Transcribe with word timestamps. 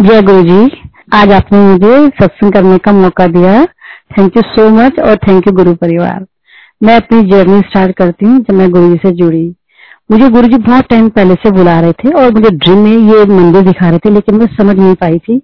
जय 0.00 0.20
गुरु 0.22 0.42
जी 0.42 0.82
आज 1.14 1.32
आपने 1.32 1.58
मुझे 1.60 1.96
सत्संग 2.18 2.52
करने 2.52 2.76
का 2.78 2.92
मौका 2.92 3.26
दिया। 3.26 3.64
थैंक 4.12 4.36
यू 4.36 4.42
सो 4.44 4.68
मच 4.70 4.98
और 5.00 5.16
थैंक 5.18 5.46
यू 5.46 5.52
गुरु 5.52 5.74
परिवार। 5.74 6.24
मैं 6.80 6.94
अपनी 6.96 7.22
जर्नी 7.30 7.58
स्टार्ट 7.60 7.96
करती 7.96 8.26
हूँ 8.26 8.38
जब 8.40 8.54
मैं 8.54 8.70
गुरु 8.70 8.88
जी 8.90 8.96
से 9.02 9.10
जुड़ी। 9.16 9.42
मुझे 10.10 10.28
गुरु 10.28 10.48
जी 10.48 10.58
बहुत 10.58 10.88
टाइम 10.90 11.08
पहले 11.08 11.34
से 11.34 11.50
बुला 11.50 11.78
रहे 11.80 11.92
थे 11.94 12.12
और 12.12 12.32
मुझे 12.34 12.50
ड्रीम 12.50 12.78
में 12.78 12.90
ये 12.90 13.24
मंदिर 13.32 13.62
दिखा 13.62 13.88
रहे 13.88 13.98
थे, 13.98 14.10
लेकिन 14.10 14.34
मैं 14.34 14.46
समझ 14.54 14.76
नहीं 14.78 14.94
पाई 14.94 15.18
थी। 15.18 15.40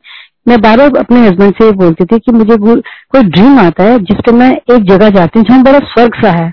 मैं 0.48 0.60
बार 0.62 0.78
बार 0.78 0.96
अपने 1.00 1.26
हस्बैंड 1.26 1.54
से 1.54 1.70
बोलती 1.74 2.04
थी 2.04 2.18
कि 2.18 2.32
मुझे 2.32 2.56
कोई 2.56 3.22
ड्रीम 3.22 3.58
आता 3.58 3.84
है 3.84 3.98
जिसपे 4.00 4.32
मैं 4.32 4.50
एक 4.52 4.90
जगह 4.90 5.10
जाती 5.10 5.38
हूँ 5.38 5.46
जहाँ 5.48 5.62
बड़ा 5.62 5.78
स्वर्ग 5.92 6.20
सा 6.22 6.30
है। 6.32 6.52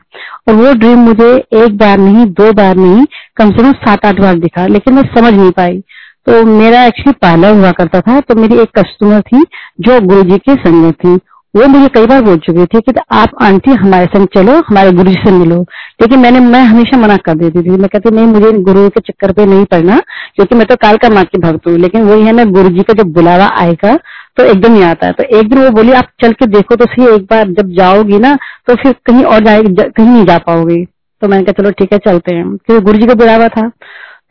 और 0.49 0.55
वो 0.55 0.73
ड्रीम 0.73 0.99
मुझे 0.99 1.33
एक 1.55 1.77
बार 1.77 1.97
नहीं, 1.97 2.25
दो 2.27 2.51
बार 2.53 2.75
नहीं, 2.75 3.05
कम 3.37 3.51
से 3.51 3.63
कम 3.63 3.71
सात 3.81 4.05
आठ 4.05 4.21
बार 4.21 4.39
दिखा, 4.39 4.67
लेकिन 4.67 4.93
मैं 4.93 5.03
समझ 5.15 5.33
नहीं 5.33 5.51
पाई। 5.51 5.83
तो 6.27 6.43
मेरा 6.45 6.83
एक्चुअली 6.83 7.11
पार्लर 7.21 7.55
हुआ 7.55 7.71
करता 7.71 7.99
था 8.01 8.19
तो 8.19 8.35
मेरी 8.35 8.59
एक 8.59 8.79
कस्टमर 8.79 9.21
थी, 9.21 9.43
जो 9.79 9.99
गुरु 10.01 10.23
जी 10.23 10.37
की 10.37 10.53
संगत 10.55 10.95
थी। 10.95 11.19
वो 11.53 11.65
मुझे 11.67 11.87
कई 11.87 12.05
बार 12.05 12.21
बोल 12.21 12.37
चुकी 12.37 12.65
थी 12.65 12.79
कि 12.81 12.93
आप 13.11 13.31
आंटी 13.41 13.71
हमारे 13.71 14.05
संग 14.05 14.27
चलो, 14.35 14.53
हमारे 14.59 14.91
गुरु 14.91 15.09
जी 15.09 15.15
से 15.15 15.31
मिलो। 15.31 15.59
लेकिन 16.01 16.19
मैंने, 16.19 16.39
मैं 16.39 16.61
हमेशा 16.61 16.97
मना 16.97 17.17
कर 17.17 17.35
देती 17.35 17.61
थी। 17.61 17.69
मैं 17.71 17.89
कहती, 17.89 18.09
नहीं, 18.09 18.25
मुझे 18.27 18.51
गुरु 18.59 18.87
के 18.89 18.99
चक्कर 18.99 19.31
पे 19.31 19.45
नहीं 19.45 19.65
पड़ना 19.65 19.99
क्योंकि 20.35 20.55
मैं 20.55 20.65
तो 20.67 20.75
काल 20.75 20.97
का 20.97 21.09
माँ 21.09 21.23
की 21.23 21.39
भक्त 21.39 21.67
हूँ। 21.67 21.77
लेकिन 21.77 22.03
वही 22.03 22.25
है 22.25 22.31
ना 22.31 22.45
गुरु 22.45 22.69
जी 22.69 22.83
का 22.83 22.93
जब 22.93 23.11
बुलावा 23.13 23.49
आएगा 23.57 23.95
तो 24.37 24.43
एकदम 24.43 24.75
ही 24.75 24.81
आता 24.83 25.07
है। 25.07 25.13
तो 25.13 25.23
एक 25.37 25.49
दिन 25.49 25.63
वो 25.63 25.69
बोली, 25.71 25.91
आप 25.91 26.07
चल 26.23 26.31
के 26.31 26.45
देखो 26.47 26.75
तो 26.75 26.85
सही, 26.85 27.07
एक 27.15 27.23
बार 27.23 27.47
जब 27.51 27.69
जाओगी 27.77 28.19
ना 28.19 28.35
तो 28.67 28.75
फिर 28.75 28.95
कहीं 29.05 29.23
और 29.23 29.43
जाएगी 29.43 29.75
कहीं 29.79 30.07
नहीं 30.07 30.25
जा 30.25 30.37
पाओगी। 30.37 30.83
तो 31.21 31.27
मैंने 31.27 31.43
कहा, 31.43 31.61
चलो 31.61 31.71
ठीक 31.71 31.93
है, 31.93 31.99
चलते 31.99 32.35
हैं। 32.35 32.45
क्योंकि 32.57 32.85
गुरु 32.85 32.97
जी 32.97 33.07
का 33.07 33.13
बुलावा 33.13 33.47
था। 33.47 33.69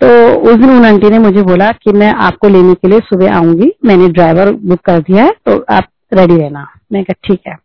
तो 0.02 0.08
उस 0.42 0.54
दिन 0.56 0.70
उन 0.70 0.84
आंटी 0.86 1.08
ने 1.10 1.18
मुझे 1.18 1.42
बोला 1.42 1.70
कि 1.74 1.92
मैं 1.92 2.12
आपको 2.20 2.48
लेने 2.48 2.74
के 2.74 2.88
लिए 2.88 3.00
सुबह 3.00 3.34
आऊँगी। 3.36 3.70
मैंने 3.86 4.08
ड्राइवर 4.08 4.50
बुक 4.62 4.80
कर 4.84 4.98
दिया 5.00 5.24
है 5.24 5.32
तो 5.46 5.58
आप 5.70 5.88
रेडी 6.12 6.36
रहना। 6.36 6.66
मैं 6.92 7.02
कहा, 7.04 7.14
ठीक 7.24 7.40
है। 7.48 7.56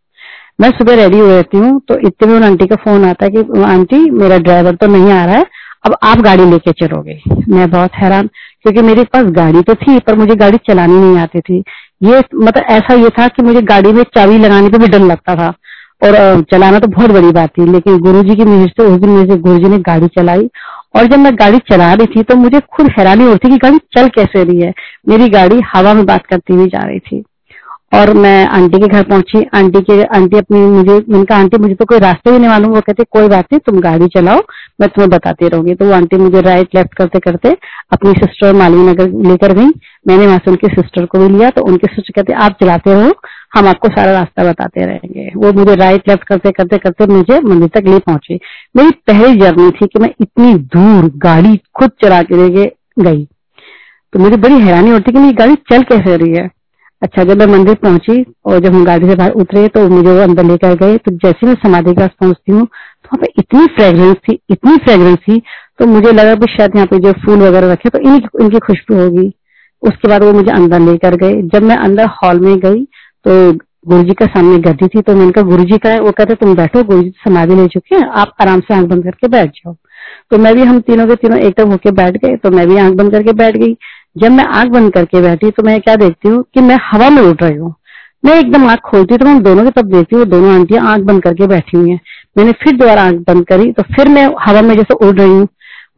मैं 0.60 0.70
सुबह 0.70 0.94
रेडी 0.94 1.18
हो 1.18 1.26
रहती 1.26 1.58
हूँ 1.58 1.80
तो 1.88 1.98
इतने 1.98 2.28
में 2.28 2.36
उन 2.36 2.44
आंटी 2.44 2.66
का 2.66 2.76
फ़ोन 2.76 3.04
आता 3.04 3.24
है 3.24 3.30
कि, 3.30 3.62
आंटी, 3.64 3.98
मेरा 4.12 4.38
ड्राइवर 4.38 4.74
तो 4.74 4.86
नहीं 4.86 5.10
आ 5.12 5.24
रहा 5.24 5.36
है, 5.36 5.44
अब 5.86 5.96
आप 6.02 6.20
गाड़ी 6.20 6.44
लेके 6.44 6.72
चलोगे। 6.76 7.20
मैं 7.48 7.70
बहुत 7.70 7.90
हैरान, 7.94 8.26
क्योंकि 8.62 8.82
मेरे 8.82 9.04
पास 9.04 9.24
गाड़ी 9.32 9.62
तो 9.62 9.74
थी, 9.74 9.98
पर 9.98 10.16
मुझे 10.16 10.34
गाड़ी 10.34 10.58
चलानी 10.68 10.96
नहीं 10.96 11.18
आती 11.18 11.40
थी। 11.40 11.62
ये 12.02 12.22
मतलब 12.34 12.62
ऐसा 12.70 12.94
ये 12.94 13.08
था 13.18 13.28
कि 13.28 13.42
मुझे 13.42 13.62
गाड़ी 13.64 13.92
में 13.92 14.02
चाबी 14.16 14.38
लगाने 14.38 14.68
पे 14.68 14.78
भी 14.78 14.88
डर 14.88 15.04
लगता 15.04 15.34
था, 15.34 15.52
और 16.02 16.42
चलाना 16.52 16.78
तो 16.78 16.88
बहुत 16.88 17.10
बड़ी 17.10 17.30
बात 17.32 17.50
थी, 17.50 17.70
लेकिन 17.72 17.98
गुरुजी 17.98 18.34
की 18.34 18.44
मेहर 18.44 18.68
से, 18.68 18.82
उस 18.84 19.00
दिन 19.00 19.10
मेरे 19.10 19.36
गुरुजी 19.38 19.68
ने 19.68 19.78
गाड़ी 19.78 20.06
चलाई 20.08 20.48
और 20.96 21.06
जब 21.06 21.18
मैं 21.18 21.34
गाड़ी 21.34 21.58
चला 21.58 21.92
रही 21.94 22.06
थी 22.06 22.22
तो 22.22 22.34
मुझे 22.34 22.60
खुद 22.60 22.90
हैरानी 22.98 23.24
हो 23.24 23.28
रही 23.28 23.38
थी 23.38 23.52
कि 23.52 23.58
गाड़ी 23.58 23.78
चल 23.78 24.08
कैसे 24.08 24.44
रही 24.44 24.60
है। 24.60 24.72
मेरी 25.08 25.28
गाड़ी 25.28 25.60
हवा 25.74 25.94
में 25.94 26.06
बात 26.06 26.26
करती 26.26 26.54
हुई 26.54 26.66
जा 26.66 26.86
रही 26.86 26.98
थी। 26.98 27.24
और 27.92 28.12
मैं 28.14 28.46
आंटी 28.46 28.78
के 28.78 28.86
घर 28.86 29.02
पहुँची। 29.02 29.42
आंटी 29.54 29.80
के, 29.80 30.02
आंटी 30.04 30.36
अपनी 30.38 30.58
मुझे, 30.58 30.96
उनका 31.14 31.36
आंटी 31.36 31.58
मुझे 31.58 31.74
तो 31.74 31.84
कोई 31.84 31.98
रास्ते 31.98 32.30
भी 32.30 32.38
नहीं 32.38 32.48
मालूम। 32.48 32.70
वो 32.70 32.80
कहते, 32.80 33.04
कोई 33.04 33.28
बात 33.28 33.46
नहीं, 33.52 33.60
तुम 33.66 33.80
गाड़ी 33.80 34.06
चलाओ, 34.06 34.40
मैं 34.80 34.88
तुम्हें 34.88 35.08
बताती 35.10 35.48
रहूँगी। 35.48 35.74
तो 35.74 35.84
वो 35.84 35.92
आंटी 35.92 36.16
मुझे 36.16 36.40
राइट 36.40 36.74
लेफ़्ट 36.74 36.94
करते 36.94 37.18
करते 37.18 37.56
अपनी 37.92 38.12
सिस्टर 38.12 38.52
मालवी 38.52 38.82
नगर 38.82 39.08
लेकर 39.28 39.52
गई। 39.52 39.68
मैंने 40.08 40.26
वहाँ 40.26 40.38
से 40.38 40.50
उनकी 40.50 40.68
सिस्टर 40.68 41.06
को 41.06 41.18
भी 41.18 41.28
लिया 41.28 41.50
तो 41.50 41.62
उनके 41.62 41.86
सिस्टर 41.86 42.12
कहते, 42.16 42.32
आप 42.32 42.56
चलाते 42.60 42.94
रहो, 42.94 43.12
हम 43.54 43.68
आपको 43.68 43.88
सारा 43.88 44.12
रास्ता 44.12 44.44
बताते 44.44 44.84
रहेंगे। 44.86 45.30
वो 45.36 45.52
मुझे 45.52 45.74
राइट 45.74 46.08
लेफ़्ट 46.08 46.24
करते 46.24 46.50
करते 46.50 46.78
करते 46.78 47.06
मुझे 47.06 47.40
मंदिर 47.40 47.68
तक 47.68 47.88
ले 47.88 47.98
पहुँची। 47.98 48.38
मेरी 48.76 48.90
पहली 49.06 49.40
जर्नी 49.40 49.70
थी 49.70 49.86
कि 49.86 49.98
मैं 49.98 50.10
इतनी 50.20 50.54
दूर 50.76 51.10
गाड़ी 51.16 51.56
खुद 51.74 51.90
चला 52.02 52.22
के 52.22 52.66
गई। 53.02 53.24
तो 54.12 54.18
मुझे 54.18 54.36
बड़ी 54.36 54.60
हैरानी 54.60 54.90
होती 54.90 55.12
कि 55.12 55.18
मेरी 55.18 55.32
गाड़ी 55.32 55.54
चल 55.70 55.82
कैसे 55.82 56.16
रही 56.16 56.34
है। 56.34 56.57
अच्छा 57.02 57.24
जब 57.24 57.38
मैं 57.38 57.46
मंदिर 57.46 57.74
पहुँची 57.76 58.24
और 58.44 58.58
जब 58.60 58.74
हम 58.74 58.84
गाड़ी 58.84 59.08
से 59.08 59.14
बाहर 59.14 59.32
उतरे 59.42 59.66
तो 59.68 59.88
मुझे 59.88 60.10
वो 60.10 60.20
अंदर 60.20 60.44
लेकर 60.44 60.74
गए। 60.76 60.96
तो 60.98 61.10
जैसे 61.16 61.46
मैं 61.46 61.54
समाधि 61.56 61.90
के 61.90 62.00
पास 62.00 62.10
पहुँचती 62.20 62.52
हूँ 62.52 62.64
तो 62.64 63.08
वहाँ 63.08 63.18
पे 63.18 63.32
इतनी 63.38 63.66
फ्रेग्रेंस 63.68 64.16
थी, 64.18 64.38
इतनी 64.50 64.76
फ्रेग्रेंस 64.78 65.18
थी 65.18 65.40
तो 65.78 65.86
मुझे 65.86 66.12
लगा 66.12 66.34
कि 66.36 66.46
शायद 66.52 66.76
यहाँ 66.76 66.86
पे 66.86 66.98
जो 66.98 67.12
फूल 67.24 67.42
वगैरह 67.42 67.72
रखे 67.72 67.88
तो 67.88 67.98
इनकी 68.00 68.44
इनकी 68.44 68.58
खुशबू 68.60 68.96
होगी। 68.96 69.32
उसके 69.82 70.08
बाद 70.08 70.22
वो 70.24 70.32
मुझे 70.32 70.50
अंदर 70.52 70.80
लेकर 70.82 71.16
गए। 71.16 71.42
जब 71.44 71.62
मैं 71.62 71.76
अंदर 71.78 72.06
हॉल 72.14 72.40
में 72.40 72.58
गई 72.60 72.84
तो 73.24 73.52
गुरु 73.86 74.02
जी 74.04 74.14
का 74.14 74.26
सामने 74.28 74.58
गद्दी 74.60 74.86
थी 74.88 75.00
तो 75.00 75.14
मैंने 75.16 75.32
कहा 75.32 75.44
गुरु 75.46 75.64
जी 75.64 75.78
का 75.78 75.90
है। 75.90 76.00
वो 76.00 76.10
कहते, 76.12 76.34
तुम 76.34 76.54
बैठो 76.56 76.82
गुरु 76.84 77.02
जी 77.02 77.12
समाधि 77.24 77.54
ले 77.54 77.66
चुके 77.68 77.94
हैं, 77.94 78.06
आप 78.06 78.34
आराम 78.40 78.60
से 78.60 78.74
आँख 78.74 78.86
बंद 78.86 79.04
करके 79.04 79.28
बैठ 79.28 79.50
जाओ। 79.50 79.74
तो 80.30 80.38
मैं 80.38 80.54
भी 80.54 80.62
हम 80.62 80.80
तीनों 80.80 81.06
के 81.06 81.14
तीनों 81.16 81.38
एक 81.38 81.54
तक 81.56 81.66
होके 81.68 81.90
बैठ 81.92 82.16
गए 82.16 82.36
तो 82.36 82.50
मैं 82.50 82.66
भी 82.68 82.76
आँख 82.78 82.94
बंद 82.94 83.12
करके 83.12 83.32
बैठ 83.34 83.56
गई। 83.56 83.74
जब 84.18 84.32
मैं 84.32 84.44
आँख 84.44 84.68
बंद 84.68 84.92
करके 84.92 85.20
बैठी 85.22 85.50
तो 85.50 85.62
मैं 85.62 85.80
क्या 85.80 85.94
देखती 85.96 86.28
हूँ 86.28 86.42
कि 86.54 86.60
मैं 86.60 86.78
हवा 86.84 87.08
में 87.10 87.22
उड़ 87.22 87.36
रही 87.36 87.56
हूँ। 87.56 87.74
मैं 88.24 88.38
एकदम 88.38 88.68
आँख 88.68 88.80
खोलती 88.80 89.16
तो 89.16 89.24
मैं 89.24 89.42
दोनों 89.42 89.64
की 89.64 89.70
तब 89.70 89.90
देखती 89.92 90.16
हूँ 90.16 90.24
दोनों 90.26 90.54
आंटियाँ 90.54 90.86
आँख 90.86 91.02
बंद 91.02 91.22
करके 91.22 91.46
बैठी 91.46 91.76
हुई 91.76 91.90
हैं। 91.90 92.00
मैंने 92.36 92.52
फिर 92.62 92.76
दोबारा 92.76 93.02
आँख 93.02 93.16
बंद 93.28 93.46
करी 93.46 93.70
तो 93.72 93.82
फिर 93.96 94.08
मैं 94.08 94.26
हवा 94.40 94.62
में 94.62 94.74
जैसे 94.76 94.94
उड़ 94.96 95.14
रही 95.16 95.30
हूँ। 95.30 95.46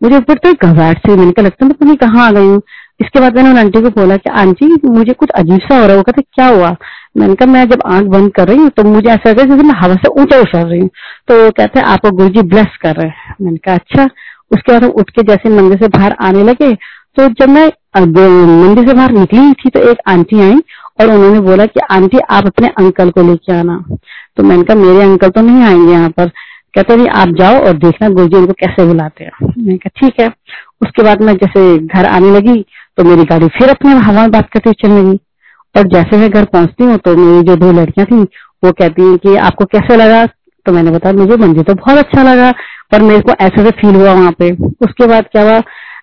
मुझे 0.03 0.17
ऊपर 0.17 0.35
तो 0.35 0.53
घबराहट 0.53 0.99
से 0.99 1.17
मैंने 1.17 1.33
कहा, 1.33 1.45
लगता 1.47 1.67
है 1.67 1.87
मैं 1.87 1.97
कहाँ 1.97 2.27
आ 2.27 2.31
गई 2.33 2.47
हूँ। 2.47 2.61
इसके 3.01 3.21
बाद 3.21 3.37
मैंने 3.37 3.51
उन 3.51 3.59
आंटी 3.59 3.81
को 3.83 3.91
बोला 3.91 4.17
कि, 4.17 4.31
आंटी, 4.31 4.67
मुझे 4.85 5.13
कुछ 5.13 5.31
अजीब 5.31 5.61
सा 5.61 5.75
हो 5.75 5.81
रहा 5.81 5.91
है। 5.91 5.97
वो 5.97 6.03
कहते, 6.03 6.23
क्या 6.23 6.47
हुआ? 6.47 6.75
मैंने 7.17 7.35
कहा, 7.35 7.53
मैं 7.53 7.65
जब 7.69 7.83
आँख 7.87 8.07
बंद 8.07 8.33
कर 8.33 8.49
रही 8.49 8.59
हूँ 8.59 8.69
तो 8.69 8.83
मुझे 8.85 9.09
ऐसा 9.11 9.31
लगा 9.31 9.45
जैसे 9.45 9.63
मैं 9.63 9.75
हवा 9.75 9.95
से 9.95 10.09
ऊँचा 10.23 10.41
उछल 10.41 10.67
रही 10.69 10.81
हूँ। 10.81 10.91
तो 11.29 11.43
वो 11.45 11.51
कहते 11.51 11.81
हैं 11.81 11.87
आपको 11.87 12.11
गुरु 12.11 12.29
जी 12.29 12.43
ब्लेस 12.45 12.77
कर 12.83 12.97
रहे 12.97 13.09
हैं। 13.09 13.35
मैंने 13.43 13.57
कहा 13.57 13.75
अच्छा। 13.75 14.09
उसके 14.51 14.73
बाद 14.73 14.85
हम 14.85 14.91
उठ 14.91 15.11
के 15.11 15.23
जैसे 15.23 15.49
मंदिर 15.49 15.79
से 15.79 15.89
बाहर 15.89 16.17
आने 16.21 16.43
लगे 16.45 16.73
तो 17.17 17.29
जब 17.29 17.49
मैं 17.49 17.67
मंदिर 17.97 18.87
से 18.89 18.95
बाहर 18.95 19.13
निकली 19.13 19.53
थी 19.53 19.71
तो 19.71 19.81
एक 19.91 19.99
आंटी 20.09 20.41
आई 20.41 20.55
और 21.01 21.11
उन्होंने 21.11 21.41
बोला 21.41 21.67
कि, 21.67 21.81
आंटी, 21.91 22.19
आप 22.31 22.47
अपने 22.47 22.69
अंकल 22.79 23.11
को 23.11 23.23
लेके 23.23 23.53
आना। 23.53 23.77
तो 24.37 24.43
मैंने 24.43 24.63
कहा, 24.63 24.77
मेरे 24.77 25.03
अंकल 25.03 25.29
तो 25.29 25.41
नहीं 25.41 25.63
आएँगे 25.65 25.93
यहाँ 25.93 26.11
पर। 26.11 26.29
कहते, 26.75 26.97
नहीं, 26.97 27.09
आप 27.09 27.29
जाओ 27.31 27.59
और 27.59 27.73
देखना 27.79 28.09
गुरुजी 28.09 28.37
उनको 28.37 28.53
कैसे 28.53 28.87
बुलाते 28.87 29.25
हैं। 29.25 29.31
मैंने 29.43 29.77
कहा, 29.77 29.91
ठीक 30.01 30.21
है। 30.21 30.29
उसके 30.83 31.03
बाद 31.03 31.23
मैं 31.23 31.35
जैसे 31.37 31.79
घर 31.79 32.07
आने 32.07 32.31
लगी 32.31 32.65
तो 32.97 33.05
मेरी 33.05 33.25
गाड़ी 33.25 33.47
फिर 33.49 33.69
अपने 33.69 33.93
हवा 33.97 34.21
में 34.23 34.31
बात 34.31 34.49
करते 34.53 34.73
चलने 34.73 35.03
लगी। 35.03 35.19
और 35.75 35.89
जैसे 35.89 36.17
मैं 36.17 36.31
घर 36.31 36.45
पहुँचती 36.45 36.85
हूँ 36.85 36.97
तो 36.99 37.17
मेरी 37.17 37.43
जो 37.47 37.57
दो 37.57 37.73
लड़कियाँ 37.73 38.07
थी, 38.07 38.23
वो 38.65 38.73
कहती 38.73 39.03
हैं 39.03 39.17
कि, 39.19 39.37
आपको 39.39 39.65
कैसे 39.67 39.97
लगा? 39.97 40.25
तो 40.67 40.73
मैंने 40.73 40.91
बताया, 40.91 41.15
मुझे 41.15 41.37
मंदिर 41.37 41.65
तो 41.65 41.75
बहुत 41.75 41.99
अच्छा 41.99 42.23
लगा, 42.23 42.51
पर 42.93 43.03
मेरे 43.03 43.21
को 43.21 43.33
ऐसे 43.41 43.65
से 43.65 43.71
फील 43.73 43.95
हुआ 43.95 44.13
वहाँ 44.13 44.33
पे। 44.39 44.51
उसके 44.83 45.07
बाद 45.07 45.25
क्या 45.33 45.43
हुआ 45.43 45.61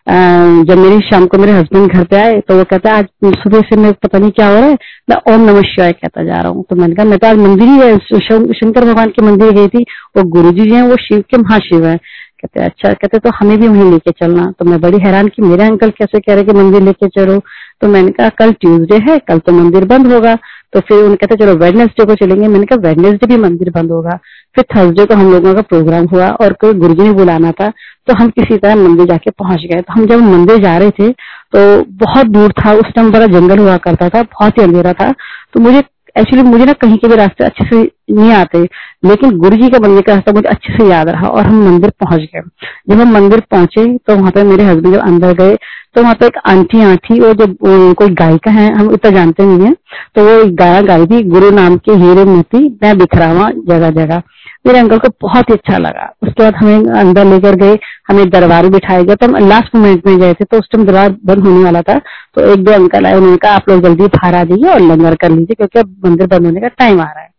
जब 0.07 0.78
मेरी 0.78 1.00
शाम 1.06 1.25
को 1.28 1.38
मेरे 1.38 1.51
हस्बैंड 1.51 1.91
घर 1.91 2.03
पे 2.03 2.16
आए 2.18 2.40
तो 2.41 2.57
वो 2.57 2.63
कहता 2.63 2.91
है, 2.91 2.97
आज 2.97 3.34
सुबह 3.38 3.62
से 3.62 3.75
मैं 3.75 3.91
पता 3.94 4.19
नहीं 4.19 4.31
क्या 4.31 4.47
हो 4.47 4.53
रहा 4.53 4.66
है, 4.66 4.78
मैं 5.09 5.18
ओम 5.34 5.41
नमः 5.41 5.62
शिवाय 5.63 5.91
कहता 5.94 6.23
जा 6.23 6.41
रहा 6.41 6.51
हूँ। 6.51 6.63
तो 6.69 6.75
मैंने 6.75 6.95
कहा, 6.95 7.06
मैं 7.06 7.18
तो 7.19 7.28
आज 7.28 7.38
मंदिर 7.38 7.68
ही 7.68 8.53
शंकर 8.53 8.85
भगवान 8.85 9.09
के 9.09 9.25
मंदिर 9.25 9.51
गई 9.51 9.68
थी, 9.68 9.84
वो 10.18 10.23
गुरु 10.29 10.51
जी 10.51 10.69
हैं, 10.72 10.81
वो 10.84 10.95
शिव 10.97 11.23
के 11.31 11.38
महाशिव 11.38 11.85
है। 11.85 12.00
कहते 12.40 12.64
अच्छा 12.64 12.92
कहते 12.94 13.20
तो 13.20 13.30
हमें 13.36 13.58
भी 13.59 13.68
वहीं 13.68 13.92
लेके 13.92 14.12
चलना। 14.14 14.46
तो 14.59 14.66
मैं 14.66 14.80
बड़ी 14.81 14.98
हैरान 14.98 15.28
की, 15.28 15.42
मेरे 15.42 15.64
अंकल 15.64 15.90
कैसे 15.92 16.20
कह 16.20 16.34
रहे 16.34 16.44
कि 16.44 16.53
मंदिर 16.53 16.81
लेके 16.81 17.08
चलो? 17.09 17.40
तो 17.81 17.88
मैंने 17.88 18.12
कहा, 18.12 18.30
कल 18.31 18.52
ट्यूसडे 18.53 18.98
है, 19.09 19.18
कल 19.20 19.40
तो 19.40 19.52
मंदिर 19.53 19.86
बंद 19.86 20.14
होगा। 20.14 20.36
तो 20.74 20.80
फिर 20.80 20.98
उन्हें 20.98 21.18
कहते, 21.18 21.36
चलो, 21.36 21.53
वेडनेसडे 21.56 22.06
को 22.06 22.16
चलेंगे। 22.16 22.48
मैंने 22.48 22.66
कहा, 22.66 22.80
वेडनेसडे 22.80 23.28
भी 23.28 23.38
मंदिर 23.38 23.70
बंद 23.72 23.92
होगा। 23.92 24.18
फिर 24.56 24.66
थर्सडे 24.75 25.06
को 25.06 25.16
हम 25.16 25.31
लोगों 25.31 25.53
का 25.56 25.62
प्रोग्राम 25.64 26.06
हुआ 26.06 26.30
और 26.42 26.53
कोई 26.53 26.74
गुरुजी 26.75 27.03
ने 27.03 27.12
बुलाना 27.14 27.52
था 27.52 27.72
तो 28.08 28.14
हम 28.14 28.30
किसी 28.30 28.58
तरह 28.58 28.75
मंदिर 28.78 29.06
जाके 29.06 29.31
पहुँच 29.31 29.62
गए। 29.64 29.81
तो 29.81 29.94
हम 29.94 30.06
जब 30.08 30.19
मंदिर 30.24 30.58
जा 30.58 30.78
रहे 30.78 30.90
थे 30.92 31.09
तो 31.09 31.59
बहुत 31.98 32.28
दूर 32.28 32.52
था, 32.54 32.74
उस 32.74 32.94
टाइम 32.96 33.12
बड़ा 33.12 33.25
जंगल 33.28 33.59
हुआ 33.59 33.75
करता 33.80 34.09
था, 34.09 34.22
बहुत 34.24 34.58
ही 34.58 34.64
अंधेरा 34.64 34.94
था। 34.94 35.12
तो 35.54 35.59
मुझे 35.59 35.81
एक्चुअली 36.18 36.44
मुझे 36.44 36.66
ना 36.66 36.74
कहीं 36.74 36.98
के 36.98 37.08
भी 37.08 37.16
रास्ते 37.16 37.44
अच्छे 37.44 37.66
से 37.66 37.82
नहीं 38.12 38.32
आते, 38.34 38.62
लेकिन 39.06 39.38
गुरु 39.38 39.56
जी 39.56 39.70
का 39.70 39.80
बनने 39.80 40.02
का 40.02 40.14
रास्ता 40.14 40.32
मुझे 40.32 40.48
अच्छे 40.50 40.78
से 40.78 40.90
याद 40.90 41.10
रहा 41.10 41.28
और 41.28 41.46
हम 41.46 41.64
मंदिर 41.66 41.90
पहुँच 42.00 42.22
गए। 42.34 42.42
जब 42.90 43.02
हम 43.02 43.12
मंदिर 43.14 43.40
पहुँचे 43.52 43.86
तो 43.98 44.16
वहाँ 44.16 44.32
पर 44.32 44.44
मेरे 44.44 44.64
हस्बैंड 44.64 44.96
जब 44.96 45.02
अंदर 45.02 45.34
गए 45.34 45.58
तो 45.97 46.02
वहाँ 46.02 46.16
पे 46.16 46.25
एक 46.25 46.35
आंटी 46.46 46.81
आंटी 46.84 47.19
वो 47.19 47.34
जो 47.34 47.46
कोई 47.94 48.09
गायिका 48.16 48.52
है, 48.52 48.72
हम 48.74 48.91
इतना 48.94 49.12
जानते 49.12 49.46
नहीं 49.46 49.68
है 49.68 49.74
तो 50.16 50.24
वो 50.24 50.44
गाया 50.56 50.81
गाई 50.83 51.06
थी, 51.06 51.22
गुरु 51.25 51.50
नाम 51.51 51.77
के 51.80 51.92
हीरे 51.94 52.25
मोती 52.25 52.60
मैं 52.83 52.98
बिखरा 52.98 53.27
हुआ 53.27 53.50
जगह 53.68 53.89
जगह। 53.92 54.22
मेरे 54.66 54.80
अंकल 54.80 55.00
को 55.00 55.10
बहुत 55.22 55.50
ही 55.50 55.54
अच्छा 55.54 55.77
लगा। 55.77 56.06
उसके 56.24 56.44
बाद 56.44 56.56
हमें 56.56 56.92
अंदर 57.00 57.25
लेकर 57.25 57.56
गए, 57.56 57.77
हमें 58.07 58.30
दरबार 58.30 58.68
बिठाया 58.69 59.01
गया 59.01 59.16
तो 59.16 59.25
हम 59.25 59.48
लास्ट 59.48 59.75
मोमेंट 59.75 60.06
में 60.07 60.18
गए 60.19 60.33
थे 60.33 60.45
तो 60.45 60.57
उस 60.60 60.68
टाइम 60.72 60.86
दरबार 60.86 61.16
बंद 61.25 61.48
होने 61.48 61.63
वाला 61.63 61.81
था 61.81 61.98
तो 62.36 62.42
एक 62.44 62.63
दो 62.63 62.72
अंकल 62.74 63.06
आए, 63.06 63.13
उन्होंने 63.13 63.38
कहा, 63.38 63.54
आप 63.54 63.69
लोग 63.69 63.81
जल्दी 63.83 64.07
बाहर 64.07 64.36
आ 64.36 64.44
जाइए 64.44 64.74
और 64.74 64.80
लंगर 64.81 65.16
कर 65.16 65.31
लीजिए, 65.31 65.56
क्योंकि 65.56 65.80
अब 65.80 65.95
मंदिर 66.06 66.27
बंद 66.27 66.45
होने 66.45 66.62
का 66.62 66.68
टाइम 66.69 67.01
आ 67.01 67.06
रहा 67.06 67.22
है। 67.22 67.30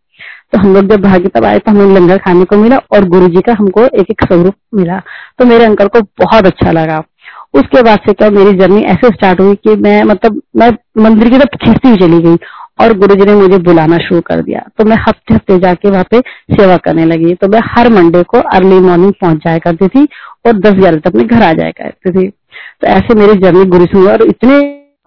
तो 0.53 0.59
हम 0.59 0.73
लोग 0.73 0.87
जब 0.87 1.01
भाग्य 1.01 1.29
तब 1.29 1.45
आए 1.45 1.59
तो 1.59 1.71
हमें 1.71 1.95
लंगर 1.95 2.17
खाने 2.17 2.45
को 2.45 2.57
मिला 2.57 2.77
और 2.93 3.07
गुरु 3.09 3.27
जी 3.27 3.41
का 3.41 3.53
हमको 3.53 3.83
एक 3.85 4.09
एक 4.11 4.23
स्वरूप 4.23 4.53
मिला। 4.75 4.99
तो 5.39 5.45
मेरे 5.45 5.65
अंकल 5.65 5.87
को 5.87 6.01
बहुत 6.19 6.45
अच्छा 6.45 6.71
लगा। 6.71 7.01
उसके 7.53 7.81
बाद 7.81 7.99
से 7.99 8.13
क्या 8.13 8.29
मेरी 8.29 8.57
जर्नी 8.57 8.81
ऐसे 8.81 9.07
स्टार्ट 9.07 9.41
हुई 9.41 9.55
कि 9.55 9.75
मैं 9.75 10.03
मतलब 10.03 10.41
मैं 10.57 10.69
मंदिर 11.03 11.29
की 11.29 11.37
तरफ़ 11.37 11.55
खींचती 11.65 11.89
हुई 11.89 11.97
चली 11.97 12.19
गई 12.19 12.35
और 12.81 12.93
गुरुजी 12.93 13.25
ने 13.25 13.33
मुझे 13.33 13.57
बुलाना 13.57 13.97
शुरू 13.97 14.21
कर 14.21 14.41
दिया। 14.41 14.59
तो 14.77 14.85
मैं 14.85 14.97
हफ़्ते 14.97 15.33
हफ़्ते 15.33 15.57
जाके 15.59 15.89
वहाँ 15.89 16.05
पे 16.11 16.19
सेवा 16.55 16.77
करने 16.77 17.05
लगी। 17.05 17.33
तो 17.33 17.47
मैं 17.47 17.59
हर 17.65 17.89
मंडे 17.89 18.23
को 18.23 18.39
अर्ली 18.39 18.79
मॉर्निंग 18.79 19.13
पहुँच 19.21 19.37
जाया 19.37 19.57
करती 19.57 19.87
थी 19.87 20.07
और 20.47 20.53
दस 20.53 20.71
ग्यारह 20.71 20.97
तक 20.97 21.07
अपने 21.07 21.23
घर 21.23 21.43
आ 21.43 21.53
जाया 21.53 21.71
करती 21.71 22.11
थी। 22.11 22.27
तो 22.81 22.87
ऐसे 22.87 23.15
मेरी 23.15 23.33
जर्नी 23.33 23.65
गुरु 23.65 23.85
से 23.85 24.11
और 24.11 24.21
इतने 24.21 24.59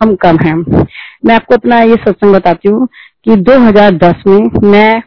हम 0.02 0.14
कम 0.14 0.36
हैं। 0.36 0.84
मैं 1.26 1.34
आपको 1.34 1.54
अपना 1.54 1.80
ये 1.80 1.94
सत्संग 1.94 2.34
बताती 2.34 2.68
हूँ 2.68 2.88
कि 3.24 3.36
2010 3.36 4.22
में 4.26 4.50
मैं 4.64 5.02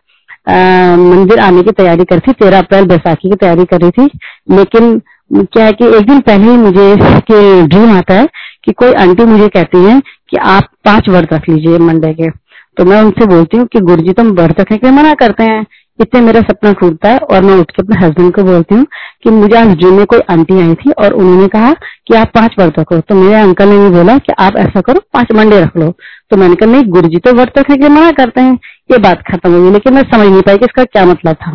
आ, 0.50 0.96
मंदिर 0.96 1.40
आने 1.40 1.62
की 1.62 1.72
तैयारी 1.72 2.04
कर 2.04 2.20
थी। 2.20 2.32
तेरह 2.32 2.60
अप्रैल 2.60 2.86
बैसाखी 2.86 3.30
की 3.30 3.36
तैयारी 3.36 3.66
कर 3.66 3.82
रही 3.82 3.92
थी। 3.92 4.06
लेकिन 4.52 5.02
क्या 5.34 5.66
है 5.66 5.72
कि 5.72 5.86
एक 5.86 6.08
दिन 6.08 6.20
पहले 6.20 6.52
ही 6.52 6.58
मुझे 6.58 6.96
के 7.20 7.68
ड्रीम 7.68 7.98
आता 7.98 8.14
है 8.14 8.28
कि 8.64 8.72
कोई 8.72 8.94
आंटी 8.94 9.26
मुझे 9.26 9.48
कहती 9.48 9.78
है 9.78 10.00
कि 10.00 10.38
आप 10.38 10.64
पाँच 10.86 11.10
वर्त 11.10 11.34
रख 11.34 11.50
लीजिए 11.50 11.78
मंडे 11.78 12.14
के। 12.14 12.30
तो 12.78 12.86
मैं 12.86 13.02
उनसे 13.02 13.26
बोलती 13.26 13.58
हूँ 13.58 13.66
कि 13.66 13.80
गुरु 13.80 14.02
जी 14.02 14.14
तुम 14.14 14.28
वर्त 14.28 14.60
रखने 14.60 14.78
के 14.78 14.92
मना 14.92 15.14
करते 15.14 15.44
हैं। 15.44 15.66
इतने 16.00 16.22
मेरा 16.22 16.40
सपना 16.42 16.72
टूटता 16.72 17.10
है 17.10 17.18
और 17.18 17.42
मैं 17.42 17.56
उठ 17.56 17.72
के 17.72 17.82
अपने 17.82 18.00
हस्बैंड 18.00 18.34
को 18.36 18.44
बोलती 18.44 18.76
हूँ 18.76 18.86
कि 19.24 19.30
मुझे 19.30 19.58
आज 19.58 19.68
ड्रीम 19.70 19.94
में 19.94 20.06
कोई 20.06 20.20
आंटी 20.30 20.60
आई 20.62 20.74
थी 20.76 20.92
और 20.94 21.14
उन्होंने 21.14 21.48
कहा 21.48 21.72
कि 22.08 22.16
आप 22.16 22.32
पाँच 22.36 22.56
वर्त 22.60 22.80
रखो। 22.80 23.00
तो 23.00 23.16
मेरे 23.16 23.36
अंकल 23.36 23.70
ने 23.70 23.78
भी 23.80 23.90
बोला 23.90 24.18
कि 24.18 24.34
आप 24.40 24.58
ऐसा 24.58 24.82
करो, 24.82 25.00
पाँच 25.14 25.32
मंडे 25.36 25.62
रख 25.62 25.78
लो। 25.78 25.90
तो 26.32 26.38
मैंने 26.38 26.56
कहा, 26.56 26.72
नहीं 26.72 26.84
गुरु 26.88 27.08
जी 27.08 27.20
तो 27.20 27.34
व्रत 27.34 27.58
रखने 27.58 27.78
के 27.78 27.90
मना 27.90 28.12
करते 28.14 28.42
हैं। 28.42 28.58
ये 28.92 28.98
बात 28.98 29.22
खत्म 29.32 29.52
हुई 29.54 29.72
लेकिन 29.72 29.94
मैं 29.94 30.02
समझ 30.04 30.28
नहीं 30.28 30.42
पाई 30.42 30.58
कि 30.58 30.66
इसका 30.66 30.84
क्या 30.86 31.06
मतलब 31.06 31.36
था। 31.36 31.52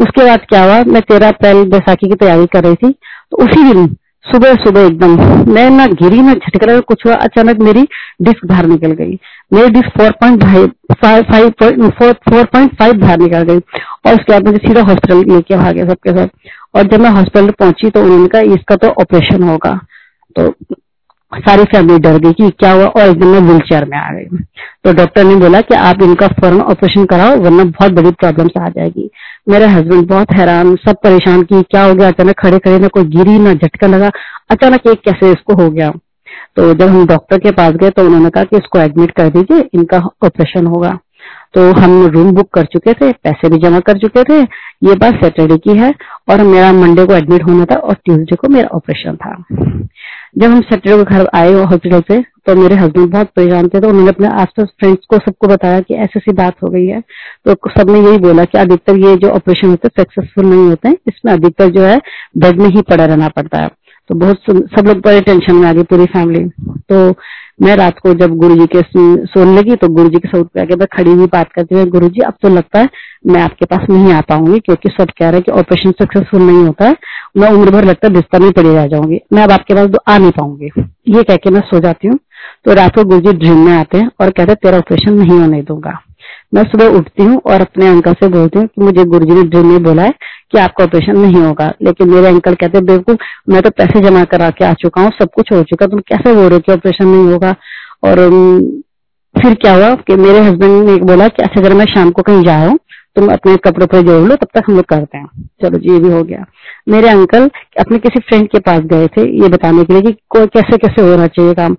उसके 0.00 0.24
बाद 0.24 0.40
क्या 0.48 0.64
हुआ? 0.64 0.82
मैं 0.84 1.02
तेरह 1.02 1.28
अप्रैल 1.28 1.64
बैसाखी 1.68 2.08
की 2.08 2.14
तैयारी 2.16 2.46
कर 2.46 2.64
रही 2.64 2.74
थी 2.74 2.90
तो 2.90 3.44
उसी 3.44 3.62
दिन 3.72 3.86
सुबह 4.26 4.54
सुबह 4.54 4.86
एकदम। 4.86 5.12
मैं 5.54 5.68
ना 5.70 5.86
गिरी, 5.88 6.20
ना 6.22 6.32
झटका 6.34 6.78
कुछ 6.80 7.04
हुआ, 7.06 7.14
अचानक 7.16 7.60
मेरी 7.60 7.82
डिस्क 8.22 8.46
बाहर 8.46 8.66
निकल 8.66 8.92
गई। 8.92 9.18
मेरी 9.52 9.68
disc 9.70 9.98
four 9.98 10.10
point 10.20 10.44
four 11.98 12.44
point 12.44 12.74
five 12.78 12.98
बाहर 13.00 13.18
निकल 13.18 13.42
गई। 13.42 13.58
और 14.06 14.14
उसके 14.14 14.32
बाद 14.32 14.46
मुझे 14.46 14.66
सीधा 14.66 14.82
हॉस्पिटल 14.82 15.24
लेके 15.32 15.56
भागे 15.56 15.84
सबके 15.84 16.16
साथ। 16.16 16.28
और 16.74 16.86
जब 16.86 17.00
मैं 17.00 17.10
हॉस्पिटल 17.10 17.50
पहुँची 17.50 17.90
तो 17.90 18.02
उन्होंने 18.02 18.28
कहा, 18.28 18.42
इसका 18.54 18.76
तो 18.76 18.88
ऑपरेशन 19.00 19.42
होगा। 19.42 19.78
तो 20.36 20.54
सारी 21.32 21.64
फैमिली 21.64 21.98
डर 21.98 22.18
गई 22.18 22.32
कि 22.32 22.48
क्या 22.50 22.72
हुआ, 22.72 22.84
और 22.86 23.02
एकदम 23.02 23.26
मैं 23.26 23.40
व्हील 23.40 23.58
चेयर 23.60 23.84
में 23.84 23.96
आ 23.98 24.10
गई। 24.12 24.44
तो 24.84 24.92
डॉक्टर 24.92 25.24
ने 25.24 25.34
बोला 25.36 25.60
कि 25.60 25.74
आप 25.74 26.02
इनका 26.02 26.26
फ़ौरन 26.30 26.60
ऑपरेशन 26.62 27.04
कराओ, 27.04 27.36
वरना 27.36 27.64
बहुत 27.64 27.92
बड़ी 27.92 28.10
प्रॉब्लम 28.12 28.60
आ 28.60 28.68
जाएगी। 28.68 29.10
मेरे 29.46 29.66
हस्बैंड 29.66 30.06
बहुत 30.08 30.32
हैरान, 30.32 30.74
सब 30.76 30.96
परेशान 31.02 31.42
की 31.42 31.62
क्या 31.62 31.84
हो 31.84 31.94
गया? 31.94 32.08
अचानक 32.08 32.34
खड़े 32.38 32.58
खड़े 32.58 32.78
ना 32.78 32.88
कोई 32.88 33.04
गिरी, 33.04 33.38
ना 33.38 33.52
झटका 33.54 33.86
लगा। 33.86 34.10
अचानक 34.50 34.86
एक 34.86 35.00
कैसे 35.00 35.30
इसको 35.30 35.54
हो 35.54 35.70
गया। 35.70 35.90
तो 36.56 36.72
जब 36.74 36.88
हम 36.88 37.06
डॉक्टर 37.06 37.38
के 37.38 37.50
पास 37.50 37.72
गए 37.72 37.90
तो 37.90 38.04
उन्होंने 38.04 38.30
कहा 38.30 38.44
कि 38.44 38.56
इसको 38.56 38.78
एडमिट 38.78 39.10
कर 39.10 39.28
दीजिए, 39.28 39.68
इनका 39.74 39.98
ऑपरेशन 39.98 40.66
होगा। 40.66 40.98
तो 41.54 41.70
हम 41.72 42.04
रूम 42.06 42.30
बुक 42.32 42.48
कर 42.54 42.64
चुके 42.64 42.92
थे, 42.92 43.10
पैसे 43.14 43.48
भी 43.48 43.58
जमा 43.58 43.80
कर 43.80 43.98
चुके 43.98 44.22
थे, 44.24 44.40
ये 44.84 44.94
बात 44.94 45.14
सैटरडे 45.14 45.56
की 45.58 45.76
है, 45.78 45.92
और 46.30 46.42
मेरा 46.44 46.72
मंडे 46.74 47.04
को 47.06 47.14
एडमिट 47.14 47.44
होना 47.44 47.64
था 47.64 47.76
और 47.76 47.94
ट्यूसडे 47.96 48.36
को 48.36 48.48
मेरा 48.48 48.68
ऑपरेशन 48.76 49.16
था। 49.16 49.34
जब 50.38 50.50
हम 50.50 50.60
सैटरडे 50.62 50.96
को 50.96 51.04
घर 51.04 51.28
आए 51.34 51.52
हॉस्पिटल 51.52 52.00
से 52.08 52.24
तो 52.46 52.54
मेरे 52.54 52.74
हस्बैंड 52.74 53.10
बहुत 53.12 53.28
परेशान 53.36 53.68
थे 53.68 53.80
तो 53.80 53.88
उन्होंने 53.88 54.08
अपने 54.08 54.26
आसपास 54.40 54.68
फ्रेंड्स 54.80 55.06
को 55.10 55.18
सबको 55.18 55.48
बताया 55.48 55.80
कि 55.80 55.94
ऐसी 55.94 56.18
ऐसी 56.18 56.32
बात 56.34 56.62
हो 56.62 56.68
गई 56.70 56.86
है। 56.86 57.00
तो 57.46 57.54
सबने 57.70 58.00
यही 58.00 58.18
बोला 58.18 58.44
कि 58.44 58.58
अधिकतर 58.58 58.96
ये 58.98 59.16
जो 59.16 59.28
ऑपरेशन 59.30 59.68
होते 59.68 59.88
हैं 59.88 60.02
सक्सेसफुल 60.02 60.46
नहीं 60.46 60.68
होते 60.68 60.88
हैं, 60.88 60.96
इसमें 61.08 61.32
अधिकतर 61.32 61.70
जो 61.70 61.82
है 61.82 61.98
बेड 62.36 62.60
में 62.60 62.68
ही 62.68 62.82
पड़ा 62.82 63.04
रहना 63.04 63.28
पड़ता 63.28 63.58
है। 63.58 63.70
तो 64.10 64.14
बहुत 64.14 64.42
सब 64.70 64.86
लोग 64.86 65.00
बड़े 65.00 65.20
टेंशन 65.20 65.54
में 65.54 65.68
आ 65.68 65.72
गए, 65.72 65.82
पूरी 65.82 66.04
फैमिली 66.06 66.44
तो 66.90 67.10
मैं 67.58 67.74
रात 67.76 67.98
को 67.98 68.12
जब 68.14 68.36
गुरु 68.36 68.54
जी 68.56 68.66
के 68.66 68.80
सोने 69.26 69.56
लगी 69.56 69.76
तो 69.76 69.88
गुरु 69.88 70.08
जी 70.08 70.18
के 70.18 70.28
स्वरूप 70.28 70.58
आगे 70.58 70.76
मैं 70.76 70.86
खड़ी 70.92 71.12
हुई 71.12 71.26
बात 71.26 71.52
करती 71.52 71.74
हूँ 71.74 71.84
गुरु 71.86 72.08
जी 72.08 72.20
अब 72.20 72.34
तो 72.42 72.48
लगता 72.48 72.80
है 72.80 72.88
मैं 73.26 73.40
आपके 73.42 73.64
पास 73.64 73.86
नहीं 73.90 74.12
आ 74.12 74.20
पाऊँगी 74.20 74.58
क्योंकि 74.60 74.88
सब 74.88 75.10
कह 75.18 75.28
रहे 75.30 75.32
हैं 75.32 75.42
कि 75.42 75.52
ऑपरेशन 75.52 75.90
सक्सेसफुल 75.90 76.42
नहीं 76.42 76.64
होता 76.64 76.88
है 76.88 76.96
मैं 77.36 77.50
उम्र 77.50 77.70
भर 77.70 77.84
लगता 77.84 78.08
है 78.08 78.14
बिस्तर 78.14 78.40
में 78.40 78.50
पड़ी 78.52 78.74
रह 78.74 78.86
जाऊँगी, 78.86 79.20
मैं 79.32 79.42
अब 79.42 79.50
आपके 79.50 79.74
पास 79.74 79.98
आ 80.08 80.18
नहीं 80.18 80.30
पाऊँगी। 80.30 80.70
ये 81.16 81.22
कह 81.22 81.36
के 81.36 81.50
मैं 81.50 81.60
सो 81.60 81.80
जाती 81.80 82.08
हूँ। 82.08 82.18
तो 82.66 82.74
रात 82.74 82.94
को 82.94 83.04
गुरु 83.04 83.20
जी 83.20 83.32
ड्रीम 83.34 83.58
में 83.64 83.72
आते 83.72 83.98
हैं 83.98 84.10
और 84.20 84.30
कहते 84.30 84.50
हैं, 84.50 84.56
तेरा 84.62 84.78
ऑपरेशन 84.78 85.12
नहीं 85.14 85.38
होने 85.38 85.60
दूँगा। 85.62 85.98
मैं 86.54 86.62
सुबह 86.64 86.96
उठती 86.98 87.22
हूँ 87.22 87.40
और 87.46 87.60
अपने 87.60 87.88
अंकल 87.88 88.12
से 88.12 88.28
बोलती 88.28 88.58
हूँ 88.58 88.66
कि 88.66 88.82
मुझे 88.82 89.04
गुरु 89.04 89.26
जी 89.26 89.34
ने 89.34 89.42
ड्रीम 89.44 89.66
में 89.66 89.82
बोला 89.82 90.02
है 90.02 90.14
कि 90.52 90.58
आपका 90.58 90.84
ऑपरेशन 90.84 91.18
नहीं 91.18 91.42
होगा। 91.42 91.70
लेकिन 91.82 92.10
मेरे 92.10 92.26
अंकल 92.28 92.54
कहते 92.54 92.80
बिल्कुल 92.86 93.18
मैं 93.50 93.62
तो 93.62 93.70
पैसे 93.72 94.00
जमा 94.00 94.24
करा 94.24 94.50
के 94.50 94.64
आ 94.64 94.72
चुका 94.74 95.02
हूँ, 95.02 95.10
सब 95.20 95.30
कुछ 95.34 95.52
हो 95.52 95.62
चुका 95.62 95.86
तुम 95.86 96.00
कैसे 96.08 96.34
बोल 96.34 96.44
रहे 96.44 96.54
हो 96.54 96.60
कि 96.60 96.72
ऑपरेशन 96.72 97.08
नहीं 97.08 97.32
होगा? 97.32 97.54
और 98.04 98.16
फिर 99.34 99.54
क्या 99.54 99.74
हुआ 99.74 99.94
कि 99.96 100.16
मेरे 100.16 100.40
हस्बैंड 100.40 100.88
ने 100.88 100.96
बोला 101.04 101.28
कि 101.28 101.42
अच्छा 101.42 101.60
अगर 101.60 101.74
मैं 101.74 101.84
शाम 101.86 102.10
को 102.10 102.22
कहीं 102.22 102.42
जा 102.44 102.56
रहा 102.56 102.68
हूँ, 102.68 102.78
तुम 103.16 103.28
अपने 103.32 103.56
कपड़े 103.64 103.86
पर 103.86 104.02
जोड़ 104.02 104.22
लो, 104.22 104.36
तब 104.36 104.48
तक 104.54 104.62
हम 104.68 104.76
लोग 104.76 104.84
करते 104.84 105.18
हैं। 105.18 105.48
चलो 105.62 105.78
जी, 105.78 105.92
ये 105.92 105.98
भी 105.98 106.08
हो 106.08 106.22
गया। 106.24 106.44
मेरे 106.88 107.08
अंकल 107.08 107.50
अपने 107.80 107.98
किसी 107.98 108.20
फ्रेंड 108.20 108.48
के 108.48 108.58
पास 108.60 108.80
गए 108.86 109.06
थे, 109.06 109.22
ये 109.42 109.48
बताने 109.48 109.84
के 109.84 109.92
लिए 109.92 110.02
कि 110.02 110.16
कैसे 110.36 110.76
कैसे 110.76 111.02
होना 111.02 111.26
चाहिए 111.28 111.54
काम। 111.54 111.76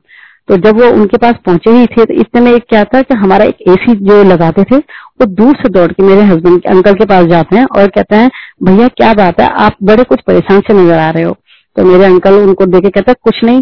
तो 0.50 0.58
जब 0.58 0.80
वो 0.80 0.90
उनके 0.92 1.18
पास 1.18 1.36
पहुँचे 1.46 1.72
ही 1.72 1.86
थे 1.86 2.06
तो 2.06 2.14
इतने 2.14 2.42
में 2.42 2.52
एक 2.52 2.64
क्या 2.70 2.84
था 2.84 3.02
कि 3.02 3.14
हमारा 3.14 3.46
एक 3.46 3.58
एसी 3.68 3.94
जो 3.96 4.24
लगाते 4.24 4.64
थे, 4.64 4.78
वो 4.78 5.26
दूर 5.26 5.56
से 5.56 5.70
दौड़ 5.70 5.92
के 5.92 6.04
मेरे 6.04 6.22
हस्बैंड 6.22 6.62
के 6.62 6.70
अंकल 6.70 6.94
के 6.94 7.06
पास 7.06 7.26
जाते 7.26 7.56
हैं 7.56 7.66
और 7.66 7.88
कहते 7.88 8.16
हैं, 8.16 8.32
भैया, 8.64 8.88
क्या 8.88 9.14
बात 9.14 9.42
है? 9.42 9.50
आप 9.50 9.76
बड़े 9.84 10.04
कुछ 10.04 10.22
परेशान 10.22 10.60
से 10.60 10.74
नज़र 10.74 10.98
आ 10.98 11.10
रहे 11.10 11.24
हो। 11.24 11.38
तो 11.76 11.84
मेरे 11.84 12.06
अंकल 12.06 12.34
उनको 12.34 12.66
देखे 12.66 12.90
कहते 12.90 13.14
कुछ 13.14 13.44
नहीं। 13.44 13.62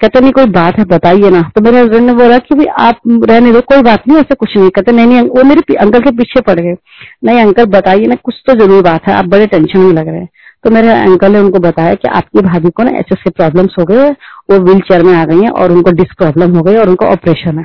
कहते 0.00 0.20
नहीं, 0.20 0.32
कोई 0.32 0.46
बात 0.46 0.78
है, 0.78 0.84
बताइए 0.84 1.30
ना। 1.30 1.42
तो 1.42 1.60
मेरे 1.60 1.80
हस्बैंड 1.80 2.06
ने 2.06 2.12
बोला 2.12 2.38
कि, 2.38 2.54
भाई, 2.54 2.66
आप 2.66 3.00
रहने 3.08 3.52
दो, 3.52 3.60
कोई 3.60 3.82
बात 3.82 4.08
नहीं, 4.08 4.18
ऐसे 4.18 4.34
कुछ 4.34 4.56
नहीं। 4.56 4.70
कहते 4.70 4.92
नहीं 4.92 5.06
नहीं, 5.06 5.20
वो 5.20 5.44
मेरे 5.44 5.74
अंकल 5.74 6.00
के 6.00 6.10
पीछे 6.10 6.40
पड़ 6.40 6.60
गए। 6.60 6.76
नहीं 7.24 7.40
अंकल 7.40 7.64
बताइए 7.64 8.06
ना, 8.06 8.14
कुछ 8.14 8.34
तो 8.46 8.54
ज़रूर 8.54 8.82
बात 8.82 9.08
है, 9.08 9.14
आप 9.14 9.24
बड़े 9.24 9.46
टेंशन 9.46 9.78
में 9.78 9.92
लग 9.92 10.08
रहे 10.08 10.20
हैं। 10.20 10.28
तो 10.64 10.70
मेरे 10.70 10.88
अंकल 10.90 11.32
ने 11.32 11.38
उनको 11.38 11.58
बताया 11.58 11.94
कि 11.94 12.08
आपकी 12.10 12.40
भाभी 12.42 12.70
को 12.70 12.82
ना 12.82 12.90
ऐसे 12.92 13.14
ऐसे 13.14 13.30
प्रॉब्लम्स 13.30 13.74
हो 13.78 13.84
गए, 13.84 14.08
वो 14.10 14.58
व्हील 14.58 14.80
चेयर 14.80 15.02
में 15.02 15.12
आ 15.14 15.24
गई 15.24 15.40
है 15.42 15.50
और 15.52 15.72
उनको 15.72 15.90
डिस्क 15.92 16.16
प्रॉब्लम 16.18 16.56
हो 16.56 16.62
गई 16.62 16.76
और 16.76 16.88
उनका 16.88 17.06
ऑपरेशन 17.08 17.58
है। 17.58 17.64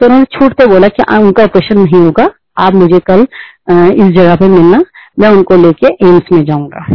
तो 0.00 0.06
उन्होंने 0.06 0.24
छूटते 0.32 0.66
बोला 0.66 0.88
कि 0.90 1.02
उनका 1.16 1.44
ऑपरेशन 1.44 1.80
नहीं 1.80 2.04
होगा, 2.04 2.28
आप 2.58 2.74
मुझे 2.74 2.98
कल 3.06 3.20
इस 3.20 4.12
जगह 4.12 4.36
पे 4.36 4.48
मिलना, 4.48 4.82
मैं 5.18 5.28
उनको 5.28 5.56
लेके 5.56 5.94
एम्स 6.06 6.32
में 6.32 6.44
जाऊँगा। 6.44 6.86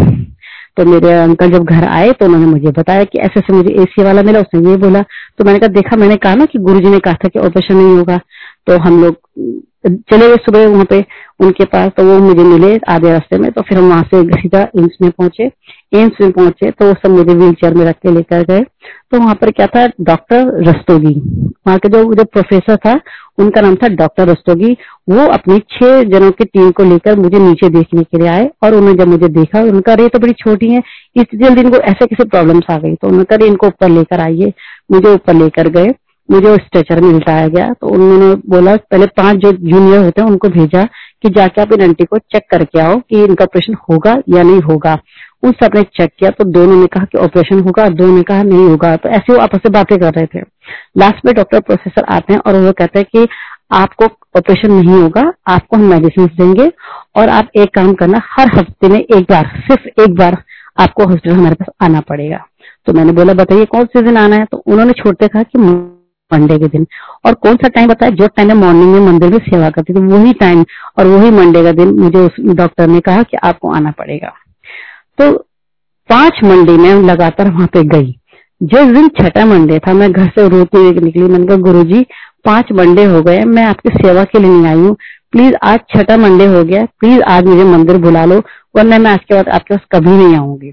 तो 0.78 0.86
मेरे 0.86 1.12
अंकल 1.13 1.51
जब 1.51 1.63
घर 1.66 1.84
आए 1.86 2.12
तो 2.12 2.25
उन्होंने 2.25 2.46
मुझे 2.46 2.72
बताया 2.72 3.04
कि 3.04 3.19
ऐसे 3.19 3.39
ऐसे 3.39 3.54
मुझे 3.54 3.74
एसी 3.81 4.04
वाला 4.04 4.22
मिला, 4.22 4.39
उसने 4.39 4.69
ये 4.69 4.78
बोला। 4.78 5.01
तो 5.01 5.44
मैंने 5.44 5.60
कहा, 5.60 5.68
देखा, 5.69 5.96
मैंने 5.98 6.16
कहा 6.18 6.36
ना 6.36 6.46
कि 6.46 6.60
गुरुजी 6.60 6.89
ने 6.89 7.00
कहा 7.00 7.13
था 7.13 7.28
कि 7.30 7.39
ऑपरेशन 7.39 7.75
नहीं 7.75 7.98
होगा। 7.98 8.18
तो 8.68 8.78
हम 8.80 9.01
लोग, 9.04 9.16
चले 9.86 10.28
गए 10.28 10.36
सुबह 10.38 10.68
वहाँ 10.68 10.86
पे। 10.89 11.00
उनके 11.44 11.66
पास 11.66 11.92
तो 11.98 12.04
वो 12.06 12.18
मुझे 12.19 12.44
मिले 12.44 12.78
आधे 12.90 13.12
रास्ते 13.12 13.38
में 13.38 13.51
तो 13.51 13.62
फिर 13.62 13.78
हम 13.78 13.90
वहाँ 13.90 14.04
से 14.04 14.24
सीधा 14.34 14.62
एम्स 14.78 14.98
में 15.01 15.10
पहुँचे। 15.12 15.51
एम्स 15.94 16.22
में 16.22 16.31
पहुँचे 16.31 16.69
तो 16.72 16.86
वो 16.86 16.94
सब 16.94 17.12
मुझे 17.12 17.34
व्हील 17.34 17.54
चेयर 17.54 17.74
में 17.74 17.86
रख 17.86 17.95
के 17.98 18.12
लेकर 18.12 18.44
गए। 18.44 18.62
तो 18.62 19.19
वहाँ 19.19 19.34
पर 19.36 19.51
क्या 19.51 19.66
था, 19.68 19.86
डॉक्टर 20.01 20.51
रस्तोगी, 20.68 21.13
वहाँ 21.68 21.78
के 21.80 21.90
जो 21.90 22.04
जो 22.13 22.24
प्रोफेसर 22.25 22.75
था, 22.78 23.00
उनका 23.40 23.62
नाम 23.62 23.75
था 23.75 23.88
डॉक्टर 23.95 24.28
रस्तोगी। 24.28 24.72
वो 25.10 25.27
अपनी 25.29 25.60
छह 25.72 26.03
जनों 26.06 26.32
की 26.32 26.46
टीम 26.46 26.72
को 26.72 26.84
लेकर 26.84 27.20
मुझे 27.20 27.39
नीचे 27.39 27.70
देखने 27.70 28.03
के 28.03 28.18
लिए 28.18 28.27
आए, 28.29 28.50
और 28.63 28.75
उन्होंने 28.75 28.98
जब 28.98 29.08
मुझे 29.08 29.27
देखा, 29.29 29.62
उनका 29.63 29.94
रे 29.94 30.08
तो 30.10 30.20
बड़ी 30.20 30.34
छोटी 30.36 30.70
है, 30.70 30.82
इस 31.15 31.25
जल्दी 31.36 31.62
इनको 31.62 31.77
ऐसे 31.84 32.06
किसी 32.06 32.24
प्रॉब्लम्स 32.25 32.72
आ 32.72 32.77
गई 32.77 32.96
तो 32.96 33.08
उन्होंने 33.08 33.25
कहा 33.27 33.46
इनको 33.48 33.68
ऊपर 33.68 33.89
लेकर 33.89 34.22
आइए। 34.22 34.53
मुझे 34.91 35.13
ऊपर 35.13 35.34
लेकर 35.36 35.70
गए, 35.70 35.94
मुझे 36.29 36.56
स्ट्रेचर 36.58 37.01
में 37.01 37.12
लिटाया 37.12 37.48
गया 37.48 37.72
तो 37.72 37.88
उन्होंने 37.89 38.34
बोला, 38.50 38.75
पहले 38.75 39.06
पाँच 39.08 39.38
जो 39.38 39.51
जूनियर 39.53 40.03
होते 40.03 40.22
हैं, 40.22 40.27
उनको 40.29 40.50
भेजा 40.50 40.84
कि 41.24 41.30
जाके 41.30 41.62
आप 41.62 41.74
इन 41.74 41.82
आंटी 41.82 42.06
को 42.06 42.18
चेक 42.18 42.44
करके 42.51 42.80
आओ 42.80 42.98
कि 43.00 43.24
इनका 43.24 43.44
ऑपरेशन 43.44 43.75
होगा 43.89 44.15
या 44.30 44.44
नहीं 44.44 44.62
होगा। 44.62 44.98
उन 45.44 45.51
सबने 45.51 45.82
चेक 45.84 46.12
किया 46.20 46.30
तो 46.30 46.44
दोनों 46.44 46.75
ने 46.75 46.88
कहा 46.88 47.06
कि 47.06 47.18
ऑपरेशन 47.18 47.60
होगा 47.60 47.84
और 47.84 47.94
दोनों 47.94 48.15
ने 48.15 48.24
कहा 48.24 48.44
नहीं 48.44 48.68
होगा। 48.68 48.96
तो 48.96 49.10
ऐसे 49.10 49.34
वो 49.34 49.39
आपस 49.39 49.60
में 49.65 49.72
बातें 49.72 49.98
कर 50.00 50.13
रहे 50.13 50.25
थे। 50.25 50.39
लास्ट 50.98 51.25
में 51.25 51.34
डॉक्टर 51.36 51.60
प्रोफेसर 51.60 52.06
आते 52.10 52.34
हैं 52.34 52.39
और 52.39 52.56
वो 52.56 52.72
कहते 52.72 53.00
हैं 53.00 53.08
कि 53.12 53.27
आपको 53.72 54.06
ऑपरेशन 54.38 54.72
नहीं 54.72 55.01
होगा, 55.01 55.34
आपको 55.48 55.77
हम 55.77 55.84
मेडिसिन 55.84 56.25
देंगे 56.25 56.72
और 57.15 57.30
आप 57.30 57.50
एक 57.56 57.74
काम 57.75 57.94
करना, 57.94 58.22
हर 58.25 58.56
हफ़्ते 58.56 58.88
में 58.88 59.00
एक 59.00 59.24
बार, 59.30 59.51
सिर्फ़ 59.68 60.01
एक 60.01 60.15
बार 60.15 60.38
आपको 60.80 61.03
हॉस्पिटल 61.03 61.36
हमारे 61.36 61.56
पास 61.56 61.68
आना 61.82 62.00
पड़ेगा। 62.00 62.46
तो 62.86 62.94
मैंने 62.94 63.12
बोला, 63.12 63.34
बताइए 63.34 63.65
कौन 63.65 63.86
से 63.86 64.01
दिन 64.01 64.18
आना 64.18 64.36
है? 64.36 64.46
तो 64.46 64.58
उन्होंने 64.58 64.94
छोड़ते 64.94 65.27
कहा 65.27 65.44
कि 65.44 65.60
मंडे 66.34 66.58
के 66.60 66.68
दिन। 66.68 66.88
और 67.25 67.34
कौन 67.34 67.56
सा 67.56 67.68
टाइम 67.68 67.88
बताया? 67.88 68.12
जो 68.12 68.28
टाइम 68.28 68.58
मॉर्निंग 68.58 68.94
में 68.94 69.00
मंदिर 69.02 69.32
में 69.32 69.40
सेवा 69.40 69.70
करती 69.70 69.94
थी, 69.94 70.00
वही 70.00 70.34
टाइम 70.34 70.66
और 71.00 71.08
वही 71.08 71.32
मंडे 71.32 71.63
का 71.63 71.72
दिन 71.74 71.94
मुझे 72.00 72.20
उस 72.20 72.36
डॉक्टर 72.56 72.88
ने 72.88 73.00
कहा 73.00 73.24
कि 73.24 73.38
आपको 73.44 73.72
आना 73.72 73.92
पड़ेगा। 73.92 74.34
तो 75.18 75.32
पाँच 76.10 76.40
मंडे 76.44 76.78
में 76.78 76.94
लगातार 77.04 77.50
वहाँ 77.50 77.68
पे 77.68 77.84
गई। 77.84 78.16
जिस 78.62 78.88
दिन 78.88 79.08
छठा 79.10 79.46
मंडे 79.46 79.80
था, 79.80 79.94
मैं 79.94 80.12
घर 80.12 80.28
से 80.28 80.48
रोती 80.50 80.78
हुई 80.78 80.92
निकली। 80.94 81.24
मैंने 81.24 81.48
कहा 81.48 81.58
गुरु 81.58 81.84
जी 81.84 82.06
पाँच 82.46 82.72
मंडे 82.72 83.04
हो 83.04 83.22
गए 83.22 83.44
मैं 83.46 83.63
आपकी 83.66 83.90
सेवा 83.98 84.24
के 84.24 84.40
लिए 84.40 84.50
नहीं 84.50 84.66
आई 84.66 84.80
हूँ। 84.80 84.96
प्लीज़ 85.32 85.54
आज 85.63 85.80
छठा 85.90 86.18
मंडे 86.18 86.46
हो 86.46 86.63
गया 86.63 86.86
प्लीज़ 87.00 87.22
आज 87.24 87.46
मुझे 87.46 87.63
मंदिर 87.63 87.98
बुला 87.98 88.25
लो, 88.25 88.42
वरना 88.75 88.98
मैं 88.98 89.12
आज 89.12 89.20
के 89.20 89.36
बाद 89.36 89.50
आपके 89.50 89.75
पास 89.75 89.86
कभी 89.92 90.10
नहीं 90.10 90.36
आऊँगी। 90.36 90.72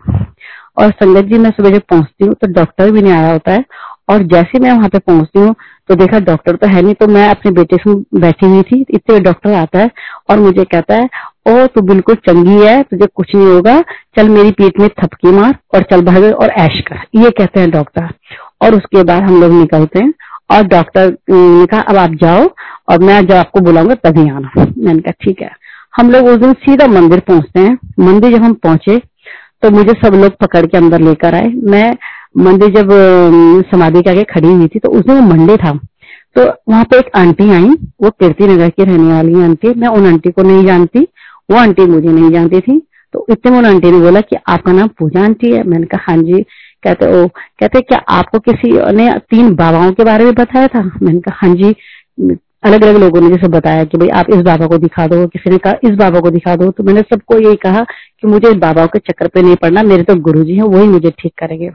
और 0.79 0.90
संगत 0.90 1.25
जी, 1.25 1.38
मैं 1.38 1.50
सुबह 1.50 1.71
जब 1.71 1.83
पहुँचती 1.90 2.25
हूँ 2.25 2.35
तो 2.35 2.47
डॉक्टर 2.52 2.90
भी 2.90 3.02
नहीं 3.02 3.12
आया 3.12 3.33
होता 3.33 3.52
है 3.52 3.64
और 4.09 4.23
जैसे 4.25 4.59
मैं 4.59 4.73
वहाँ 4.73 4.88
पे 4.88 4.99
पहुँचती 4.99 5.38
हूँ 5.38 5.54
तो 5.88 5.95
देखा 5.95 6.19
डॉक्टर 6.21 6.57
तो 6.57 6.66
है 6.66 6.83
नहीं 6.83 6.95
तो 6.95 7.07
मैं 7.07 7.28
अपने 7.28 7.50
बेटे 7.52 7.76
से 7.76 7.95
बैठी 8.21 8.47
हुई 8.47 8.62
थी, 8.62 8.80
इतने 8.90 9.19
डॉक्टर 9.21 9.52
आता 9.52 9.78
है 9.78 9.90
और 10.30 10.38
मुझे 10.38 10.64
कहता 10.64 10.95
है, 10.95 11.09
ओ, 11.49 11.66
तू 11.66 11.80
बिल्कुल 11.83 12.14
चंगी 12.28 12.59
है, 12.59 12.83
तुझे 12.83 13.07
कुछ 13.07 13.35
नहीं 13.35 13.47
होगा, 13.47 13.80
चल 14.16 14.28
मेरी 14.28 14.50
पीठ 14.52 14.80
में 14.80 14.88
थपकी 15.00 15.30
मार 15.30 15.54
और 15.75 15.83
चल 15.83 16.02
भाग 16.02 16.25
और 16.25 16.50
ऐश 16.59 16.80
कर। 16.88 17.00
ये 17.16 17.30
कहते 17.30 17.61
हैं 17.61 17.71
डॉक्टर 17.71 18.09
और 18.62 18.75
उसके 18.75 19.02
बाद 19.02 19.23
हम 19.23 19.40
लोग 19.40 19.52
निकलते 19.52 19.99
हैं 19.99 20.12
और 20.50 20.62
डॉक्टर 20.66 21.16
ने 21.30 21.66
कहा, 21.66 21.80
अब 21.80 21.97
आप 21.97 22.14
जाओ 22.23 22.49
और 22.88 22.99
मैं 23.00 23.21
जब 23.23 23.35
आपको 23.35 23.61
बुलाऊँगा, 23.61 23.95
तभी 23.97 24.28
आना। 24.30 24.50
मैंने 24.57 25.00
कहा, 25.00 25.12
ठीक 25.23 25.42
है। 25.42 25.50
हम 25.95 26.11
लोग 26.11 26.26
उस 26.26 26.37
दिन 26.37 26.52
सीधा 26.61 26.87
मंदिर 26.88 27.21
पहुँचते 27.21 27.61
हैं। 27.61 27.78
मंदिर 28.00 28.33
जब 28.33 28.42
हम 28.45 28.54
पहुँचे 28.54 28.99
तो 29.62 29.71
मुझे 29.71 29.92
सब 30.02 30.14
लोग 30.14 30.37
पकड़ 30.37 30.64
के 30.66 30.76
अंदर 30.78 31.00
लेकर 31.00 31.35
आए। 31.35 31.49
मैं 31.64 31.92
मंदिर 32.34 32.68
जब 32.70 32.88
समाधि 33.70 34.02
के 34.02 34.10
आगे 34.10 34.25
खड़ी 34.25 34.49
हुई 34.49 34.66
थी 34.68 34.78
तो 34.78 34.88
उस 34.90 35.04
दिन 35.06 35.25
मंडे 35.28 35.56
था। 35.56 35.72
तो 36.37 36.42
वहाँ 36.68 36.84
पे 36.84 36.99
एक 36.99 37.10
आंटी 37.16 37.50
आई, 37.50 37.68
वो 38.02 38.10
कीर्ति 38.10 38.46
नगर 38.46 38.68
की 38.68 38.84
रहने 38.84 39.12
वाली 39.12 39.42
आंटी। 39.42 39.75
मैं 39.75 39.88
उन 39.88 40.06
आंटी 40.06 40.30
को 40.30 40.42
नहीं 40.42 40.64
जानती, 40.66 41.00
वो 41.50 41.56
आंटी 41.56 41.87
मुझे 41.87 42.08
नहीं 42.08 42.30
जानती 42.30 42.60
थी। 42.60 42.80
तो 43.14 43.26
इतने 43.30 43.50
में 43.52 43.58
उन 43.58 43.66
आंटी 43.66 43.90
ने 43.90 43.99
बोला 44.00 44.20
कि 44.20 44.37
आपका 44.49 44.72
नाम 44.72 44.88
पूजा 44.99 45.25
आंटी 45.25 45.50
है। 45.52 45.62
मैंने 45.64 45.87
कहा 45.87 46.12
हाँ 46.12 46.16
जी। 46.18 46.42
कहते 46.84 47.06
ओ 47.14 47.26
कहते, 47.26 47.80
क्या 47.80 47.99
आपको 48.08 48.38
किसी 48.38 48.70
ने 48.92 49.10
तीन 49.30 49.54
बाबाओं 49.54 49.90
के 49.92 50.04
बारे 50.04 50.25
में 50.25 50.34
बताया 50.34 50.66
था? 50.66 50.82
मैंने 51.02 51.20
कहा 51.20 51.46
हाँ 51.46 51.54
जी। 51.54 51.75
अलग 52.62 52.83
अलग 52.85 52.97
लोगों 52.97 53.21
ने 53.21 53.29
जैसे 53.29 53.49
बताया 53.49 53.85
कि 53.85 53.99
भाई 53.99 54.09
आप 54.11 54.31
इस 54.31 54.40
बाबा 54.43 54.67
को 54.67 54.79
दिखा 54.79 55.07
दो 55.07 55.26
किसी 55.26 55.50
ने 55.50 55.59
कहा 55.59 55.75
इस 55.85 55.95
बाबा 55.97 56.21
को 56.21 56.31
दिखा 56.31 56.57
दो 56.57 56.71
तो 56.71 56.85
मैंने 56.85 57.00
सबको 57.02 57.38
यही 57.38 57.57
कहा 57.57 57.83
कि 57.83 58.26
मुझे 58.26 58.49
इस 58.49 58.57
बाबा 58.57 58.85
के 58.87 58.99
चक्कर 58.99 59.29
पे 59.29 59.43
नहीं 59.43 59.57
पड़ना 59.57 59.83
मेरे 59.83 60.02
तो 60.02 60.14
गुरु 60.21 60.43
जी 60.45 60.57
है 60.57 60.64
वही 60.64 60.88
मुझे 60.88 61.11
ठीक 61.11 61.33
करेंगे। 61.38 61.71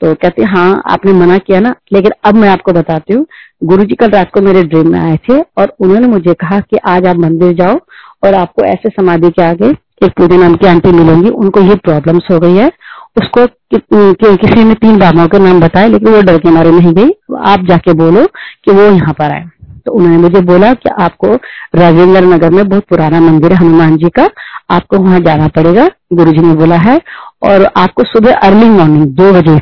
तो 0.00 0.14
कहते 0.14 0.44
हाँ 0.44 0.82
आपने 0.86 1.12
मना 1.12 1.38
किया 1.38 1.60
ना 1.60 1.74
लेकिन 1.92 2.12
अब 2.24 2.34
मैं 2.34 2.48
आपको 2.48 2.72
बताती 2.72 3.14
हूँ 3.14 3.26
गुरु 3.64 3.84
जी 3.84 3.94
कल 3.94 4.10
रात 4.10 4.30
को 4.30 4.40
मेरे 4.40 4.62
ड्रीम 4.64 4.92
में 4.92 4.98
आए 5.00 5.16
थे 5.28 5.40
और 5.58 5.74
उन्होंने 5.80 6.06
मुझे 6.06 6.34
कहा 6.34 6.60
कि 6.60 6.76
आज 6.86 7.06
आप 7.06 7.16
मंदिर 7.16 7.52
जाओ 7.54 7.78
और 8.24 8.34
आपको 8.34 8.64
ऐसे 8.64 8.88
समाधि 8.90 9.30
के 9.30 9.42
आगे 9.42 9.70
एक 10.04 10.12
पूरे 10.18 10.36
नाम 10.36 10.54
की 10.54 10.66
आंटी 10.66 10.92
मिलेंगी 10.92 11.28
उनको 11.30 11.60
ये 11.60 11.74
प्रॉब्लम्स 11.84 12.30
हो 12.30 12.38
गई 12.40 12.56
है। 12.56 12.70
उसको 13.16 13.46
कि, 13.46 13.78
कि, 13.90 14.36
किसी 14.36 14.64
ने 14.64 14.74
तीन 14.74 14.98
बाबाओं 14.98 15.28
के 15.28 15.38
नाम 15.38 15.60
बताए 15.60 15.88
लेकिन 15.88 16.08
वो 16.08 16.22
डर 16.22 16.38
के 16.38 16.50
मारे 16.50 16.70
नहीं 16.70 16.92
गई। 16.94 17.10
आप 17.46 17.66
जाके 17.68 17.92
बोलो 17.94 18.24
कि 18.64 18.72
वो 18.72 18.82
यहाँ 18.82 19.12
पर 19.12 19.32
आए। 19.32 19.44
तो 19.86 19.92
उन्होंने 19.92 20.16
मुझे 20.18 20.40
बोला 20.42 20.72
कि 20.74 20.90
आपको 21.00 21.34
राजेंद्र 21.76 22.24
नगर 22.24 22.50
में 22.50 22.68
बहुत 22.68 22.84
पुराना 22.88 23.20
मंदिर 23.20 23.52
है, 23.52 23.58
हनुमान 23.58 23.96
जी 23.96 24.08
का। 24.10 24.28
आपको 24.70 24.98
वहाँ 24.98 25.20
जाना 25.20 25.48
पड़ेगा 25.50 25.88
गुरु 26.12 26.32
जी 26.32 26.42
ने 26.42 26.54
बोला 26.54 26.76
है। 26.78 27.00
और 27.44 27.64
आपको 27.76 28.04
सुबह 28.04 28.34
अर्ली 28.34 28.68
मॉर्निंग 28.70 29.06
दो 29.14 29.32
बजे 29.32 29.60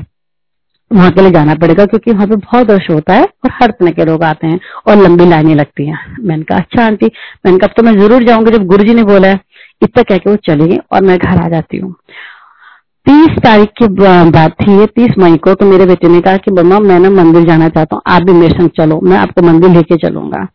वहाँ 0.90 1.10
के 1.10 1.20
लिए 1.20 1.30
जाना 1.30 1.54
पड़ेगा, 1.54 1.84
क्योंकि 1.86 2.12
वहाँ 2.12 2.26
पे 2.26 2.36
बहुत 2.36 2.70
रश 2.70 2.88
होता 2.90 3.14
है 3.14 3.22
और 3.24 3.50
हर 3.52 3.70
तरह 3.70 3.90
के 3.90 4.04
लोग 4.04 4.22
आते 4.24 4.46
हैं 4.46 4.58
और 4.88 4.96
लंबी 4.96 5.24
लाइनें 5.26 5.54
लगती 5.54 5.86
हैं। 5.86 5.98
मैंने 6.20 6.42
कहा 6.42 6.58
अच्छा 6.58 6.84
आंटी। 6.86 7.06
मैंने 7.46 7.58
कहा 7.58 7.72
तो 7.76 7.82
मैं 7.82 7.92
ज़रूर 7.98 8.24
जाऊँगी। 8.24 8.50
जब 8.50 8.66
गुरु 8.66 8.84
जी 8.84 8.94
ने 8.94 9.04
बोला 9.04 9.28
है, 9.28 9.40
इतना 9.82 10.02
कह 10.02 10.18
के 10.18 10.30
वो 10.30 10.36
चली 10.46 10.68
गई 10.68 10.78
और 10.92 11.02
मैं 11.02 11.18
घर 11.18 11.42
आ 11.44 11.48
जाती 11.48 11.78
हूँ। 11.78 11.94
तीस 13.06 13.38
तारीख 13.44 13.68
की 13.78 13.86
बात 14.30 14.52
थी 14.60 14.78
ये 14.78 14.86
तीस 14.88 15.14
मई 15.18 15.36
को 15.36 15.54
तो 15.54 15.66
मेरे 15.66 15.86
बेटे 15.86 16.08
ने 16.08 16.20
कहा 16.20 16.36
कि 16.36 16.50
मम्मा, 16.50 16.78
मैं 16.80 16.98
ना 17.00 17.10
मंदिर 17.12 17.44
जाना 17.44 17.68
चाहता 17.68 17.96
हूँ, 17.96 18.02
आप 18.06 18.22
भी 18.22 18.32
मेरे 18.32 18.54
संग 18.54 18.68
चलो, 18.76 19.00
मैं 19.02 19.16
आपको 19.18 19.42
मंदिर 19.42 19.70
लेके 19.70 19.96
चलूँगा। 19.98 20.46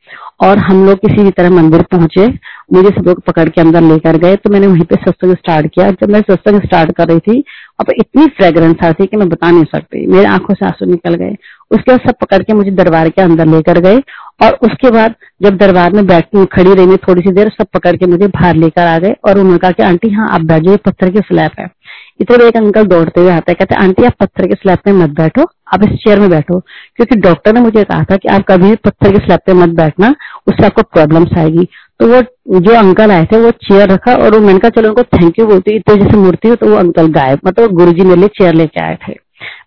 और 0.42 0.58
हम 0.60 0.86
लोग 0.86 0.98
किसी 0.98 1.24
भी 1.24 1.32
तरह 1.32 1.50
मंदिर 1.51 1.82
पहुँचे, 1.92 2.27
मुझे 2.74 2.89
सब 2.89 3.08
लोग 3.08 3.22
पकड़ 3.22 3.48
के 3.50 3.62
अंदर 3.62 3.82
लेकर 3.84 4.18
गए 4.18 4.36
तो 4.36 4.50
मैंने 4.50 4.68
वहीं 4.68 4.84
पे 4.84 4.96
सत्संग 4.98 5.36
स्टार्ट 5.36 5.68
किया। 5.75 5.89
जब 5.92 6.10
मैं 6.10 6.22
सत्संग 6.22 6.62
स्टार्ट 6.62 6.92
कर 6.98 7.08
रही 7.08 7.20
थी 7.20 7.44
अब 7.80 7.92
इतनी 7.92 8.25
फ्रेग्रेंस 8.38 8.84
आ 8.84 8.92
थी 8.92 9.06
कि 9.06 9.18
मैं 9.18 9.27
बता 9.30 9.50
नहीं 9.51 9.63
सकती। 9.66 10.06
मेरे 10.08 10.25
आँखों 10.27 10.54
से 10.54 10.66
आँसू 10.66 10.86
निकल 10.86 11.16
गए। 11.16 11.36
उसके 11.72 11.92
बाद 11.92 12.00
सब 12.01 12.16
पकड़ 12.22 12.42
के 12.44 12.54
मुझे 12.54 12.72
दरबार 12.74 13.10
के 13.10 13.22
अंदर 13.22 13.48
लेकर 13.48 13.80
गए। 13.80 14.01
और 14.44 14.58
उसके 14.63 14.92
बाद 14.92 15.16
जब 15.44 15.58
दरबार 15.58 15.94
में 15.94 16.06
बैठ 16.08 16.36
खड़ी 16.54 16.74
रही 16.74 16.86
मैं 16.86 16.98
थोड़ी 17.08 17.22
सी 17.22 17.32
देर, 17.32 17.50
सब 17.51 17.68
पकड़ 17.74 17.96
के 17.96 18.06
मुझे 18.06 18.27
बाहर 18.27 18.56
लेकर 18.56 18.88
आ 18.88 18.98
गए। 19.00 19.16
और 19.25 19.39
उन्होंने 19.39 19.58
कहा 19.58 19.72
कि, 19.72 19.84
आंटी 19.84 20.10
हाँ 20.10 20.30
आप 20.30 20.42
बैठ 20.44 20.63
जाइए 20.63 20.77
पत्थर 20.86 21.10
के 21.10 21.22
स्लैब 21.22 21.51
है। 21.60 21.68
इतने 22.22 22.48
एक 22.48 22.58
अंकल 22.58 22.84
दौड़ते 22.84 23.22
हुए 23.22 23.30
आता 23.30 23.52
है, 23.52 23.56
कहते 23.56 23.76
आंटी, 23.76 24.04
आप 24.04 24.14
पत्थर 24.20 24.48
के 24.48 24.54
स्लैब 24.54 24.78
पे 24.86 24.92
मत 24.92 25.10
बैठो, 25.10 25.42
आप 25.44 25.84
इस 25.84 25.90
चेयर 25.90 26.20
में 26.20 26.30
बैठो। 26.30 26.60
क्योंकि 26.96 27.16
डॉक्टर 27.16 27.54
ने 27.54 27.62
मुझे 27.62 27.84
कहा 27.84 28.04
था 28.04 28.16
कि 28.16 28.28
आप 28.28 28.44
कभी 28.48 28.76
पत्थर 28.76 29.12
के 29.12 29.18
स्लैब 29.18 29.40
पे 29.46 29.54
मत 29.54 29.70
बैठना, 29.70 30.16
उससे 30.48 30.66
आपको 30.66 30.82
प्रॉब्लम्स 30.82 31.38
आएगी। 31.38 31.68
तो 32.00 32.08
वो, 32.08 32.22
जो 32.60 32.76
अंकल 32.76 33.12
आए 33.12 33.26
थे, 33.26 33.38
वो 33.38 33.52
चेयर 33.52 33.90
रखा 33.90 34.16
और 34.16 34.34
वो 34.36 34.40
मैंने 34.40 34.60
कहा, 34.60 34.70
चलो 34.70 34.90
उनको 34.90 35.04
थैंक 35.04 35.40
यू 35.40 35.46
बोलती 35.48 35.76
इतने 35.76 35.96
जैसे 35.96 36.18
मूर्ति 36.18 36.48
हो 36.48 36.56
तो 36.56 36.70
वो 36.70 36.76
अंकल 36.76 37.08
गायब। 37.08 37.40
मतलब 37.46 37.72
गुरु 37.72 37.92
जी 37.92 38.02
मेरे 38.02 38.20
लिए 38.20 38.28
चेयर 38.28 38.54
लेके 38.54 38.82
आए 38.82 38.98
थे। 39.08 39.14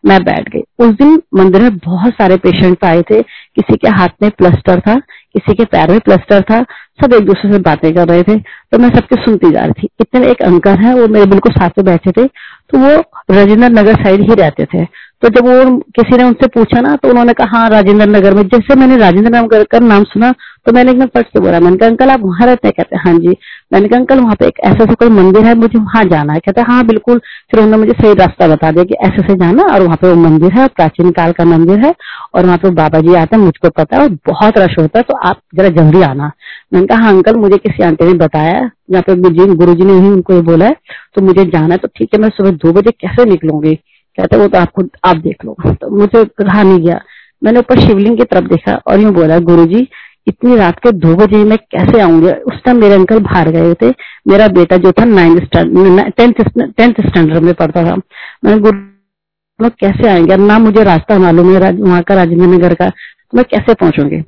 मैं 0.06 0.24
बैठ 0.24 0.48
गई। 0.48 0.60
उस 0.78 0.88
दिन 0.88 1.22
मंदिर 1.34 1.62
में 1.62 1.76
बहुत 1.76 2.12
सारे 2.12 2.36
पेशेंट 2.36 2.84
आए 2.84 3.02
थे, 3.02 3.22
किसी 3.22 3.76
के 3.76 3.88
हाथ 3.88 4.08
में 4.22 4.30
प्लस्टर 4.30 4.80
था 4.80 5.00
किसी 5.34 5.54
के 5.54 5.64
पैर 5.66 5.90
में 5.90 5.98
प्लस्टर 6.00 6.40
था, 6.42 6.60
सब 7.00 7.12
एक 7.14 7.26
दूसरे 7.26 7.52
से 7.52 7.58
बातें 7.60 7.92
कर 7.94 8.08
रहे 8.08 8.22
थे 8.22 8.36
तो 8.38 8.78
मैं 8.78 8.88
सबके 8.90 9.16
सुनती 9.16 9.50
जा 9.50 9.60
रही 9.60 9.82
थी। 9.82 9.88
इतने 10.00 10.30
एक 10.30 10.42
अंकल 10.42 10.76
है, 10.76 10.94
वो 10.94 11.06
मेरे 11.08 11.26
बिल्कुल 11.26 11.52
साथ 11.52 11.78
में 11.78 11.84
बैठे 11.86 12.10
थे 12.12 12.26
तो 12.26 12.78
वो 12.78 12.96
राजेंद्र 13.30 13.68
नगर 13.70 14.02
साइड 14.02 14.20
ही 14.20 14.34
रहते 14.34 14.64
थे। 14.66 14.84
तो 15.22 15.28
जब 15.30 15.46
वो 15.46 15.76
किसी 15.96 16.16
ने 16.16 16.24
उनसे 16.24 16.46
पूछा 16.48 16.80
ना 16.80 16.94
तो 16.96 17.08
उन्होंने 17.08 17.32
कहा 17.32 17.58
हाँ 17.58 17.68
राजेंद्र 17.70 18.06
नगर 18.08 18.34
में, 18.34 18.42
जैसे 18.44 18.74
मैंने 18.74 18.96
राजेंद्र 18.98 19.30
नगर 19.30 19.64
का 19.64 19.78
नाम 19.80 20.04
सुना 20.06 20.32
तो 20.66 20.72
मैंने 20.72 20.90
एकदम 20.90 21.06
फट 21.14 21.26
से 21.26 21.40
बोला, 21.40 21.60
मैंने 21.60 21.76
कहा, 21.76 21.88
अंकल, 21.88 22.10
आप 22.10 22.20
वहाँ 22.22 22.46
रहते 22.46 22.68
हैं 22.68 22.74
कहते 22.76 22.96
हाँ 22.98 23.18
जी। 23.18 23.36
मैंने 23.70 23.88
कहा, 23.88 23.98
अंकल, 23.98 24.20
वहाँ 24.20 24.34
पे 24.34 24.46
एक 24.46 24.58
ऐसा 24.64 24.84
सा 24.84 24.94
कोई 24.94 25.08
मंदिर 25.10 25.44
है, 25.46 25.54
मुझे 25.54 25.78
वहाँ 25.78 26.02
जाना 26.04 26.32
है। 26.32 26.40
कहते 26.40 26.60
हाँ 26.62 26.84
बिल्कुल। 26.86 27.18
फिर 27.50 27.60
उन्होंने 27.60 27.76
मुझे 27.76 27.92
सही 27.92 28.14
रास्ता 28.14 28.48
बता 28.48 28.70
दिया 28.70 28.84
कि 28.84 28.94
ऐसे 29.02 29.22
से 29.22 29.34
जाना 29.34 29.64
और 29.64 29.82
वहाँ 29.82 29.96
पे 29.96 30.08
वो 30.08 30.14
मंदिर 30.20 30.52
है, 30.52 30.66
प्राचीन 30.68 31.10
काल 31.10 31.32
का 31.32 31.44
मंदिर 31.44 31.78
है 31.78 31.94
और 32.34 32.46
वहाँ 32.46 32.56
पे 32.58 32.70
बाबा 32.72 33.00
जी 33.00 33.14
आते 33.14 33.36
हैं, 33.36 33.42
मुझको 33.44 33.70
पता 33.70 33.96
है 33.96 34.02
और 34.02 34.08
बहुत 34.28 34.58
रश 34.58 34.74
होता 34.78 34.98
है 34.98 35.02
तो 35.02 35.16
आप 35.28 35.40
जरा 35.54 35.68
जल्दी 35.76 36.02
आना। 36.02 36.30
मैंने 36.72 36.86
कहा 36.86 36.98
हाँ 36.98 37.12
अंकल, 37.12 37.36
मुझे 37.36 37.56
किसी 37.58 37.82
आंटी 37.82 38.04
ने 38.04 38.14
बताया 38.16 38.58
यहाँ 38.90 39.02
पे 39.08 39.14
गुरु 39.54 39.74
जी 39.74 39.84
ने 39.84 39.92
ही 39.92 40.08
उनको 40.08 40.34
ये 40.34 40.40
बोला 40.42 40.66
है 40.66 40.76
तो 41.14 41.22
मुझे 41.22 41.44
जाना 41.46 41.74
है 41.74 41.76
तो 41.76 41.88
ठीक 41.96 42.14
है, 42.14 42.20
मैं 42.20 42.28
सुबह 42.30 42.50
दो 42.52 42.72
बजे 42.72 42.90
कैसे 42.92 43.24
निकलूँगी? 43.24 43.74
कहते, 43.74 44.36
वो 44.36 44.46
तो 44.48 44.58
आप 44.58 44.70
खुद 44.76 44.90
आप 45.04 45.16
देख 45.18 45.44
लो। 45.44 45.56
तो 45.72 45.90
मुझे 45.90 46.22
रहा 46.40 46.62
नहीं 46.62 46.78
गया। 46.78 47.00
मैंने 47.42 47.58
ऊपर 47.58 47.80
शिवलिंग 47.80 48.16
की 48.18 48.24
तरफ़ 48.24 48.48
देखा 48.48 48.74
और 48.86 49.00
यूँ 49.00 49.12
बोला 49.14 49.38
गुरु 49.40 49.64
जी 49.66 49.86
इतनी 50.30 50.56
रात 50.56 50.78
के 50.78 50.92
दो 50.92 51.14
बजे 51.16 51.44
मैं 51.44 51.58
कैसे 51.58 52.00
आऊँगी? 52.00 52.28
उस 52.28 52.62
टाइम 52.64 52.80
मेरे 52.80 52.94
अंकल 52.94 53.18
बाहर 53.18 53.50
गए 53.50 53.74
थे। 53.74 53.90
मेरा 54.28 54.48
बेटा 54.48 54.76
जो 54.76 54.92
था 54.92 55.04
नाइन्थ 55.04 55.44
स्टैंडर्ड 55.44 56.72
टेंथ 56.76 56.94
स्टैंडर्ड 57.06 57.42
में 57.42 57.54
पढ़ता 57.54 57.84
था। 57.84 57.96
मैंने 58.44 58.58
गुरु 58.58 59.70
कैसे 59.80 60.08
आएँगे? 60.08 60.36
ना 60.36 60.58
मुझे 60.58 60.84
रास्ता 60.84 61.18
मालूम 61.18 61.54
है 61.54 61.72
वहाँ 61.72 62.02
का 62.02 62.14
राजेंद्र 62.14 62.46
नगर 62.46 62.74
का। 62.74 62.88
तो 62.88 63.36
मैं 63.36 63.44
कैसे 63.50 63.74
पहुंचूँगी? 63.74 64.22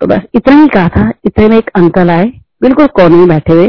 तो 0.00 0.06
बस 0.06 0.20
इतना 0.34 0.56
ही 0.62 0.68
कहा 0.68 0.88
था। 0.88 1.12
इतने 1.24 1.48
में 1.48 1.58
एक 1.58 1.70
अंकल 1.76 2.10
आए, 2.10 2.32
बिल्कुल 2.62 2.86
कॉर्नर 2.86 3.16
में 3.16 3.28
बैठे 3.28 3.52
हुए। 3.52 3.68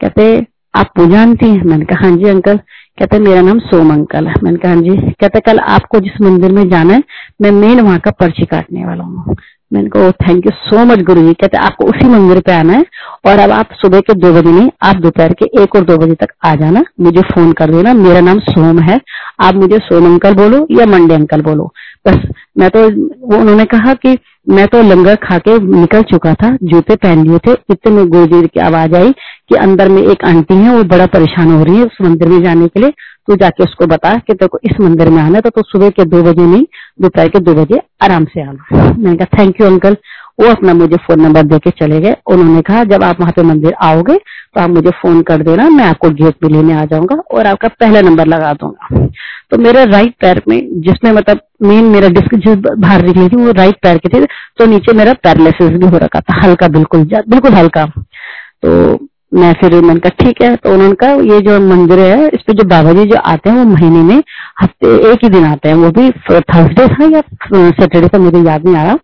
कहते, 0.00 0.46
आप 0.74 0.92
पूजा 0.96 1.16
जानती 1.16 1.46
हैं? 1.46 1.62
मैंने 1.64 1.84
कहा 1.84 2.08
हाँ 2.08 2.16
जी 2.16 2.24
अंकल 2.24 2.56
कहते, 2.98 3.18
मेरा 3.18 3.40
नाम 3.40 3.58
सोम 3.58 3.92
अंकल 3.92 4.26
है। 4.26 4.34
मैंने 4.42 4.58
कहा 4.58 4.72
हाँ 4.72 4.82
जी। 4.82 5.10
कहते, 5.20 5.40
कल 5.40 5.58
आपको 5.58 6.00
जिस 6.00 6.20
मंदिर 6.20 6.52
में 6.52 6.68
जाना 6.68 6.94
है, 6.94 7.02
मैं 7.42 7.50
मेन 7.50 7.80
वहाँ 7.80 7.98
का 7.98 8.10
पर्ची 8.10 8.44
काटने 8.44 8.84
वाला 8.84 9.04
हूँ। 9.04 9.36
मैंने 9.74 9.88
कहा 9.88 10.10
थैंक 10.22 10.46
यू 10.46 10.52
सो 10.54 10.84
मच 10.84 11.00
गुरु 11.04 11.22
जी 11.22 11.32
कहते, 11.32 11.58
आपको 11.58 11.84
उसी 11.84 12.08
मंदिर 12.08 12.40
पे 12.40 12.52
आना 12.52 12.72
है 12.72 12.84
और 13.26 13.38
अब 13.38 13.50
आप 13.52 13.72
सुबह 13.74 14.00
के 14.00 14.14
दो 14.14 14.32
बजे 14.32 14.50
नहीं, 14.50 14.68
आप 14.82 14.96
दोपहर 14.96 15.32
के 15.32 15.46
एक 15.62 15.76
और 15.76 15.84
दो 15.84 15.96
बजे 15.98 16.14
तक 16.14 16.32
आ 16.44 16.54
जाना, 16.54 16.84
मुझे 17.00 17.22
फ़ोन 17.24 17.52
कर 17.52 17.70
देना, 17.70 17.94
मेरा 17.94 18.20
नाम 18.20 18.38
सोम 18.40 18.78
है, 18.80 19.00
आप 19.40 19.54
मुझे 19.54 19.78
सोम 19.78 20.06
अंकल 20.06 20.34
बोलो 20.34 20.66
या 20.70 20.86
मंडे 20.86 21.14
अंकल 21.14 21.42
बोलो। 21.42 21.70
बस, 22.06 22.18
मैं 22.58 22.70
तो 22.70 22.88
वो 23.28 23.40
उन्होंने 23.40 23.64
कहा 23.64 23.94
कि 23.96 24.16
मैं 24.48 24.66
तो 24.68 24.80
लंगर 24.82 25.14
खा 25.18 25.38
के 25.38 25.58
निकल 25.60 26.02
चुका 26.02 26.32
था, 26.34 26.56
जूते 26.62 26.96
पहन 26.96 27.22
लिए 27.28 27.38
थे, 27.38 27.52
इतने 27.70 27.92
में 27.92 28.08
गुरुजी 28.08 28.46
की 28.46 28.60
आवाज़ 28.60 28.94
आई 28.94 29.12
कि 29.48 29.54
अंदर 29.56 29.88
में 29.88 30.02
एक 30.02 30.24
आंटी 30.24 30.54
है, 30.54 30.74
वो 30.76 30.82
बड़ा 30.84 31.06
परेशान 31.06 31.50
हो 31.52 31.62
रही 31.64 31.76
है 31.76 31.84
उस 31.84 31.96
मंदिर 32.02 32.28
में 32.28 32.42
जाने 32.42 32.66
के 32.68 32.80
लिए। 32.80 32.92
तू 33.28 33.36
जाके 33.36 33.62
उसको 33.64 33.86
बता 33.86 34.14
कि 34.16 34.32
तेरे 34.32 34.48
को 34.48 34.58
इस 34.64 34.80
मंदिर 34.80 35.08
में 35.10 35.22
आना 35.22 35.34
है 35.34 35.40
तो, 35.40 35.50
तो 35.50 35.62
सुबह 35.62 35.90
के 35.90 36.04
दो 36.06 36.22
बजे 36.22 36.46
नहीं 36.46 36.64
दोपहर 37.02 37.28
के 37.28 37.38
दो 37.40 37.54
बजे 37.54 37.80
आराम 38.02 38.24
से 38.24 38.42
आना। 38.42 38.92
मैंने 38.92 39.16
कहा 39.16 39.38
थैंक 39.38 39.60
यू 39.60 39.66
अंकल 39.66 39.96
वो 40.40 40.48
अपना 40.50 40.72
मुझे 40.74 40.96
फ़ोन 40.98 41.20
नंबर 41.20 41.42
देके 41.44 41.70
चले 41.72 42.00
गए। 42.00 42.14
उन्होंने 42.26 42.60
कहा 42.62 42.82
जब 42.84 43.02
आप 43.04 43.20
वहाँ 43.20 43.32
पे 43.32 43.42
मंदिर 43.42 43.74
आओगे 43.82 44.16
तो 44.16 44.60
आप 44.60 44.70
मुझे 44.70 44.90
फ़ोन 45.02 45.20
कर 45.22 45.42
देना 45.42 45.68
मैं 45.70 45.84
आपको 45.84 46.10
गेट 46.12 46.34
पे 46.34 46.48
लेने 46.48 46.72
आ 46.72 46.84
जाऊँगा 46.84 47.16
और 47.30 47.46
आपका 47.46 47.68
पहला 47.80 48.00
नंबर 48.00 48.26
लगा 48.26 48.52
दूँगा। 48.54 49.06
तो 49.50 49.58
मेरे 49.58 49.84
राइट 49.86 50.14
पैर 50.20 50.42
में 50.48 50.58
जिसमें 50.82 51.10
मतलब 51.12 51.40
मेन 51.62 51.84
मेरा 51.86 52.08
डिस्क 52.10 52.34
जिस 52.36 52.56
बाहर 52.58 53.02
निकली 53.02 53.28
थी 53.28 53.36
वो 53.36 53.52
राइट 53.52 53.76
पैर 53.82 53.98
के 53.98 54.08
थे 54.08 54.24
तो 54.58 54.66
नीचे 54.66 54.92
मेरा 54.92 55.12
पैरालिसिस 55.24 55.70
भी 55.72 55.86
हो 55.86 55.98
रखा 55.98 56.20
था 56.20 56.40
हल्का 56.42 56.68
बिल्कुल 56.68 57.04
बिल्कुल 57.04 57.52
हल्का। 57.52 57.84
तो 57.86 58.94
मैं 59.34 59.52
फिर 59.52 59.74
मैंने 59.74 60.00
कहा, 60.00 60.24
ठीक 60.24 60.42
है। 60.42 60.54
तो 60.56 60.72
उन्होंने 60.72 60.94
कहा, 60.94 61.10
ये 61.10 61.40
जो 61.40 61.58
मंदिर 61.60 61.98
है, 61.98 62.28
इस 62.28 62.42
पे 62.42 62.52
जो 62.52 62.64
बाबा 62.64 62.92
जी 62.92 63.04
जो 63.04 63.16
आते 63.16 63.50
हैं, 63.50 63.56
वो 63.56 63.64
महीने 63.64 64.02
में 64.02 64.22
हफ़्ते, 64.62 64.94
एक 65.12 65.24
ही 65.24 65.28
दिन 65.28 65.44
आते 65.44 65.68
हैं। 65.68 65.76
वो 65.76 65.90
भी 65.90 66.10
थर्सडे 66.30 66.86
था 66.88 67.04
या 67.04 67.22
सैटरडे 67.70 68.08
था, 68.08 68.18
मुझे 68.18 68.42
याद 68.42 68.64
नहीं 68.64 68.76
आ 68.76 68.82
रहा। 68.84 68.94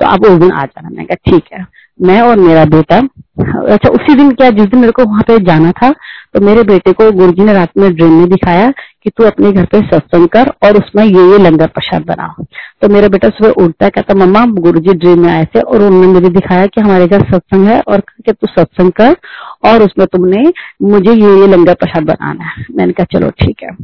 तो 0.00 0.06
आप 0.06 0.24
उस 0.24 0.38
दिन 0.38 0.52
आ 0.52 0.64
जाना 0.64 0.88
मैंने 0.88 1.04
कहा, 1.04 1.30
ठीक 1.30 1.44
है। 1.54 1.66
मैं 2.00 2.20
और 2.20 2.38
मेरा 2.38 2.64
बेटा 2.64 3.00
अच्छा 3.40 3.88
उसी 3.90 4.14
दिन 4.14 4.30
क्या, 4.32 4.50
जिस 4.50 4.66
दिन 4.66 4.80
मेरे 4.80 4.92
को 4.92 5.04
वहाँ 5.04 5.22
पे 5.28 5.38
जाना 5.44 5.72
था 5.72 5.90
तो 6.34 6.40
मेरे 6.40 6.62
बेटे 6.62 6.92
को 6.92 7.10
गुरु 7.12 7.32
जी 7.32 7.44
ने 7.44 7.52
रात 7.52 7.70
में 7.78 7.92
ड्रीम 7.94 8.12
में 8.12 8.28
दिखाया 8.28 8.70
कि 9.04 9.10
तू 9.10 9.24
अपने 9.24 9.50
घर 9.52 9.64
पे 9.64 9.78
सत्संग 9.82 10.28
कर 10.28 10.50
और 10.64 10.76
उसमें 10.78 11.02
ये 11.04 11.22
ये 11.30 11.38
लंगर 11.38 11.66
प्रसाद 11.68 12.04
बना 12.06 12.34
तो 12.82 12.88
मेरा 12.88 13.08
बेटा 13.08 13.28
सुबह 13.28 13.62
उठता 13.64 13.88
कहता, 13.88 14.14
मम्मा 14.14 14.44
गुरु 14.60 14.80
जी 14.80 14.94
ड्रीम 14.94 15.22
में 15.22 15.30
आए 15.32 15.44
थे 15.44 15.60
और 15.60 15.82
उन्होंने 15.82 16.06
मुझे 16.08 16.28
दिखाया 16.28 16.66
कि 16.66 16.80
हमारे 16.80 17.06
घर 17.06 17.24
सत्संग 17.30 17.66
है 17.68 17.80
और 17.80 18.00
कि 18.26 18.32
तू 18.32 18.46
सत्संग 18.48 18.92
कर 18.92 19.16
और 19.64 19.82
उसमें 19.82 20.06
तुमने 20.06 20.42
मुझे 20.82 21.12
ये 21.12 21.38
ये 21.40 21.46
लंगर 21.46 21.74
प्रसाद 21.74 22.04
बनाना 22.04 22.44
है। 22.44 22.64
मैंने 22.76 22.92
कहा, 22.92 23.04
चलो, 23.12 23.30
ठीक 23.40 23.62
है। 23.62 23.76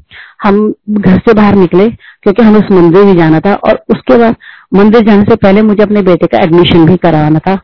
हम 0.45 0.75
घर 0.91 1.19
से 1.19 1.33
बाहर 1.35 1.55
निकले, 1.55 1.89
क्योंकि 2.23 2.43
हमें 2.43 2.59
उस 2.61 2.71
मंदिर 2.73 3.05
भी 3.05 3.15
जाना 3.15 3.41
था 3.41 3.55
और 3.55 3.83
उसके 3.91 4.19
बाद, 4.19 4.37
मंदिर 4.75 5.05
जाने 5.07 5.23
से 5.23 5.37
पहले 5.37 5.63
मुझे 5.63 5.83
अपने 5.83 6.03
बेटे 6.03 6.27
का 6.27 6.39
एडमिशन 6.39 6.87
भी 6.87 6.97
करवाना 6.97 7.39
था। 7.39 7.55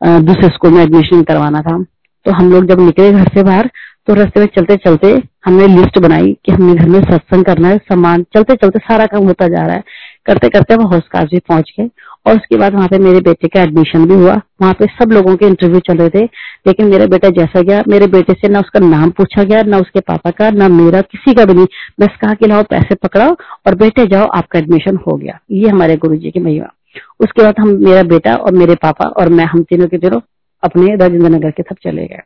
दूसरे 0.00 0.48
स्कूल 0.48 0.72
में 0.72 0.82
एडमिशन 0.82 1.22
करवाना 1.22 1.60
था। 1.60 1.82
तो 2.26 2.32
हम 2.32 2.50
लोग 2.52 2.66
जब 2.66 2.80
निकले 2.80 3.12
घर 3.12 3.28
से 3.34 3.42
बाहर 3.42 3.70
तो 4.08 4.14
रास्ते 4.14 4.40
में 4.40 4.46
चलते 4.46 4.76
चलते 4.76 5.08
हमने 5.46 5.66
लिस्ट 5.68 5.98
बनाई 5.98 6.32
कि 6.44 6.52
हमने 6.52 6.74
घर 6.74 6.88
में 6.88 7.00
सत्संग 7.00 7.44
करना 7.44 7.68
है, 7.68 7.76
सामान 7.78 8.22
चलते 8.34 8.54
चलते 8.54 8.78
सारा 8.78 9.06
काम 9.06 9.24
होता 9.24 9.48
जा 9.48 9.66
रहा 9.66 9.76
है। 9.76 9.82
करते 10.26 10.48
करते 10.48 10.74
वो 10.76 10.86
हौसकाज 10.88 11.28
भी 11.32 11.38
पहुँच 11.48 11.72
गए 11.78 11.88
और 12.26 12.36
उसके 12.36 12.56
बाद 12.56 12.74
वहाँ 12.74 12.88
पे 12.88 12.98
मेरे 12.98 13.20
बेटे 13.20 13.48
का 13.48 13.62
एडमिशन 13.62 14.06
भी 14.06 14.14
हुआ। 14.14 14.34
वहाँ 14.62 14.72
पे 14.72 14.86
सब 14.94 15.12
लोगों 15.12 15.36
के 15.36 15.46
इंटरव्यू 15.46 15.80
चल 15.80 15.98
रहे 15.98 16.08
थे, 16.08 16.24
लेकिन 16.66 16.86
मेरा 16.86 17.06
बेटा 17.06 17.28
जैसा 17.30 17.60
गया, 17.60 17.82
मेरे 17.88 18.06
बेटे 18.06 18.32
से 18.32 18.48
ना 18.48 18.60
उसका 18.60 18.80
नाम 18.80 19.10
पूछा 19.10 19.44
गया, 19.44 19.62
ना 19.62 19.78
उसके 19.78 20.00
पापा 20.00 20.30
का, 20.30 20.50
ना 20.50 20.68
मेरा 20.70 21.00
किसी 21.02 21.34
का 21.34 21.44
भी 21.44 21.54
नहीं। 21.54 21.66
बस 22.00 22.16
कहा 22.20 22.34
कि 22.34 22.46
लाओ, 22.46 22.62
पैसे 22.62 22.94
पकड़ाओ 22.94 23.36
और 23.66 23.74
बेटे 23.76 24.06
जाओ, 24.06 24.26
आपका 24.26 24.58
एडमिशन 24.58 24.98
हो 25.06 25.16
गया। 25.16 25.38
ये 25.50 25.68
हमारे 25.68 25.96
गुरु 25.96 26.16
जी 26.16 26.30
की 26.30 26.40
महिमा। 26.40 26.72
उसके 27.20 27.42
बाद 27.42 27.58
हम 27.60 27.68
मेरा 27.84 28.02
बेटा 28.02 28.34
और 28.36 28.52
मेरे 28.52 28.74
पापा 28.74 29.06
और 29.06 29.28
मैं, 29.28 29.44
हम 29.44 29.62
तीनों 29.62 29.88
के 29.88 29.98
तीनों 29.98 30.20
अपने 30.62 30.94
राजेंद्र 30.96 31.28
नगर 31.28 31.50
के 31.50 31.62
सब 31.62 31.76
चले 31.84 32.06
गए। 32.06 32.22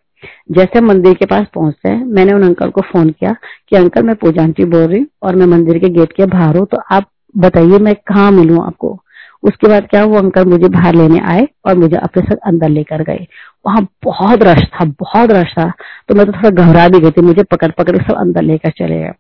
जैसे 0.53 0.81
मंदिर 0.81 1.15
के 1.15 1.27
पास 1.27 1.47
पहुँचते 1.55 1.89
हैं, 1.89 2.05
मैंने 2.05 2.33
उन 2.33 2.43
अंकल 2.43 2.71
को 2.71 2.81
फ़ोन 2.83 3.11
किया 3.11 3.35
कि, 3.69 3.77
अंकल, 3.77 4.03
मैं 4.03 4.15
पूजा 4.17 4.43
आंटी 4.43 4.65
बोल 4.65 4.81
रही 4.81 4.99
हूँ 4.99 5.07
और 5.23 5.37
मैं 5.37 5.47
मंदिर 5.47 5.79
के 5.79 5.89
गेट 5.91 6.13
के 6.13 6.27
बाहर 6.27 6.57
हूँ 6.57 6.67
तो 6.67 6.81
आप 6.91 7.11
बताइए 7.35 7.79
मैं 7.79 7.95
कहाँ 7.95 8.31
मिलूँ 8.33 8.65
आपको? 8.67 8.99
उसके 9.43 9.69
बाद 9.69 9.87
क्या 9.89 10.05
वो 10.05 10.19
अंकल 10.19 10.45
मुझे 10.45 10.69
बाहर 10.69 10.95
लेने 10.95 11.19
आए 11.23 11.47
और 11.67 11.75
मुझे 11.75 11.97
अपने 11.97 12.23
साथ 12.23 12.37
अंदर 12.47 12.69
लेकर 12.69 13.03
गए। 13.03 13.27
वहाँ 13.67 13.87
बहुत 14.05 14.43
रश 14.43 14.65
था, 14.65 14.85
बहुत 14.85 15.31
रश 15.31 15.53
था 15.59 15.71
तो 16.09 16.15
मैं 16.15 16.27
तो 16.27 16.33
थोड़ा 16.33 16.51
घबरा 16.51 16.89
भी 16.89 17.01
गई 17.01 17.11
थी, 17.11 17.23
मुझे 17.23 17.43
पकड़ 17.43 17.71
पकड़ 17.71 17.97
सब 17.99 18.15
अंदर 18.15 18.43
लेकर 18.43 18.71
चले 18.71 18.99
गए। 18.99 19.13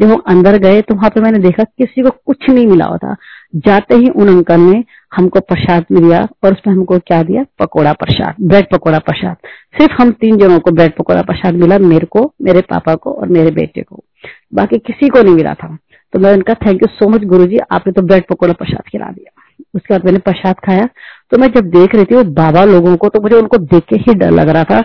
जब 0.00 0.10
वो 0.10 0.16
अंदर 0.28 0.58
गए 0.58 0.80
तो 0.82 0.94
वहाँ 0.94 1.10
पे 1.10 1.20
मैंने 1.20 1.38
देखा 1.38 1.64
किसी 1.64 2.02
को 2.02 2.10
कुछ 2.26 2.48
नहीं 2.50 2.66
मिला 2.66 2.84
हुआ 2.84 2.96
था 2.96 3.14
जाते 3.56 3.94
ही 3.94 4.08
उन 4.08 4.28
अंकल 4.28 4.60
ने 4.60 4.84
हमको 5.16 5.40
प्रसाद 5.40 5.82
दिया 5.92 6.28
और 6.44 6.52
उसमें 6.52 6.74
हमको 6.74 6.98
क्या 6.98 7.22
दिया? 7.22 7.44
पकोड़ा 7.58 7.92
प्रसाद, 7.92 8.34
ब्रेड 8.40 8.66
पकोड़ा 8.72 8.98
प्रसाद। 8.98 9.36
सिर्फ़ 9.78 10.02
हम 10.02 10.10
तीन 10.10 10.36
जनों 10.36 10.60
को 10.60 10.70
ब्रेड 10.70 10.96
पकोड़ा 10.96 11.22
प्रसाद 11.22 11.54
मिला, 11.54 11.78
मेरे 11.78 12.06
को, 12.06 12.34
मेरे 12.42 12.60
पापा 12.60 12.94
को 12.94 13.12
और 13.12 13.28
मेरे 13.28 13.50
बेटे 13.50 13.82
को। 13.82 14.04
बाकी 14.54 14.78
किसी 14.78 15.08
को 15.08 15.22
नहीं 15.22 15.34
मिला 15.34 15.54
था। 15.54 15.78
तो 16.14 16.18
मैं 16.20 16.32
उनका 16.32 16.54
थैंक 16.56 16.82
यू 16.82 16.88
सो 16.88 17.08
मच 17.08 17.24
गुरु 17.24 17.46
जी 17.46 17.58
आपने 17.72 17.92
तो 17.92 18.02
ब्रेड 18.02 18.24
पकौड़ा 18.28 18.52
प्रसाद 18.52 18.82
खिला 18.88 19.06
दिया। 19.06 19.30
उसके 19.74 19.94
बाद 19.94 20.04
मैंने 20.04 20.18
प्रसाद 20.18 20.56
खाया। 20.66 20.88
तो 21.30 21.38
मैं 21.38 21.48
जब 21.52 21.68
देख 21.70 21.94
रही 21.94 22.04
थी, 22.04 22.14
वो 22.14 22.22
बाबा 22.34 22.64
लोगों 22.64 22.96
को 22.96 23.08
तो 23.08 23.20
मुझे 23.20 23.36
उनको 23.36 23.58
देख 23.58 23.84
के 23.84 23.96
ही 23.96 24.14
डर 24.14 24.30
लग 24.30 24.48
रहा 24.48 24.64
था। 24.64 24.80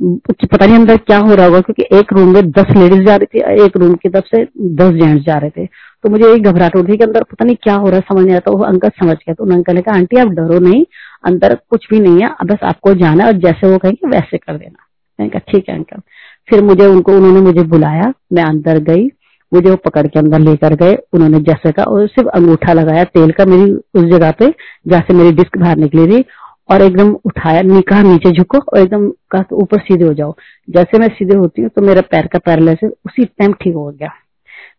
पता 0.00 0.66
नहीं 0.66 0.76
अंदर 0.76 0.96
क्या 0.96 1.18
हो 1.18 1.34
रहा 1.34 1.46
होगा, 1.46 1.60
क्योंकि 1.60 1.96
एक 1.98 2.12
रूम 2.12 2.32
में 2.34 2.50
दस 2.50 2.74
लेडीज़ 2.76 3.04
जा 3.06 3.16
रही 3.16 3.26
थी, 3.34 3.64
एक 3.64 3.76
रूम 3.76 3.94
की 3.94 4.08
तरफ़ 4.08 4.36
से 4.36 4.42
दस 4.76 4.92
जेंट्स 4.92 5.24
जा 5.26 5.36
रहे 5.36 5.50
थे। 5.50 5.66
तो 5.66 6.10
मुझे 6.10 6.32
एक 6.32 6.42
घबराहट 6.42 6.76
हो 6.76 6.80
रही 6.80 6.96
कि 6.96 7.04
अंदर 7.04 7.22
पता 7.22 7.44
नहीं 7.44 7.56
क्या 7.62 7.74
हो 7.74 7.88
रहा 7.88 7.96
है, 7.96 8.02
समझ 8.08 8.24
नहीं 8.24 8.36
आता। 8.36 8.50
वो 8.50 8.64
अंकल 8.64 8.88
समझ 9.00 9.16
गया 9.16 9.34
तो 9.34 9.52
अंकल 9.52 9.74
ने 9.74 9.82
कहा 9.82 9.96
आंटी, 9.96 10.16
आप 10.16 10.28
डरो 10.30 10.58
नहीं, 10.58 10.84
अंदर 11.24 11.54
कुछ 11.70 11.86
भी 11.90 12.00
नहीं 12.00 12.22
है 12.22 12.30
बस 12.44 12.64
आपको 12.64 12.94
जाना 12.94 13.26
और 13.26 13.32
जैसे 13.38 13.70
वो 13.70 13.78
कहेंगे, 13.78 14.08
वैसे 14.08 14.38
कर 14.38 14.56
देना। 14.56 14.86
मैंने 15.18 15.30
कहा, 15.30 15.52
ठीक 15.52 15.68
है, 15.68 15.76
अंकल। 15.76 16.00
फिर 16.48 16.62
मुझे 16.62 16.86
उनको, 16.86 17.12
उन्होंने 17.12 17.40
मुझे 17.40 17.62
बुलाया, 17.68 18.12
मैं 18.32 18.44
अंदर 18.44 18.78
गई। 18.84 19.08
मुझे 19.54 19.70
वो 19.70 19.76
पकड़ 19.76 20.06
के 20.06 20.18
अंदर 20.18 20.38
लेकर 20.38 20.74
गए, 20.74 20.94
उन्होंने 21.12 21.38
जैसे 21.40 21.72
का 21.72 21.84
और 21.84 22.06
सिर्फ़ 22.06 22.28
अंगूठा 22.28 22.72
लगाया, 22.72 23.04
तेल 23.04 23.30
का 23.30 23.44
मेरी 23.44 23.72
उस 23.72 24.04
जगह 24.04 24.30
पे, 24.30 24.54
जहाँ 24.88 25.00
से 25.00 25.14
मेरी 25.14 25.32
डिस्क 25.32 25.58
बाहर 25.58 25.76
निकली 25.76 26.06
थी, 26.06 26.24
और 26.70 26.82
एकदम 26.82 27.12
उठाया, 27.24 27.62
निकाह 27.62 28.02
नीचे 28.02 28.30
झुको, 28.30 28.58
और 28.58 28.78
एकदम 28.78 29.08
कहा 29.30 29.44
ऊपर 29.52 29.78
सीधे 29.78 30.04
हो 30.04 30.14
जाओ। 30.14 30.34
जैसे 30.70 30.98
मैं 30.98 31.08
सीधे 31.08 31.36
होती 31.36 31.62
हूँ 31.62 31.70
तो 31.70 31.82
मेरा 31.82 32.00
पैर 32.00 32.26
का 32.26 32.38
पैरालिसिस 32.38 32.90
उसी 33.06 33.24
टाइम 33.24 33.52
ठीक 33.52 33.74
हो 33.74 33.90
गया। 33.90 34.10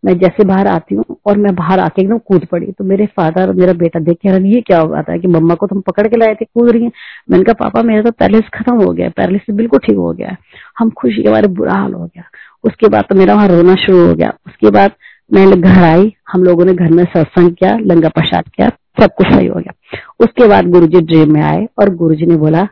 मैं 0.03 0.17
जैसे 0.19 0.43
बाहर 0.43 0.67
आती 0.67 0.95
हूँ 0.95 1.15
और 1.25 1.37
मैं 1.37 1.53
बाहर 1.55 1.79
आके 1.79 2.01
एकदम 2.01 2.17
कूद 2.27 2.45
पड़ी। 2.45 2.71
तो 2.71 2.83
मेरे 2.83 3.05
फादर 3.17 3.47
और 3.47 3.53
मेरा 3.55 3.73
बेटा 3.73 3.99
देख 3.99 4.17
के 4.17 4.49
ये 4.49 4.61
क्या 4.61 4.79
हो 4.79 5.03
है 5.09 5.17
कि 5.19 5.27
मम्मा 5.27 5.55
को 5.55 5.67
तुम 5.67 5.81
पकड़ 5.81 6.07
के 6.07 6.17
लाए 6.17 6.35
थे, 6.35 6.45
कूद 6.45 6.69
रही 6.69 6.83
है? 6.83 6.91
मैंने 7.31 7.43
कहा, 7.43 7.53
पापा, 7.53 7.81
मेरा 7.81 8.01
तो 8.01 8.11
पैरलिस 8.11 8.49
खत्म 8.53 8.75
हो 8.83 8.91
गया 8.91 9.09
पैरलिस 9.09 9.53
बिल्कुल 9.55 9.79
ठीक 9.79 9.95
हो 9.97 10.11
गया 10.13 10.35
हम 10.79 10.89
खुशी 10.89 11.23
के 11.23 11.29
बारे 11.29 11.47
बुरा 11.49 11.73
हाल 11.73 11.93
हो 11.93 12.05
गया। 12.05 12.23
उसके 12.63 12.87
बाद 12.87 13.05
तो 13.09 13.15
मेरा 13.15 13.33
वहाँ 13.35 13.47
रोना 13.47 13.75
शुरू 13.75 14.05
हो 14.07 14.13
गया। 14.13 14.33
उसके 14.47 14.69
बाद 14.69 14.91
मैं 15.33 15.49
घर 15.51 15.83
आई, 15.83 16.13
हम 16.31 16.43
लोगों 16.43 16.65
ने 16.65 16.73
घर 16.73 16.89
में 16.89 17.03
सत्संग 17.05 17.51
किया 17.51 17.77
लंगा 17.81 18.09
प्रसाद 18.09 18.47
किया, 18.47 18.69
सब 19.01 19.13
कुछ 19.17 19.27
सही 19.27 19.47
हो 19.47 19.59
गया। 19.59 19.73
उसके 20.19 20.47
बाद 20.47 20.69
गुरु 20.69 20.87
जी 20.87 21.01
ड्रीम 21.01 21.33
में 21.33 21.41
आए 21.41 21.67
और 21.79 21.93
गुरु 21.95 22.15
जी 22.15 22.25
ने 22.25 22.35
बोला, 22.37 22.67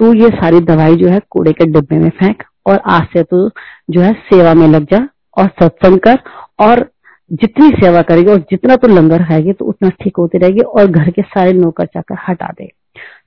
तू 0.00 0.12
ये 0.14 0.28
सारी 0.30 0.60
दवाई 0.62 0.96
जो 0.96 1.08
है 1.08 1.20
कूड़े 1.30 1.52
के 1.52 1.66
डिब्बे 1.66 1.98
में 1.98 2.10
फेंक 2.10 2.42
और 2.66 2.80
आज 2.86 3.06
से 3.12 3.22
तू 3.22 3.48
जो 3.90 4.00
है 4.00 4.12
सेवा 4.24 4.54
में 4.54 4.66
लग 4.68 4.84
जा 4.84 5.06
और 5.38 5.48
सत्संग 5.62 5.98
कर 5.98 6.18
और 6.58 6.88
जितनी 7.30 7.68
सेवा 7.70 8.02
करेगी 8.02 8.30
और 8.30 8.38
जितना 8.50 8.76
तू 8.76 8.88
लंगर 8.88 9.22
खाएगी 9.24 9.52
तो 9.52 9.64
उतना 9.64 9.88
ठीक 10.02 10.16
होती 10.18 10.38
रहेगी 10.38 10.60
और 10.60 10.86
घर 10.86 11.10
के 11.10 11.22
सारे 11.22 11.52
नौकर 11.52 11.86
चाकर 11.86 12.16
हटा 12.28 12.52
दे। 12.58 12.70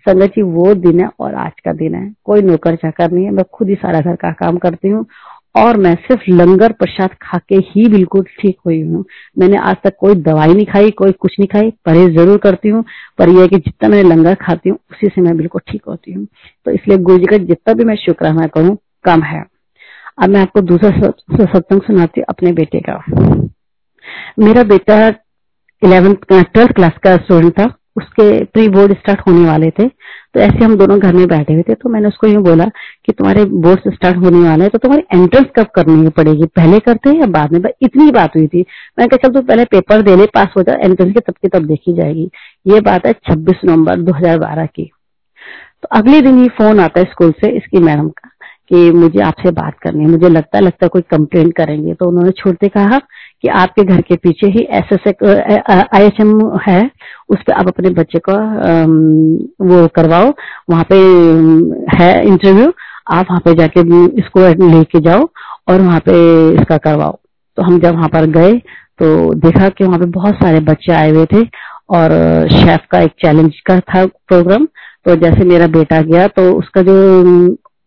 संगत 0.07 0.29
जी, 0.29 0.41
वो 0.41 0.73
दिन 0.75 0.99
है 0.99 1.09
और 1.19 1.33
आज 1.35 1.59
का 1.65 1.73
दिन 1.73 1.95
है। 1.95 2.13
कोई 2.25 2.41
नौकर 2.41 2.75
चाकर 2.75 3.11
नहीं 3.11 3.25
है। 3.25 3.31
मैं 3.31 3.45
खुद 3.53 3.69
ही 3.69 3.75
सारा 3.75 3.99
घर 4.01 4.15
का 4.15 4.31
काम 4.31 4.57
करती 4.57 4.89
हूँ 4.89 5.05
और 5.57 5.77
मैं 5.77 5.93
सिर्फ़ 5.95 6.23
लंगर 6.29 6.71
प्रसाद 6.71 7.09
खा 7.21 7.37
के 7.49 7.55
ही 7.55 7.87
बिल्कुल 7.87 8.23
ठीक 8.41 8.57
हुई 8.65 8.81
हूँ। 8.81 9.03
मैंने 9.39 9.57
आज 9.57 9.75
तक 9.83 9.95
कोई 9.99 10.15
दवाई 10.15 10.53
नहीं 10.53 10.65
खाई, 10.65 10.91
कोई 10.91 11.11
कुछ 11.11 11.35
नहीं 11.39 11.47
खाई। 11.47 11.71
परहेज 11.85 12.15
ज़रूर 12.15 12.37
करती 12.37 12.69
हूँ। 12.69 12.83
पर 13.17 13.29
यह 13.29 13.47
कि 13.47 13.57
जितना 13.57 13.89
मैंने 13.89 14.09
लंगर 14.09 14.35
खाती 14.35 14.69
हूँ, 14.69 14.77
उसी 14.91 15.07
से 15.07 15.21
मैं 15.21 15.37
बिल्कुल 15.37 15.61
ठीक 15.71 15.81
होती 15.87 16.13
हूँ। 16.13 16.25
तो 16.65 16.71
इसलिए 16.71 16.97
गुरु 16.97 17.17
जी 17.17 17.25
का 17.25 17.37
जितना 17.37 17.73
भी 17.73 17.83
मैं 17.83 17.95
शुक्राना 17.95 18.47
करूँ, 18.47 18.77
कम 19.03 19.23
है। 19.23 19.43
अब 20.19 20.29
मैं 20.29 20.41
आपको 20.41 20.61
दूसरा 20.63 21.09
सत्संग 21.45 21.81
सुनाती 21.81 22.19
हूँ 22.19 22.25
अपने 22.29 22.51
बेटे 22.53 22.79
का। 22.89 22.97
मेरा 24.39 24.63
बेटा 24.65 25.07
इलेवेंथ 25.81 26.15
ट्वेल्थ 26.27 26.73
क्लास 26.75 26.97
का 27.03 27.15
स्टूडेंट 27.17 27.53
था। 27.59 27.73
उसके 27.97 28.43
प्री 28.45 28.67
बोर्ड 28.69 28.93
स्टार्ट 28.93 29.19
होने 29.27 29.45
वाले 29.45 29.69
थे। 29.69 29.87
तो 29.87 30.39
ऐसे 30.39 30.63
हम 30.63 30.75
दोनों 30.77 30.97
घर 30.99 31.13
में 31.13 31.27
बैठे 31.27 31.53
हुए 31.53 31.63
थे। 31.69 31.73
तो 31.73 31.89
मैंने 31.89 32.07
उसको 32.07 32.27
यूँ 32.27 32.43
बोला 32.43 32.65
कि 33.05 33.11
तुम्हारे 33.11 33.43
बोर्ड 33.63 33.93
स्टार्ट 33.93 34.17
होने 34.17 34.47
वाले 34.47 34.63
हैं 34.63 34.69
तो 34.71 34.77
तुम्हारी 34.77 35.03
एंट्रेंस 35.13 35.45
कब 35.55 35.67
करनी 35.75 36.09
पड़ेगी? 36.17 36.45
पहले 36.47 36.79
करते 36.79 37.09
हैं 37.09 37.19
या 37.19 37.25
बाद 37.29 37.53
में? 37.53 37.69
इतनी 37.81 38.09
बात 38.11 38.35
हुई 38.35 38.47
थी। 38.47 38.61
मैंने 38.61 39.07
कहा, 39.07 39.27
चल 39.27 39.33
तू 39.33 39.41
पहले 39.41 39.65
पेपर 39.67 40.01
दे 40.01 40.15
ले 40.15 40.25
पास 40.35 40.53
हो 40.57 40.63
जाए 40.63 40.81
एंट्रेंस 40.81 41.13
की 41.13 41.19
तब 41.19 41.33
की 41.33 41.47
तब 41.49 41.65
देखी 41.67 41.93
जाएगी। 41.93 42.29
ये 42.65 42.81
बात 42.81 43.05
है 43.05 43.13
छब्बीस 43.13 43.61
नवंबर 43.65 44.01
दो 44.01 44.13
हज़ार 44.13 44.37
बारह 44.39 44.65
की। 44.65 44.89
तो 45.83 45.87
अगले 45.91 46.21
दिन 46.21 46.41
ही 46.41 46.47
फ़ोन 46.57 46.79
आता 46.79 46.99
है 46.99 47.05
स्कूल 47.05 47.31
से 47.41 47.49
इसकी 47.57 47.79
मैडम 47.81 48.09
का। 48.09 48.28
कि 48.71 48.91
मुझे 48.91 49.21
आपसे 49.23 49.51
बात 49.51 49.77
करनी 49.83 50.03
है। 50.03 50.09
मुझे 50.09 50.29
लगता 50.29 50.59
लगता 50.59 50.87
कोई 50.87 51.01
कंप्लेंट 51.11 51.53
करेंगे। 51.57 51.93
तो 51.93 52.07
उन्होंने 52.07 52.31
छोड़ते 52.37 52.67
कहा 52.67 52.97
कि 53.41 53.47
आपके 53.59 53.83
घर 53.83 54.01
के 54.01 54.15
पीछे 54.23 54.47
ही 54.47 54.67
S 54.79 54.93
S 54.93 55.07
I 55.93 56.05
H 56.05 56.19
M 56.21 56.39
है। 56.67 56.81
उस 57.29 57.41
पर 57.47 57.53
आप 57.53 57.67
अपने 57.67 57.89
बच्चे 57.99 58.19
को 58.29 58.33
वो 59.65 59.87
करवाओ। 59.95 60.33
वहाँ 60.69 60.85
पे 60.91 60.97
है 61.97 62.11
इंटरव्यू 62.27 62.71
आप 63.11 63.25
वहाँ 63.29 63.41
पे 63.45 63.53
जाके 63.55 63.81
इसको 64.19 64.47
लेके 64.67 64.99
जाओ 65.01 65.27
और 65.69 65.81
वहाँ 65.81 65.99
पे 65.99 66.13
इसका 66.53 66.77
करवाओ। 66.79 67.17
तो 67.57 67.63
हम 67.63 67.79
जब 67.79 67.95
वहाँ 67.95 68.09
पर 68.09 68.25
गए 68.31 68.53
तो 68.99 69.33
देखा 69.39 69.69
कि 69.69 69.83
वहाँ 69.83 69.99
पे 69.99 70.05
बहुत 70.11 70.35
सारे 70.35 70.59
बच्चे 70.61 70.91
आए 70.93 71.09
हुए 71.11 71.25
थे 71.33 71.43
और 71.89 72.11
शेफ 72.51 72.85
का 72.91 72.99
एक 73.01 73.11
चैलेंज 73.21 73.59
का 73.67 73.79
था 73.79 74.05
प्रोग्राम 74.05 74.65
तो 75.05 75.15
जैसे 75.15 75.45
मेरा 75.45 75.67
बेटा 75.69 76.01
गया 76.01 76.27
तो 76.27 76.51
उसका 76.51 76.81
जो 76.81 76.95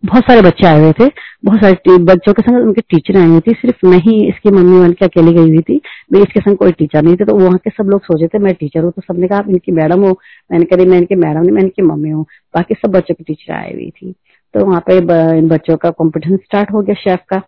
बहुत 0.03 0.23
सारे 0.25 0.41
बच्चे 0.43 0.67
आए 0.67 0.79
हुए 0.81 0.93
थे, 0.93 1.07
बहुत 1.45 1.61
सारे 1.61 1.97
बच्चों 2.05 2.33
के 2.35 2.43
संग 2.43 2.57
उनके 2.59 2.81
टीचर 2.91 3.19
आई 3.19 3.27
हुई 3.27 3.41
थी, 3.41 3.53
सिर्फ़ 3.53 3.87
मैं 3.87 3.99
ही 3.99 4.17
इसकी 4.29 4.51
मम्मी 4.51 4.79
वन 4.79 4.93
के 4.93 5.05
अकेले 5.05 5.33
गई 5.33 5.49
हुई 5.49 5.61
थी 5.61 5.81
मेरी 6.13 6.23
इसके 6.23 6.41
संग 6.41 6.57
कोई 6.57 6.73
टीचर 6.73 7.03
नहीं 7.03 7.17
थे 7.17 7.25
तो 7.25 7.37
वहाँ 7.37 7.59
के 7.65 7.71
सब 7.71 7.91
लोग 7.91 8.03
सोचे 8.05 8.29
थे 8.29 8.39
मैं 8.39 8.55
टीचर 8.55 8.85
हूँ 8.85 8.91
तो 8.93 9.03
सबने 9.03 9.29
कहा 9.29 9.39
आप 9.39 9.49
इनकी 9.49 9.73
मैडम 9.73 10.05
हो, 10.05 10.13
मैंने 10.51 10.65
कही 10.67 10.87
मैं 10.87 10.99
इनकी 10.99 11.15
मैडम 11.17 11.41
नहीं, 11.41 11.53
मैं 11.53 11.63
इनकी 11.63 11.83
मम्मी 11.83 12.11
हूँ, 12.11 12.25
बाकी 12.55 12.75
सब 12.75 12.93
बच्चों 12.93 13.15
की 13.15 13.25
टीचर 13.25 13.53
आई 13.55 13.73
हुई 13.73 13.91
थी। 13.91 14.13
तो 14.55 14.65
वहाँ 14.67 14.83
पे 14.89 14.97
इन 15.39 15.49
बच्चों 15.49 15.77
का 15.77 15.91
कॉम्पिटिशन 15.93 16.37
स्टार्ट 16.37 16.73
हो 16.73 16.83
गया 16.83 16.95
शेफ 17.01 17.21
का 17.29 17.39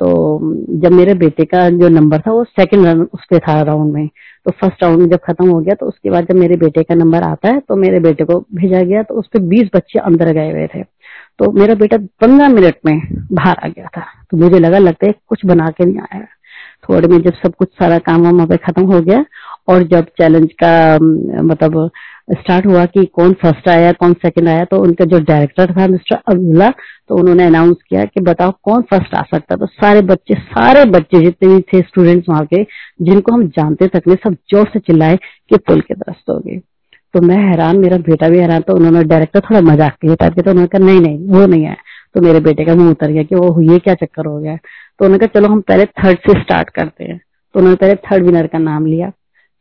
तो 0.00 0.08
जब 0.80 0.92
मेरे 0.92 1.14
बेटे 1.16 1.44
का 1.44 1.68
जो 1.70 1.88
नंबर 1.88 2.20
था, 2.20 2.32
वो 2.32 2.44
सेकंड 2.44 2.86
रन 2.86 3.00
उस 3.04 3.24
पर 3.30 3.38
था 3.38 3.60
राउंड 3.62 3.92
में 3.94 4.08
तो 4.46 4.50
फ़र्स्ट 4.52 4.82
राउंड 4.82 5.10
जब 5.10 5.18
खत्म 5.24 5.48
हो 5.50 5.58
गया 5.60 5.74
तो 5.74 5.86
उसके 5.86 6.10
बाद 6.10 6.26
जब 6.26 6.36
मेरे 6.36 6.56
बेटे 6.56 6.82
का 6.82 6.94
नंबर 6.94 7.22
आता 7.22 7.48
है 7.48 7.60
तो 7.60 7.76
मेरे 7.76 8.00
बेटे 8.00 8.24
को 8.24 8.38
भेजा 8.54 8.82
गया 8.82 9.02
तो 9.02 9.14
उस 9.14 9.26
पर 9.34 9.40
बीस 9.48 9.68
बच्चे 9.74 9.98
अंदर 10.00 10.32
गए 10.32 10.50
हुए 10.52 10.66
थे। 10.74 10.82
तो 11.38 11.50
मेरा 11.52 11.74
बेटा 11.74 11.96
पंद्रह 12.20 12.48
मिनट 12.48 12.76
में 12.86 12.98
बाहर 13.32 13.56
आ 13.64 13.68
गया 13.68 13.86
था। 13.96 14.04
तो 14.30 14.36
मुझे 14.36 14.58
लगा 14.58 14.78
लगता 14.78 15.06
है 15.06 15.14
कुछ 15.28 15.44
बना 15.46 15.68
के 15.68 15.84
नहीं 15.84 16.00
आया। 16.12 16.26
थोड़े 16.84 17.08
में 17.08 17.18
जब 17.22 17.34
सब 17.34 17.54
कुछ 17.54 17.68
सारा 17.78 17.98
काम 18.00 18.22
वहाँ 18.22 18.46
पे 18.46 18.56
खत्म 18.56 18.82
हो 18.92 19.00
गया 19.02 19.24
और 19.68 19.82
जब 19.88 20.06
चैलेंज 20.18 20.48
का 20.62 20.72
मतलब 21.44 21.90
स्टार्ट 22.30 22.66
हुआ 22.66 22.84
कि 22.86 23.04
कौन 23.06 23.32
फ़र्स्ट 23.42 23.68
आया, 23.68 23.92
कौन 23.92 24.12
सेकंड 24.14 24.48
आया 24.48 24.64
तो 24.64 24.78
उनका 24.82 25.04
जो 25.04 25.18
डायरेक्टर 25.20 25.72
था 25.72 25.86
मिस्टर 25.86 26.16
अब्दुल्ला 26.28 26.70
तो 27.08 27.16
उन्होंने 27.16 27.44
अनाउंस 27.46 27.76
किया 27.88 28.04
कि 28.04 28.20
बताओ 28.20 28.52
कौन 28.64 28.82
फ़र्स्ट 28.90 29.14
आ 29.14 29.22
सकता 29.30 29.56
तो 29.56 29.66
सारे 29.66 30.00
बच्चे 30.02 30.34
सारे 30.34 30.84
बच्चे 30.90 31.20
जितने 31.24 31.54
भी 31.54 31.60
थे 31.62 31.80
स्टूडेंट्स 31.82 32.28
वहाँ 32.28 32.44
के, 32.46 32.62
जिनको 33.02 33.32
हम 33.32 33.46
जानते 33.48 33.88
तक 33.88 34.02
नहीं, 34.06 34.16
सब 34.16 34.36
ज़ोर 34.50 34.68
से 34.72 34.78
चिल्लाए 34.80 35.16
कि 35.16 35.56
पुल 35.58 35.80
के 35.80 35.94
दस्त 35.94 36.30
हो 36.30 36.38
गए 36.38 36.60
तो 37.14 37.20
मैं 37.20 37.36
हैरान, 37.38 37.78
मेरा 37.78 37.96
बेटा 37.98 38.28
भी 38.28 38.38
हैरान 38.38 38.62
तो 38.62 38.74
उन्होंने 38.76 39.02
डायरेक्टर 39.04 39.40
थोड़ा 39.40 39.60
मज़ाक 39.62 39.94
किया 39.94 40.14
टाइप 40.14 40.34
के 40.34 40.42
तो 40.42 40.50
उन्होंने 40.50 40.68
कहा, 40.68 40.84
नहीं 40.84 41.00
नहीं, 41.00 41.18
वो 41.28 41.46
नहीं 41.46 41.64
है। 41.64 41.76
तो 42.14 42.20
मेरे 42.20 42.40
बेटे 42.40 42.64
का 42.64 42.74
मुँह 42.74 42.90
उतर 42.90 43.10
गया 43.12 43.22
कि 43.22 43.34
वो 43.34 43.60
ये 43.62 43.78
क्या 43.78 43.94
चक्कर 43.96 44.26
हो 44.26 44.38
गया 44.40 44.56
तो 44.56 45.04
उन्होंने 45.04 45.18
कहा, 45.18 45.38
चलो, 45.38 45.52
हम 45.52 45.60
पहले 45.62 45.84
थर्ड 45.84 46.18
से 46.20 46.40
स्टार्ट 46.40 46.70
करते 46.70 47.04
हैं। 47.04 47.20
तो 47.54 47.60
उन्होंने 47.60 47.76
पहले 47.76 47.94
थर्ड 48.04 48.24
विनर 48.24 48.46
का 48.46 48.58
नाम 48.58 48.86
लिया, 48.86 49.10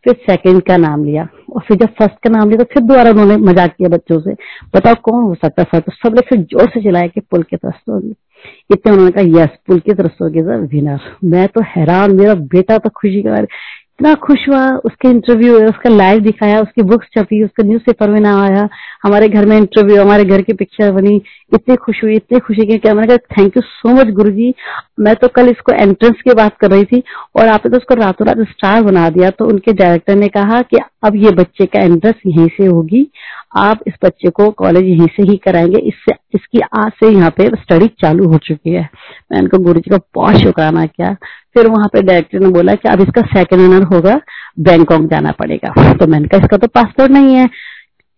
फिर 0.06 0.14
सेकंड 0.22 0.62
का 0.64 0.78
नाम 0.78 1.04
लिया, 1.06 1.28
और 1.50 1.62
फिर 1.68 1.78
जब 1.78 1.94
फ़र्स्ट 1.96 2.24
का 2.24 2.30
नाम 2.30 2.50
लिया 2.50 2.58
तो 2.58 2.70
फिर 2.74 2.84
दोबारा 2.84 3.10
उन्होंने 3.12 3.38
मज़ाक 3.44 3.74
किया 3.74 3.90
बच्चों 3.90 4.20
से। 4.22 4.34
बताओ, 4.76 4.96
कौन 5.04 5.24
हो 5.24 5.34
सकता 5.36 5.66
है? 5.74 5.80
तो 5.80 5.92
सब 5.94 6.16
लोग 6.16 6.26
फिर 6.30 6.40
ज़ोर 6.44 6.70
से 6.70 6.82
चिल्लाया 6.82 7.08
कि 7.08 7.22
पुल 7.22 7.44
के 7.44 7.58
तरफ़ 7.58 7.92
होगी 7.92 8.14
इतने 8.72 8.92
उन्होंने 8.92 9.12
कहा 9.12 9.42
यस 9.42 9.58
पुल 9.68 9.80
की 9.80 9.94
तरफ़ 9.94 10.24
होगी 10.24 10.42
सर 10.42 10.60
विनर 10.72 11.00
मैं 11.26 11.48
तो 11.48 11.62
हैरान, 11.68 12.16
मेरा 12.16 12.34
बेटा 12.34 12.78
तो 12.78 12.90
खुशी 12.92 13.22
का 13.24 13.36
इतना 14.00 14.14
खुश 14.14 14.40
हुआ, 14.50 14.66
उसके 14.86 15.10
इंटरव्यू 15.10 15.54
हुए, 15.54 15.66
उसका 15.66 15.90
लाइव 15.90 16.20
दिखाया, 16.22 16.60
उसकी 16.62 16.82
बुक्स 16.82 17.08
छपी, 17.18 17.44
उसका 17.44 17.64
न्यूज़ 17.64 17.82
पेपर 17.84 18.10
में 18.10 18.20
नाम 18.22 18.40
आया, 18.42 18.68
हमारे 19.04 19.30
घर 19.30 19.46
में 19.46 19.56
इंटरव्यू 19.58 20.02
हमारे 20.02 20.26
घर 20.26 20.42
की 20.42 20.54
पिक्चर 20.54 20.92
बनी, 20.92 21.16
इतनी 21.54 21.76
खुश 21.76 22.04
हुई, 22.04 22.16
इतनी 22.16 22.40
खुशी 22.40 22.66
की 22.68 22.94
मैंने 22.94 23.08
कहा 23.08 23.18
थैंक 23.38 23.58
यू 23.58 23.62
सो 23.62 23.94
मच 23.96 24.14
गुरु 24.14 24.32
जी 24.32 24.54
मैं 25.00 25.16
तो 25.16 25.28
कल 25.28 25.50
इसको 25.50 25.72
एंट्रेंस 25.74 26.22
की 26.24 26.34
बात 26.34 26.58
कर 26.58 26.72
रही 26.72 26.84
थी 26.84 27.02
और 27.36 27.48
आपने 27.48 27.72
तो 27.72 27.78
उसको 27.78 27.96
रातों 27.96 28.28
रात 28.28 28.48
स्टार 28.50 28.82
बना 28.84 29.10
दिया 29.10 29.30
तो 29.30 29.46
उनके 29.46 29.74
डायरेक्टर 29.74 30.16
ने 30.16 30.28
कहा 30.28 30.62
कि 30.62 30.78
अब 31.04 31.16
ये 31.16 31.32
बच्चे 31.32 31.66
का 31.66 31.82
एंट्रेंस 31.82 32.16
यहीं 32.28 32.48
से 32.48 32.66
होगी, 32.66 33.08
आप 33.56 33.80
इस 33.88 33.94
बच्चे 34.06 34.30
को 34.30 34.50
कॉलेज 34.52 34.86
यहीं 34.86 35.08
से 35.08 35.24
ही 35.24 35.38
कराएँगे, 35.38 35.80
इससे, 35.80 36.14
इसकी 36.36 36.60
आज 36.78 36.92
से 37.00 37.12
यहाँ 37.12 37.30
पे 37.38 37.48
स्टडी 37.56 37.88
चालू 38.02 38.28
हो 38.30 38.38
चुकी 38.38 38.74
है। 38.74 38.90
मैं 39.32 39.42
उनको 39.42 39.58
गुरु 39.58 39.80
जी 39.80 39.90
का 39.92 40.00
बहुत 40.16 40.36
शुक्राना 40.36 40.86
किया। 40.86 41.16
फिर 41.58 41.68
वहाँ 41.68 41.88
पे 41.94 42.02
डायरेक्टर 42.02 42.40
ने 42.40 42.50
बोला 42.52 42.74
कि 42.76 42.90
अब 42.90 43.02
इसका 43.02 43.22
सेकंड 43.34 43.60
रनर 43.62 43.84
होगा 43.94 44.20
बैंकॉक 44.62 45.06
जाना 45.12 45.32
पड़ेगा। 45.32 45.94
तो 45.94 46.08
मैंने 46.08 46.28
कहा, 46.28 46.42
इसका 46.42 46.58
तो 46.58 46.68
पासपोर्ट 46.68 47.12
नहीं 47.12 47.36
है। 47.36 47.50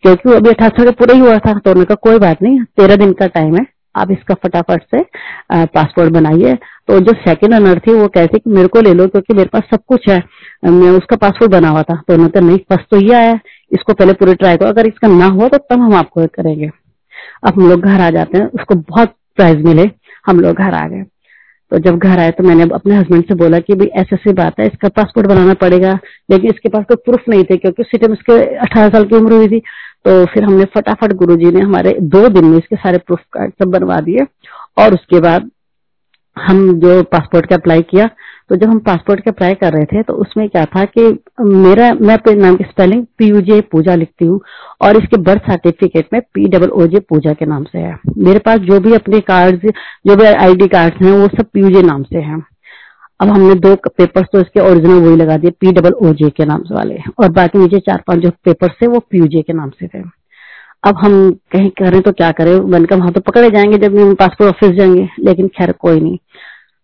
क्योंकि 0.03 0.33
अभी 0.33 0.49
अठारह 0.49 0.85
का 0.85 0.91
पूरा 0.91 1.13
ही 1.13 1.19
हुआ 1.19 1.37
था 1.37 1.53
तो 1.53 1.69
उन्होंने 1.71 1.85
कहा, 1.85 1.95
कोई 2.01 2.19
बात 2.19 2.41
नहीं, 2.43 2.63
तेरह 2.77 2.95
दिन 2.95 3.11
का 3.13 3.27
टाइम 3.27 3.55
है, 3.55 3.65
आप 3.95 4.11
इसका 4.11 4.35
फटाफट 4.43 4.83
से 4.95 5.03
पासपोर्ट 5.51 6.11
बनाइए। 6.13 6.53
तो 6.87 6.99
जो 6.99 7.13
सेकंड 7.25 7.53
रनर 7.53 7.79
थी, 7.79 7.93
वो 7.93 8.07
कहती 8.07 8.39
कि 8.39 8.49
मेरे 8.49 8.67
को 8.67 8.81
ले 8.81 8.93
लो, 8.93 9.07
क्योंकि 9.07 9.33
मेरे 9.33 9.49
पास 9.53 9.63
सब 9.71 9.83
कुछ 9.87 10.09
है। 10.09 10.17
मैं 10.65 10.89
उसका 10.91 11.15
पासपोर्ट 11.17 11.51
बना 11.51 11.69
हुआ 11.69 11.81
था। 11.81 11.95
तो 11.97 12.13
उन्होंने 12.13 12.31
कहा, 12.31 12.45
नहीं 12.47 12.57
फ़र्स्ट 12.69 12.89
तो 12.91 12.97
ये 12.97 13.13
आया 13.15 13.39
इसको 13.71 13.93
पहले 13.93 14.13
पूरे 14.13 14.33
ट्राई 14.35 14.57
करो। 14.57 14.69
अगर 14.69 14.87
इसका 14.87 15.07
ना 15.07 15.25
हुआ 15.27 15.47
तो 15.47 15.57
तब 15.57 15.81
हम 15.81 15.95
आपको 15.95 16.25
करेंगे। 16.35 16.69
अब 17.47 17.53
हम 17.55 17.69
लोग 17.69 17.81
घर 17.81 18.01
आ 18.01 18.09
जाते 18.09 18.37
हैं। 18.37 18.45
उसको 18.45 18.75
बहुत 18.75 19.15
प्राइज 19.37 19.65
मिले। 19.65 19.89
हम 20.27 20.39
लोग 20.39 20.55
घर 20.55 20.73
आ 20.73 20.87
गए। 20.87 21.03
तो 21.71 21.77
जब 21.79 21.97
घर 21.99 22.19
आए 22.19 22.31
तो 22.31 22.43
मैंने 22.43 22.63
अपने 22.73 22.95
हस्बैंड 22.95 23.23
से 23.25 23.35
बोला 23.35 23.57
कि 23.59 23.73
भाई 23.75 23.87
ऐसे 24.01 24.15
ऐसी 24.15 24.33
बात 24.33 24.59
है, 24.59 24.65
इसका 24.65 24.89
पासपोर्ट 24.89 25.27
बनाना 25.27 25.53
पड़ेगा। 25.53 25.91
लेकिन 26.31 26.49
इसके 26.49 26.69
पास 26.69 26.85
कोई 26.85 26.97
प्रूफ 27.05 27.29
नहीं 27.29 27.43
थे 27.43 27.57
क्योंकि 27.57 27.81
उसी 27.81 27.97
टाइम 27.97 28.13
इसके 28.13 28.39
अठारह 28.57 28.89
साल 28.89 29.03
की 29.03 29.15
उम्र 29.15 29.33
हुई 29.33 29.47
थी। 29.47 29.59
तो 30.05 30.25
फिर 30.25 30.43
हमने 30.43 30.65
फटाफट 30.75 31.13
गुरुजी 31.13 31.51
ने 31.51 31.61
हमारे 31.61 31.91
दो 32.01 32.27
दिन 32.29 32.45
में 32.45 32.57
इसके 32.57 32.75
सारे 32.75 32.97
प्रूफ 32.97 33.19
कार्ड 33.33 33.53
सब 33.63 33.69
बनवा 33.69 33.99
दिए 34.01 34.25
और 34.77 34.93
उसके 34.93 35.19
बाद 35.19 35.49
हम 36.37 36.71
जो 36.79 37.01
पासपोर्ट 37.03 37.45
का 37.45 37.55
अप्लाई 37.55 37.81
किया 37.81 38.05
तो 38.49 38.55
जब 38.55 38.69
हम 38.69 38.79
पासपोर्ट 38.79 39.19
के 39.19 39.29
अप्लाई 39.29 39.53
कर 39.53 39.73
रहे 39.73 39.85
थे 39.85 40.01
तो 40.03 40.13
उसमें 40.13 40.47
क्या 40.49 40.63
था 40.65 40.83
कि 40.85 41.01
मेरा, 41.41 41.93
मैं 41.93 42.13
अपने 42.13 42.33
नाम 42.35 42.55
की 42.55 42.63
स्पेलिंग 42.63 43.03
पी 43.03 43.25
पीयूजे 43.25 43.59
पूजा 43.71 43.95
लिखती 43.95 44.25
हूँ 44.25 44.39
और 44.81 44.97
इसके 44.97 45.17
बर्थ 45.21 45.41
सर्टिफिकेट 45.41 46.07
में 46.13 46.21
P 46.33 46.47
double 46.47 46.69
O 46.69 46.85
J 46.87 46.99
Pooja 46.99 47.33
के 47.33 47.45
नाम 47.45 47.63
से 47.63 47.77
है। 47.77 47.97
मेरे 48.17 48.39
पास 48.39 48.59
जो 48.61 48.79
भी 48.79 48.93
अपने 48.93 49.19
कार्ड 49.21 49.71
जो 50.07 50.15
भी 50.15 50.25
आईडी 50.25 50.67
कार्ड 50.67 51.03
हैं, 51.03 51.11
वो 51.11 51.27
सब 51.27 51.49
पीयूजे 51.53 51.81
नाम 51.81 52.03
से 52.03 52.19
हैं। 52.19 52.43
अब 53.19 53.29
हमने 53.29 53.55
दो 53.55 53.75
पेपर्स 53.87 54.27
तो 54.33 54.39
इसके 54.39 54.59
ओरिजिनल 54.61 55.01
वही 55.05 55.15
लगा 55.15 55.35
दिए 55.37 55.51
पी 55.51 55.71
डबल 55.71 55.93
ओ 56.01 56.13
जे 56.13 56.29
के 56.29 56.45
नाम 56.45 56.61
से 56.63 56.75
वाले। 56.75 56.97
और 57.19 57.31
बाकी 57.31 57.59
नीचे 57.59 57.79
चार 57.79 58.03
पाँच 58.07 58.19
जो 58.19 58.29
पेपर 58.45 58.71
थे, 58.71 58.87
वो 58.87 58.99
पीयूजे 58.99 59.41
के 59.41 59.53
नाम 59.53 59.69
से 59.69 59.87
थे। 59.87 60.03
अब 60.83 60.97
हम 60.97 61.31
कहीं 61.51 61.69
करें 61.79 62.01
तो 62.01 62.11
क्या 62.11 62.31
करें? 62.31 62.69
बनकर 62.69 62.95
वहाँ 62.95 63.11
तो 63.11 63.21
पकड़े 63.21 63.49
जाएँगे 63.49 63.77
जब 63.77 63.97
हम 63.97 64.13
पासपोर्ट 64.15 64.55
ऑफ़िस 64.55 64.77
जाएँगे, 64.77 65.07
लेकिन 65.19 65.47
खैर 65.47 65.71
कोई 65.71 65.99
नहीं। 65.99 66.17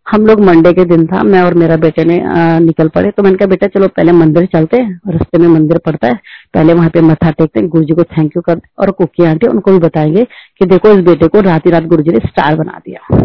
हम 0.07 0.25
लोग 0.25 0.39
मंडे 0.39 0.71
के 0.73 0.83
दिन 0.85 1.05
था 1.05 1.23
मैं 1.23 1.41
और 1.41 1.53
मेरा 1.53 1.75
बेटे 1.75 2.03
ने 2.03 2.19
आ, 2.21 2.59
निकल 2.59 2.87
पड़े 2.87 3.11
तो 3.11 3.23
मैंने 3.23 3.37
कहा 3.37 3.47
बेटा 3.47 3.67
चलो 3.67 3.87
पहले 3.87 4.11
मंदिर 4.11 4.45
चलते 4.45 4.77
हैं 4.77 4.99
रास्ते 5.07 5.37
में 5.37 5.47
मंदिर 5.47 5.77
पड़ता 5.77 6.07
है 6.07 6.13
पहले 6.53 6.73
वहाँ 6.73 6.89
पे 6.89 7.01
मत्था 7.01 7.31
टेकते 7.31 7.59
हैं 7.59 7.69
गुरु 7.69 7.83
जी 7.83 7.93
को 7.93 8.03
थैंक 8.03 8.35
यू 8.35 8.41
करते 8.41 8.67
और 8.79 8.91
कुकी 8.91 9.25
आंटी 9.25 9.47
उनको 9.47 9.71
भी 9.71 9.79
बताएँगे 9.79 10.23
कि 10.59 10.65
देखो 10.65 10.89
इस 10.89 11.03
बेटे 11.05 11.27
को 11.27 11.41
रात 11.41 11.65
ही 11.65 11.71
रात 11.71 11.83
गुरु 11.83 12.03
जी 12.03 12.11
ने 12.11 12.19
स्टार 12.27 12.55
बना 12.55 12.79
दिया। 12.85 13.17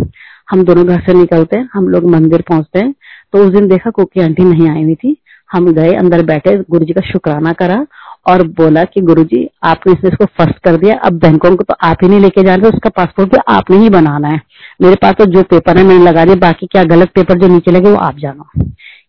हम 0.51 0.65
दोनों 0.65 0.87
घर 0.87 1.01
से 1.01 1.15
निकलते 1.15 1.57
हैं 1.57 1.69
हम 1.73 1.89
लोग 1.89 2.11
मंदिर 2.11 2.43
पहुँचते 2.49 2.79
हैं 2.79 2.95
तो 3.33 3.39
उस 3.39 3.51
दिन 3.51 3.69
देखा 3.69 3.91
कुकी 3.91 4.21
आंटी 4.21 4.45
नहीं 4.45 4.69
आई 4.71 4.83
हुई 4.83 4.95
थी 4.95 5.17
हम 5.53 5.73
गए 5.73 5.93
अंदर 5.95 6.25
बैठे 6.25 6.57
गुरु 6.71 6.85
जी 6.85 6.93
का 6.93 7.01
शुक्राना 7.01 7.53
करा 7.53 7.87
और 8.27 8.43
बोला 8.57 8.83
कि 8.85 9.01
गुरुजी, 9.01 9.49
आपने 9.63 9.93
इसको 9.93 10.25
फ़र्स्ट 10.25 10.59
कर 10.59 10.77
दिया, 10.77 10.97
अब 10.97 11.13
बैंकों 11.13 11.55
को 11.57 11.65
तो 11.65 11.75
आप 11.83 11.97
ही 12.03 12.09
नहीं 12.09 12.21
लेके 12.21 12.43
जा 12.43 12.55
रहे 12.55 12.69
उसका 12.69 12.91
पासपोर्ट 12.91 13.31
भी 13.31 13.39
आपने 13.49 13.79
ही 13.79 13.89
बनाना 13.91 14.29
है। 14.29 14.41
मेरे 14.83 14.95
पास 14.95 15.15
तो 15.15 15.25
जो 15.25 15.43
पेपर 15.43 15.79
है, 15.79 15.85
मैंने 15.85 16.05
लगा 16.05 16.25
दिया, 16.25 16.37
बाकी 16.37 16.67
क्या 16.67 16.85
गलत 16.85 17.11
पेपर 17.15 17.39
जो 17.39 17.49
नीचे 17.49 17.71
लगे, 17.71 17.91
वो 17.91 17.97
आप 17.97 18.19
जानो। 18.19 18.65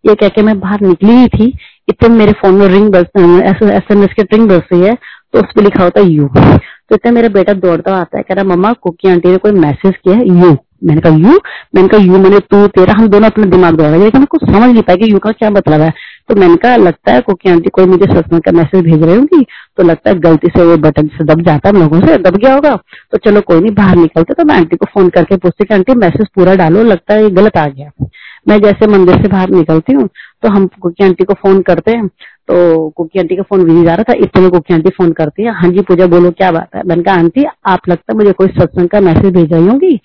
ये 0.05 0.15
कह 0.15 0.27
के 0.27 0.41
मैं 0.41 0.59
बाहर 0.59 0.81
निकली 0.81 1.11
ही 1.11 1.27
थी, 1.27 1.53
इतने 1.89 2.09
मेरे 2.09 2.31
फ़ोन 2.31 2.55
में 2.55 2.67
रिंग 2.67 2.91
बस 2.91 3.05
एस 3.17 3.91
एम 3.91 4.03
एस 4.03 4.13
के 4.13 4.23
रिंग 4.23 4.49
बस 4.49 4.61
रही 4.73 4.81
है 4.81 4.97
तो 5.33 5.39
उस 5.39 5.53
पर 5.55 5.63
लिखा 5.63 5.83
होता 5.83 6.01
है, 6.01 6.07
यू। 6.07 6.27
तो 6.27 6.95
इतने 6.95 7.11
मेरा 7.11 7.27
बेटा 7.29 7.53
दौड़ता 7.53 7.95
आता 7.97 8.17
है, 8.17 8.23
कह 8.23 8.33
रहा, 8.33 8.43
मम्मा, 8.43 8.71
कुकी 8.73 9.09
आंटी 9.09 9.29
ने 9.29 9.37
कोई 9.37 9.51
मैसेज 9.51 9.93
किया 10.03 10.15
है, 10.15 10.27
यू? 10.27 10.57
मैंने 10.83 11.01
कहा, 11.01 11.15
यू? 11.15 11.39
मैंने 11.75 11.87
कहा, 11.87 12.01
यू, 12.01 12.17
मैंने 12.17 12.39
तू, 12.39 12.67
तेरा, 12.67 12.93
हम 12.93 13.07
दोनों 13.07 13.29
अपना 13.29 13.45
दिमाग 13.45 13.75
दौड़ा 13.75 13.97
लेकिन 13.97 14.21
मैं 14.21 14.27
कुछ 14.27 14.43
समझ 14.43 14.69
नहीं 14.69 14.81
पाया 14.81 14.95
कि 14.95 15.11
यू 15.13 15.19
का 15.19 15.31
क्या 15.31 15.49
मतलब 15.49 15.81
है। 15.81 15.93
तो 16.31 16.35
मैंने 16.35 16.55
कहा, 16.55 16.75
लगता 16.77 17.13
है 17.13 17.21
कोकी 17.21 17.49
आंटी 17.49 17.69
कोई 17.69 17.85
मुझे 17.85 18.05
सत्संग 18.05 18.41
का 18.41 18.51
मैसेज 18.51 18.83
भेज 18.83 19.01
रही 19.03 19.15
होगी 19.15 19.45
तो 19.77 19.83
लगता 19.83 20.09
है 20.09 20.19
गलती 20.19 20.47
से 20.47 20.65
वो 20.65 20.77
बटन 20.77 21.07
से 21.07 21.23
दब 21.25 21.41
जाता 21.41 21.69
है 21.69 21.79
लोगों 21.79 21.99
से 22.01 22.17
दब 22.19 22.37
गया 22.37 22.53
होगा। 22.53 22.75
तो 23.11 23.17
चलो 23.17 23.41
कोई 23.41 23.59
नहीं, 23.59 23.73
बाहर 23.75 23.95
निकलते 23.97 24.33
तो 24.33 24.45
मैं 24.45 24.55
आंटी 24.55 24.77
को 24.77 24.85
फ़ोन 24.93 25.09
करके 25.09 25.37
पूछती 25.37 25.65
कि, 25.65 25.73
आंटी 25.73 25.93
मैसेज 25.95 26.27
पूरा 26.35 26.55
डालो, 26.55 26.83
लगता 26.83 27.13
है 27.13 27.23
ये 27.23 27.29
गलत 27.31 27.57
आ 27.57 27.67
गया। 27.67 28.07
मैं 28.47 28.59
जैसे 28.61 28.87
मंदिर 28.87 29.21
से 29.21 29.27
बाहर 29.27 29.49
निकलती 29.51 29.93
हूँ 29.93 30.07
तो 30.43 30.49
हम 30.49 30.67
कुकी 30.81 31.03
आंटी 31.05 31.23
को 31.23 31.33
फ़ोन 31.33 31.61
करते 31.61 31.91
हैं 31.91 32.07
तो 32.47 32.89
कुकी 32.89 33.19
आंटी 33.19 33.35
का 33.35 33.43
फ़ोन 33.43 33.63
बिज़ी 33.65 33.83
जा 33.85 33.93
रहा 33.95 34.03
था 34.03 34.13
इतने 34.23 34.49
कुकी 34.49 34.73
आंटी 34.73 34.89
फ़ोन 34.89 35.11
करती 35.13 35.43
है 35.43 35.51
हाँ 35.55 35.69
जी 35.71 35.81
पूजा, 35.81 36.05
बोलो, 36.07 36.31
क्या 36.31 36.51
बात 36.51 36.75
है? 36.75 36.81
मैंने 36.85 37.03
कहा, 37.03 37.15
आंटी, 37.15 37.45
आप 37.65 37.89
लगता 37.89 38.13
है 38.13 38.17
मुझे 38.17 38.31
कोई 38.31 38.47
सत्संग 38.49 38.89
का 38.89 38.99
मैसेज 39.01 39.33
भेज 39.33 39.53
रही 39.53 39.67
होंगी? 39.67 39.95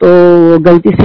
तो 0.00 0.58
गलती 0.60 0.90
से 0.90 1.04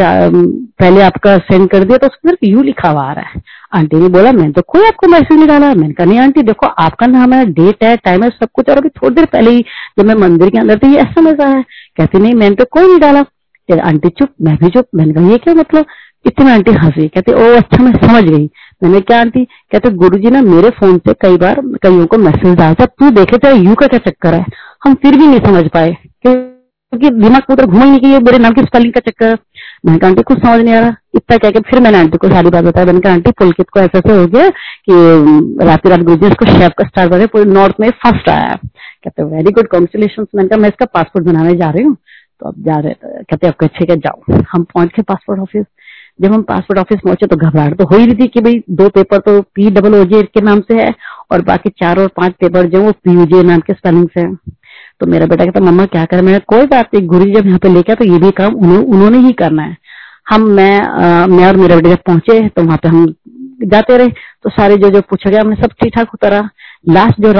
पहले 0.80 1.02
आपका 1.02 1.38
सेंड 1.40 1.70
कर 1.70 1.84
दिया 1.84 1.98
तो 1.98 2.08
उसके 2.08 2.30
अंदर 2.30 2.48
यू 2.48 2.62
लिखा 2.64 2.90
हुआ 2.90 3.04
आ 3.04 3.14
रहा 3.14 3.30
है। 3.30 3.42
आंटी 3.74 3.98
ने 3.98 4.08
बोला, 4.10 4.32
मैं 4.32 4.52
तो 4.52 4.62
कोई 4.72 4.86
आपको 4.88 5.08
मैसेज 5.08 5.38
नहीं 5.38 5.48
डाला 5.48 5.74
मैंने 5.74 5.94
कहा, 5.94 6.06
नहीं 6.06 6.20
आंटी, 6.20 6.44
देखो, 6.44 6.68
आपका 6.68 7.08
नाम 7.08 7.34
है 7.34 7.46
डेट 7.46 7.84
है 7.84 7.96
टाइम 7.98 8.24
है, 8.24 8.30
सब 8.30 8.48
कुछ 8.54 8.70
और 8.70 8.78
अभी 8.78 8.90
थोड़ी 8.90 9.16
देर 9.16 9.26
पहले 9.26 9.52
ही 9.52 9.66
जब 10.00 10.06
मैं 10.06 10.16
मंदिर 10.16 10.50
के 10.50 10.58
अंदर 10.58 10.78
थी, 10.78 10.96
ऐसा 10.96 11.22
मज़ा 11.22 11.48
है 11.48 11.64
कहती, 11.98 12.20
नहीं, 12.20 12.34
मैंने 12.34 12.56
तो 12.56 12.66
कोई 12.72 12.88
नहीं 12.88 13.00
डाला। 13.00 13.24
आंटी, 13.70 14.10
चुप, 14.10 14.30
मैं 14.42 14.56
भी 14.56 14.70
चुप। 14.70 14.86
मैंने 14.96 15.14
कहा, 15.14 15.30
ये 15.30 15.38
क्या 15.38 15.54
मतलब? 15.54 15.86
इतनी 16.26 16.52
आंटी 16.52 16.72
हँसी। 16.72 17.08
कहते, 17.08 17.34
ओ 17.34 17.56
अच्छा 17.58 17.84
मैं 17.84 17.92
समझ 17.92 18.24
गई। 18.24 18.50
मैंने 18.84 19.00
क्या 19.02 19.20
आंटी? 19.20 19.44
कहते 19.72 19.90
गुरु 19.90 20.18
जी 20.18 20.30
ना, 20.30 20.42
मेरे 20.42 20.70
फ़ोन 20.70 20.98
से 20.98 21.14
कई 21.14 21.38
बार 21.38 21.62
कईयों 21.84 22.06
को 22.06 22.18
मैसेज 22.18 22.58
डालता 22.58 22.86
तू 22.86 23.10
देखे 23.10 23.38
तेरा 23.38 23.54
यू 23.54 23.76
का 23.76 23.88
क्या 23.88 24.00
चक्कर 24.10 24.34
है? 24.34 24.46
हम 24.84 24.94
फिर 24.94 25.18
भी 25.18 25.28
नहीं 25.28 25.40
समझ 25.40 25.68
पाए। 25.68 25.98
क्योंकि 26.92 27.10
दिमाग 27.12 27.42
को 27.42 27.54
उधर 27.54 27.66
घुमा 27.66 27.84
ही 27.84 27.90
नहीं 27.90 28.00
कि 28.00 28.08
ये 28.08 28.20
मेरे 28.20 28.38
नाम 28.38 28.54
की 28.54 28.62
स्पेलिंग 28.62 28.94
का 28.94 29.00
चक्कर। 29.00 29.38
मैंने 29.86 29.98
कहा, 30.00 30.10
आंटी, 30.10 30.24
कुछ 30.24 30.38
समझ 30.38 30.60
नहीं 30.62 30.74
आ 30.76 30.80
रहा। 30.80 30.96
इतना 31.16 31.38
क्या 31.38 31.62
फिर 31.70 31.80
मैंने 31.80 31.98
आंटी 31.98 32.18
को 32.18 32.30
सारी 32.30 32.50
बात 32.50 32.64
बताया। 32.64 32.86
मैंने 32.86 33.00
कहा, 33.00 33.14
आंटी, 33.14 33.32
पुलकित 33.40 33.70
को 33.70 33.80
ऐसा 33.80 33.98
ऐसा 33.98 34.20
हो 34.20 34.26
गया 34.28 34.50
कि 34.50 35.66
रात 35.66 35.88
रात 35.88 36.00
गुरु 36.02 36.18
जी 36.18 36.28
इसको 36.28 36.46
शेफ 36.48 36.72
का 36.78 36.88
स्टार 36.88 37.10
बने, 37.10 37.26
पूरे 37.28 37.46
नॉर्थ 37.52 37.80
में 37.80 37.90
फ़र्स्ट 38.04 38.30
आया 38.30 38.56
कहते 39.04 39.24
वेरी 39.26 39.52
गुड 39.52 39.68
कॉन्ग्रेचुलेशन 39.68 40.26
मैंने 40.36 40.50
कहा, 40.50 40.60
मैं 40.60 40.70
इसका 40.70 40.86
पासपोर्ट 40.94 41.26
बनाने 41.26 41.56
जा 41.58 41.70
रही 41.70 41.84
हूँ। 41.84 41.96
तो 42.42 42.48
अब 42.48 42.64
जा 42.66 42.80
रहे 42.80 42.94
कहते 43.04 43.48
आपको 43.48 43.66
अच्छे 43.66 43.86
क्या 43.86 43.96
जाओ। 43.98 44.42
हम 44.52 44.64
पहुँच 44.64 44.90
गए 44.90 45.04
पासपोर्ट 45.04 45.40
ऑफ़िस 45.40 45.66
जब 46.22 46.34
हम 46.34 46.42
पासपोर्ट 46.44 46.80
ऑफ़िस 46.80 47.00
पहुँचे 47.04 47.28
तो 47.28 47.36
घबराहट 47.38 47.78
तो 47.78 47.86
हो 47.86 47.98
ही 47.98 48.06
रही 48.06 48.16
थी 48.16 48.28
कि 48.28 48.42
भाई, 48.42 48.62
दो 48.70 48.88
पेपर 48.90 49.20
तो 49.20 49.42
पी 49.56 49.70
डबल 49.70 49.96
ओजे 49.96 50.22
के 50.24 50.42
नाम 50.42 50.60
से 50.62 50.82
है 50.82 50.94
और 51.32 51.42
बाकी 51.42 51.70
चार 51.80 52.00
और 52.00 52.08
पाँच 52.18 52.34
पेपर 52.42 52.66
जो 52.70 52.82
वो 52.82 52.92
पीयूजे 53.04 53.44
नाम 53.44 53.60
के 53.60 53.74
स्पेलिंग 53.74 54.08
से 54.10 54.22
है। 54.22 54.34
तो 55.02 55.06
मेरा 55.08 55.26
बेटा 55.26 55.46
कहता 55.46 55.60
मम्मा 55.62 55.86
क्या 55.88 56.04
करे? 56.06 56.22
मैंने 56.22 56.40
कोई 56.48 56.66
बात 56.68 56.90
नहीं 56.94 57.08
गुरु 57.08 57.26
जब 57.32 57.48
यहाँ 57.48 57.60
पे 57.60 57.70
लेके 57.70 57.96
तो 57.96 58.06
ये 58.06 58.20
भी 58.20 58.32
काम 58.34 58.56
उन्होंने 58.56 59.18
ही 59.20 59.32
करना 59.34 59.64
है। 59.64 59.78
हम 60.30 60.44
मैं 60.50 60.80
आ, 60.80 61.28
मैं 61.28 61.48
और 61.48 61.58
मेरा 61.58 61.76
बेटा 61.76 61.90
जब 61.90 62.02
पहुँचे 62.08 62.48
तो 62.50 62.64
वहाँ 62.64 62.78
पे 62.84 62.90
हम 62.90 63.14
जाते 63.66 63.98
रहे 63.98 64.10
तो 64.44 64.50
सारे 64.50 64.76
जो 64.78 64.90
जो 64.90 65.02
पूछा 65.10 65.30
गया 65.30 65.42
हमने 65.42 65.56
सब 65.56 65.72
ठीक 65.82 65.94
ठाक 65.96 66.10
होता 66.10 66.28
रहा। 66.28 66.50
लास्ट 66.90 67.20
जो 67.22 67.34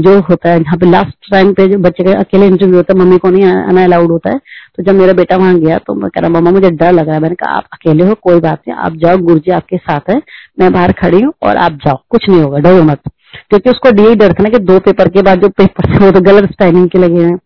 जो 0.00 0.18
होता 0.28 0.50
है 0.50 0.60
जहाँ 0.60 0.76
पे 0.78 0.90
लास्ट 0.90 1.30
टाइम 1.30 1.52
पे 1.54 1.66
जो 1.68 1.78
बच्चे 1.78 2.04
का 2.04 2.18
अकेले 2.20 2.46
इंटरव्यू 2.46 2.76
होता 2.76 2.92
है 2.92 2.98
मम्मी 3.00 3.18
को 3.18 3.30
नहीं 3.30 3.44
आना 3.44 3.84
अलाउड 3.84 4.10
होता 4.10 4.30
है। 4.30 4.38
तो 4.76 4.82
जब 4.82 4.94
मेरा 4.94 5.12
बेटा 5.14 5.36
वहाँ 5.36 5.58
गया 5.58 5.78
तो 5.78 5.94
मैं 5.94 6.10
कह 6.10 6.20
रहा 6.20 6.30
मम्मा 6.30 6.50
मुझे 6.50 6.70
डर 6.72 6.92
लग 6.92 7.06
रहा 7.06 7.14
है। 7.14 7.20
मैंने 7.22 7.34
कहा 7.34 7.56
आप 7.56 7.64
अकेले 7.72 8.04
हो 8.04 8.14
कोई 8.22 8.40
बात 8.40 8.62
नहीं 8.68 8.78
आप 8.78 8.96
जाओ 8.96 9.18
गुरु 9.18 9.38
जी 9.38 9.50
आपके 9.52 9.76
साथ 9.78 10.10
है 10.10 10.20
मैं 10.60 10.72
बाहर 10.72 10.92
खड़ी 11.00 11.20
हूँ 11.20 11.32
और 11.42 11.56
आप 11.58 11.78
जाओ 11.84 12.02
कुछ 12.10 12.28
नहीं 12.28 12.40
होगा 12.40 12.58
डरो 12.60 12.82
मत। 12.84 13.00
क्योंकि 13.40 13.70
उसको 13.70 13.88
यही 13.98 14.14
डर 14.16 14.32
था 14.32 14.42
ना 14.42 14.48
कि 14.48 14.58
दो 14.60 14.78
पेपर 14.80 15.08
के 15.08 15.22
बाद 15.22 15.42
जो 15.42 15.48
पेपर 15.50 15.92
थे 15.92 16.04
वो 16.04 16.10
तो 16.10 16.20
गलत 16.22 16.50
स्पेलिंग 16.52 16.88
के 16.88 16.98
लगे 16.98 17.24
हैं। 17.24 17.38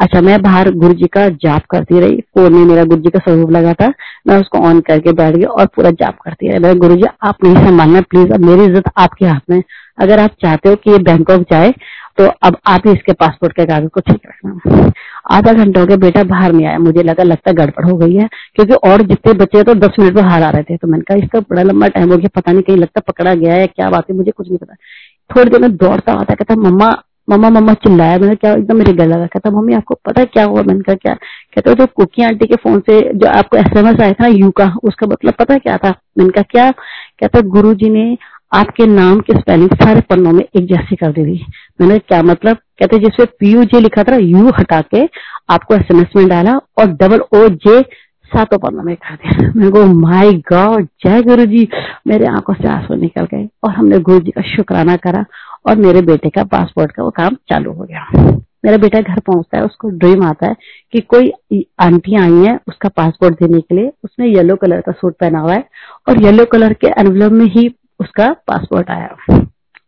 अच्छा 0.00 0.20
मैं 0.20 0.40
बाहर 0.42 0.70
गुरु 0.72 0.94
जी 0.94 1.06
का 1.08 1.28
जाप 1.36 1.64
करती 1.70 2.00
रही, 2.00 2.16
फ़ोन 2.16 2.54
में 2.54 2.64
मेरा 2.64 2.82
गुरु 2.84 3.00
जी 3.02 3.10
का 3.10 3.18
स्वरूप 3.20 3.50
लगा 3.50 3.72
था। 3.74 3.92
मैं 4.26 4.38
उसको 4.40 4.58
ऑन 4.60 4.80
करके 4.88 5.12
बैठ 5.14 5.36
गई 5.36 5.44
और 5.44 5.66
पूरा 5.66 5.90
जाप 5.92 6.18
करती 6.24 6.48
रही। 6.48 6.74
गुरु 6.76 6.96
जी 6.96 7.06
आप 7.22 7.44
नहीं 7.44 7.66
संभालना 7.66 8.00
प्लीज़ 8.02 8.32
अब 8.32 8.44
मेरी 8.44 8.64
इज़्ज़त 8.64 8.90
आपके 8.98 9.26
हाथ 9.26 9.50
में 9.50 9.62
अगर 9.98 10.18
आप 10.20 10.30
चाहते 10.42 10.68
हो 10.68 10.76
कि 10.76 10.90
ये 10.90 10.98
बैंकॉक 11.00 11.42
जाए 11.52 11.72
तो 12.18 12.26
अब 12.44 12.56
आप 12.66 12.86
ही 12.86 12.92
इसके 12.92 13.12
पासपोर्ट 13.14 13.52
के 13.52 13.64
कागज़ 13.66 13.88
को 13.88 14.00
ठीक 14.00 14.20
रखना। 14.26 14.90
आधा 15.30 15.52
घंटा 15.52 15.80
हो 15.80 15.86
गया, 15.86 15.96
बेटा 15.96 16.22
बाहर 16.24 16.52
नहीं 16.52 16.66
आया। 16.66 16.78
मुझे 16.78 17.02
लगा, 17.02 17.22
लगता 17.22 17.52
गड़बड़ 17.52 17.84
हो 17.84 17.96
गई 17.96 18.14
है, 18.14 18.28
क्योंकि 18.54 18.74
और 18.88 19.02
जितने 19.02 19.32
बच्चे 19.34 19.62
तो 19.62 19.74
दस 19.76 19.96
मिनट 20.00 20.14
में 20.14 20.24
बाहर 20.24 20.42
आ 20.42 20.50
रहे 20.50 20.62
थे। 20.62 20.76
तो 20.76 20.88
मैंने 20.88 21.04
कहा, 21.08 21.16
इसका 21.18 21.40
बड़ा 21.40 21.62
लंबा 21.62 21.88
टाइम 21.88 22.12
हो 22.12 22.16
गया, 22.16 22.28
पता 22.34 22.52
नहीं 22.52 22.62
कहीं 22.62 22.76
लगता 22.76 23.00
पकड़ा 23.08 23.34
गया 23.34 23.54
है 23.54 23.66
क्या 23.66 23.90
बात 23.90 24.10
है, 24.10 24.16
मुझे 24.16 24.30
कुछ 24.30 24.48
नहीं 24.48 24.58
पता। 24.58 24.74
थोड़ी 25.30 25.50
देर 25.50 25.60
में 25.60 25.76
दौड़ता 25.76 26.12
आता 26.12 26.34
कहता 26.34 26.54
मम्मा 26.54 27.02
मम्मा 27.30 27.48
मम्मा, 27.50 27.72
चिल्लाया 27.74 28.18
मैंने, 28.18 28.34
क्या 28.34 28.52
एकदम 28.52 28.76
मेरे 28.76 28.92
गला 28.92 29.16
रखा 29.16 29.38
था 29.38 29.50
मम्मी, 29.50 29.74
आपको 29.74 29.94
पता 29.94 30.20
है 30.20 30.26
क्या 30.26 30.44
हुआ? 30.44 30.62
मैंने 30.62 30.80
कहा, 30.80 30.94
क्या? 30.94 31.14
कहते 31.54 31.74
जो 31.74 31.86
कुकी 31.86 32.22
आंटी 32.22 32.46
के 32.46 32.56
फ़ोन 32.56 32.80
से 32.80 33.00
जो 33.14 33.28
आपको 33.28 33.56
एसएमएस 33.56 34.00
आया 34.00 34.12
था 34.12 34.16
ना 34.20 34.26
यू 34.26 34.50
का, 34.50 34.74
उसका 34.84 35.06
मतलब 35.06 35.32
पता 35.32 35.58
क्या 35.58 35.76
था? 35.76 35.94
मैंने 36.18 36.30
कहा, 36.30 36.42
क्या? 36.42 36.70
कहता 37.20 37.40
गुरु 37.40 37.74
जी 37.74 37.90
ने 37.90 38.18
आपके 38.54 38.86
नाम 38.86 39.20
की 39.20 39.32
स्पेलिंग 39.32 39.70
सारे 39.70 40.00
पन्नों 40.00 40.32
में 40.32 40.44
एक 40.56 40.66
जैसी 40.66 40.96
कर 40.96 41.12
दी 41.12 41.24
थी 41.24 41.44
मैंने 41.80 41.98
क्या 41.98 42.22
मतलब? 42.22 42.56
कहते 42.56 42.98
जिसपे 42.98 43.24
पीयू 43.24 43.64
जे 43.64 43.80
लिखा 43.80 44.02
था, 44.02 44.16
यू 44.16 44.48
हटा 44.48 44.80
के 44.80 45.04
आपको 45.50 45.74
एस 45.74 45.84
एम 45.90 46.00
एस 46.00 46.16
में 46.16 46.28
डाला 46.28 46.56
और 46.78 46.86
डबल 46.86 47.20
ओ 47.34 47.48
जे 47.48 47.80
सातों 48.26 48.58
पन्नों 48.58 48.82
में 48.82 48.94
कर 48.96 49.14
दिया। 49.14 49.52
मैं 49.56 49.70
को 49.70 49.84
माय 49.86 50.32
गॉड 50.52 50.86
जय 51.04 51.22
गुरु 51.22 51.44
जी 51.46 51.68
मेरे 52.06 52.26
आँखों 52.26 52.54
से 52.54 52.68
आँसू 52.68 52.94
निकल 52.94 53.24
गए 53.24 53.48
और 53.64 53.70
हमने 53.70 53.98
गुरु 54.00 54.20
जी 54.20 54.30
का 54.30 54.42
शुक्राना 54.46 54.96
करा 54.96 55.24
और 55.68 55.76
मेरे 55.76 56.02
बेटे 56.02 56.30
का 56.30 56.44
पासपोर्ट 56.46 56.92
का 56.92 57.02
वो 57.02 57.10
काम 57.10 57.36
चालू 57.48 57.72
हो 57.72 57.84
गया। 57.84 58.06
मेरा 58.64 58.76
बेटा 58.76 59.00
घर 59.00 59.20
पहुँचता 59.20 59.58
है, 59.58 59.64
उसको 59.64 59.88
ड्रीम 59.88 60.22
आता 60.24 60.46
है 60.46 60.56
कि 60.92 61.00
कोई 61.00 61.64
आंटी 61.80 62.16
आई 62.16 62.44
है 62.44 62.58
उसका 62.68 62.88
पासपोर्ट 62.88 63.34
देने 63.34 63.60
के 63.60 63.74
लिए। 63.74 63.92
उसने 64.04 64.26
येलो 64.26 64.56
कलर 64.56 64.80
का 64.80 64.92
सूट 64.92 65.16
पहना 65.20 65.40
हुआ 65.40 65.54
है 65.54 65.64
और 66.08 66.22
येलो 66.22 66.44
कलर 66.44 66.72
के 66.72 66.86
एनवलप 67.00 67.32
में 67.32 67.46
ही 67.46 67.68
उसका 68.00 68.32
पासपोर्ट 68.48 68.90
आया। 68.90 69.16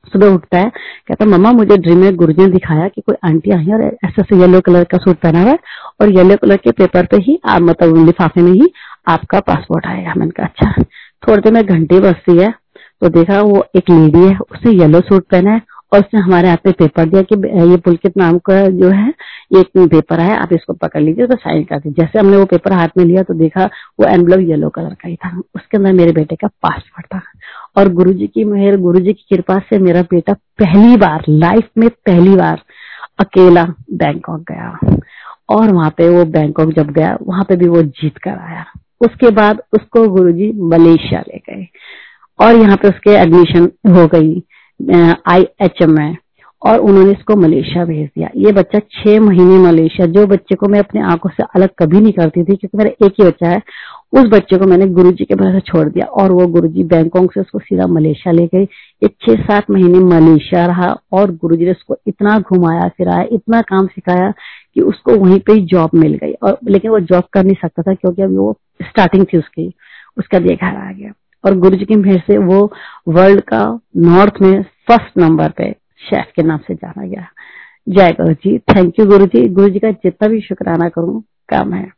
सुबह 0.08 0.34
उठता 0.34 0.58
है, 0.58 0.70
कहता, 1.08 1.24
मम्मा, 1.26 1.52
मुझे 1.52 1.76
ड्रीम 1.76 1.98
में 1.98 2.14
गुरुजी 2.16 2.42
ने 2.42 2.48
दिखाया 2.48 2.88
कि 2.88 3.00
कोई 3.00 3.16
आंटी 3.24 3.50
आई 3.50 3.72
और 3.72 3.82
ऐसे 4.04 4.22
से 4.22 4.40
येलो 4.40 4.60
कलर 4.60 4.84
का 4.84 4.98
सूट 4.98 5.16
पहना 5.16 5.42
हुआ 5.42 5.50
है 5.50 5.58
और 6.00 6.12
येलो 6.12 6.36
कलर 6.36 6.56
के 6.56 6.70
पेपर 6.72 7.06
पे 7.06 7.16
ही 7.22 7.38
आप 7.46 7.62
मतलब 7.62 8.04
लिफाफे 8.06 8.42
में 8.42 8.52
ही 8.52 8.72
आपका 9.08 9.40
पासपोर्ट 9.42 9.86
आएगा. 9.86 10.14
मैंने 10.16 10.30
कहा 10.30 10.46
अच्छा 10.46 10.82
थोड़ी 11.22 11.40
देर 11.42 11.52
में 11.52 11.64
घंटी 11.64 11.98
बजती 12.00 12.36
है। 12.38 12.52
तो 13.02 13.08
देखा, 13.08 13.40
वो 13.42 13.64
एक 13.76 13.90
लेडी 13.90 14.24
है, 14.24 14.38
उसने 14.52 14.72
येलो 14.72 15.00
सूट 15.00 15.26
पहना 15.30 15.50
है 15.50 15.60
और 15.92 16.00
उसने 16.00 16.20
हमारे 16.20 16.48
हाथ 16.48 16.66
में 16.66 16.72
पेपर 16.78 17.04
दिया 17.04 17.22
कि, 17.22 17.34
ये 17.70 17.76
पुलकित 17.76 18.16
नाम 18.16 18.38
का 18.38 18.66
जो 18.68 18.88
है, 18.88 19.08
ये 19.54 19.60
एक 19.60 19.88
पेपर 19.90 20.20
है 20.20 20.36
आप 20.36 20.52
इसको 20.52 20.72
पकड़ 20.72 21.00
लीजिए 21.00 21.26
तो 21.26 21.36
साइन 21.36 21.62
कर 21.64 21.78
दीजिए। 21.78 22.04
जैसे 22.04 22.18
हमने 22.18 22.36
वो 22.36 22.44
पेपर 22.44 22.72
हाथ 22.72 22.88
में 22.98 23.04
लिया 23.04 23.22
तो 23.22 23.34
देखा, 23.34 23.64
वो 24.00 24.06
एनवलप 24.06 24.48
येलो 24.48 24.68
कलर 24.68 24.94
का 24.94 25.08
ही 25.08 25.16
था। 25.16 25.36
उसके 25.56 25.76
अंदर 25.76 25.92
मेरे 25.92 26.12
बेटे 26.12 26.36
का 26.36 26.48
पासपोर्ट 26.62 27.06
था। 27.14 27.20
और 27.76 27.88
गुरु 27.88 28.12
जी 28.12 28.26
की 28.26 28.44
मेहर 28.44 28.76
गुरु 28.76 29.00
जी 29.00 29.12
की 29.12 29.36
कृपा 29.36 29.58
से 29.60 29.78
मेरा 29.78 30.02
बेटा 30.02 30.32
पहली 30.58 30.96
बार 30.96 31.24
लाइफ 31.28 31.68
में 31.78 31.88
पहली 32.06 32.36
बार 32.36 32.62
अकेला 33.18 33.64
बैंकॉक 33.92 34.40
गया। 34.50 34.78
और 35.50 35.72
वहाँ 35.72 35.90
पे 35.90 36.08
वो 36.08 36.24
बैंकॉक 36.24 36.72
जब 36.72 36.90
गया, 36.90 37.16
वहाँ 37.22 37.44
पे 37.44 37.56
भी 37.56 37.68
वो 37.68 37.82
जीत 37.82 38.18
कर 38.18 38.30
आया। 38.30 38.64
उसके 39.00 39.30
बाद 39.30 39.62
उसको 39.72 40.06
गुरुजी 40.08 40.52
मलेशिया 40.68 41.20
ले 41.20 41.38
गए। 41.38 41.66
और 42.38 42.56
यहाँ 42.56 42.76
पे 42.76 42.88
उसके 42.88 43.10
एडमिशन 43.12 43.68
हो 43.88 44.06
गई 44.06 44.42
आई 45.28 45.46
एच 45.62 45.82
एम 45.82 45.90
में 45.90 46.16
और 46.62 46.78
उन्होंने 46.78 47.10
इसको 47.12 47.36
मलेशिया 47.36 47.84
भेज 47.84 48.06
दिया। 48.06 48.28
ये 48.36 48.52
बच्चा 48.52 48.78
छह 48.78 49.20
महीने 49.20 49.58
मलेशिया, 49.58 50.06
जो 50.06 50.26
बच्चे 50.26 50.54
को 50.54 50.68
मैं 50.68 50.78
अपने 50.78 51.00
आँखों 51.02 51.30
से 51.30 51.42
अलग 51.54 51.68
कभी 51.78 52.00
नहीं 52.00 52.12
करती 52.12 52.40
थी, 52.40 52.56
क्योंकि 52.56 52.78
मेरा 52.78 53.06
एक 53.06 53.12
ही 53.20 53.26
बच्चा 53.26 53.48
है 53.48 53.60
उस 54.12 54.24
बच्चे 54.24 54.58
को 54.58 54.66
मैंने 54.66 54.86
गुरुजी 54.86 55.24
के 55.24 55.34
भरोसे 55.34 55.60
छोड़ 55.60 55.88
दिया 55.88 56.06
और 56.06 56.32
वो 56.32 56.46
गुरुजी 56.46 56.84
बैंकॉक 56.84 57.32
से 57.32 57.40
उसको 57.40 57.58
सीधा 57.58 57.86
मलेशिया 57.86 58.32
ले 58.32 58.46
गई 58.46 58.62
ये 59.04 59.08
छह 59.08 59.42
सात 59.42 59.70
महीने 59.70 59.98
मलेशिया 59.98 60.66
रहा 60.66 60.96
और 61.12 61.30
गुरुजी 61.30 61.64
ने 61.64 61.70
उसको 61.70 61.96
इतना 62.06 62.38
घुमाया, 62.38 62.88
फिराया, 62.88 63.26
इतना 63.32 63.60
काम 63.60 63.86
सिखाया 63.86 64.30
कि 64.74 64.80
उसको 64.80 65.16
वहीं 65.16 65.38
पे 65.38 65.52
ही 65.52 65.64
जॉब 65.66 65.90
मिल 65.94 66.14
गई। 66.14 66.32
और 66.32 66.58
लेकिन 66.68 66.90
वो 66.90 67.00
जॉब 67.00 67.24
कर 67.32 67.44
नहीं 67.44 67.56
सकता 67.62 67.82
था 67.82 67.94
क्योंकि 67.94 68.22
अभी 68.22 68.36
वो 68.36 68.58
स्टार्टिंग 68.82 69.26
थी 69.32 69.38
उसकी। 69.38 69.72
उसका 70.18 70.38
लिए 70.38 70.56
घर 70.56 70.76
आ 70.76 70.92
गया। 70.92 71.12
और 71.46 71.56
गुरु 71.56 71.76
जी 71.76 71.84
की 71.84 71.94
मेहर 71.94 72.18
से 72.18 72.38
वो 72.38 72.72
वर्ल्ड 73.08 73.40
का 73.40 73.80
नॉर्थ 73.96 74.32
में 74.42 74.62
फ़र्स्ट 74.62 75.18
नंबर 75.18 75.50
पे 75.50 75.76
शेफ 76.10 76.24
के 76.36 76.42
नाम 76.42 76.58
से 76.58 76.74
जाना 76.74 77.06
गया। 77.06 77.26
जय 77.88 78.12
गुरु 78.12 78.32
जी 78.32 78.58
थैंक 78.58 78.98
यू 79.00 79.06
गुरु 79.06 79.26
जी 79.26 79.48
गुरु 79.48 79.68
जी 79.68 79.78
का 79.78 79.90
जितना 79.90 80.28
भी 80.28 80.40
शुक्राना 80.40 80.88
करूँ, 80.88 81.22
कम 81.48 81.72
है। 81.72 81.97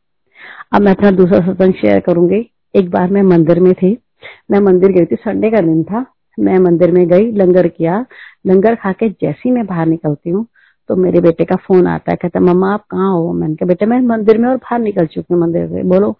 अब 0.72 0.82
मैं 0.82 0.92
अपना 0.92 1.10
दूसरा 1.10 1.40
सत्संग 1.40 1.74
शेयर 1.74 2.00
करूँगी। 2.00 2.48
एक 2.76 2.90
बार 2.90 3.10
मैं 3.10 3.22
मंदिर 3.22 3.60
में 3.60 3.72
थी। 3.74 3.96
मैं 4.50 4.60
मंदिर 4.60 4.92
गई 4.92 5.04
थी 5.06 5.16
संडे 5.16 5.50
का 5.50 5.60
दिन 5.60 5.82
था। 5.84 6.04
मैं 6.38 6.58
मंदिर 6.58 6.90
में 6.92 7.06
गई, 7.08 7.30
लंगर 7.32 7.68
किया। 7.68 8.04
लंगर 8.46 8.74
खा 8.74 8.92
के 8.92 9.08
जैसी 9.22 9.50
मैं 9.50 9.66
बाहर 9.66 9.86
निकलती 9.86 10.30
हूँ 10.30 10.46
तो 10.88 10.96
मेरे 10.96 11.20
बेटे 11.20 11.44
का 11.44 11.56
फ़ोन 11.56 11.86
आता 11.86 12.12
है, 12.12 12.16
कहता 12.16 12.40
मम्मा, 12.40 12.72
आप 12.74 12.84
कहाँ 12.90 13.10
हो? 13.12 13.32
मैंने 13.32 13.54
कहा, 13.54 13.66
बेटा, 13.66 13.86
मैं 13.86 14.00
मंदिर 14.00 14.38
में 14.38 14.48
और 14.48 14.56
बाहर 14.56 14.78
निकल 14.80 15.06
चुकी 15.06 15.34
हूँ 15.34 15.40
मंदिर 15.42 15.66
से। 15.66 15.82
बोलो। 15.82 16.12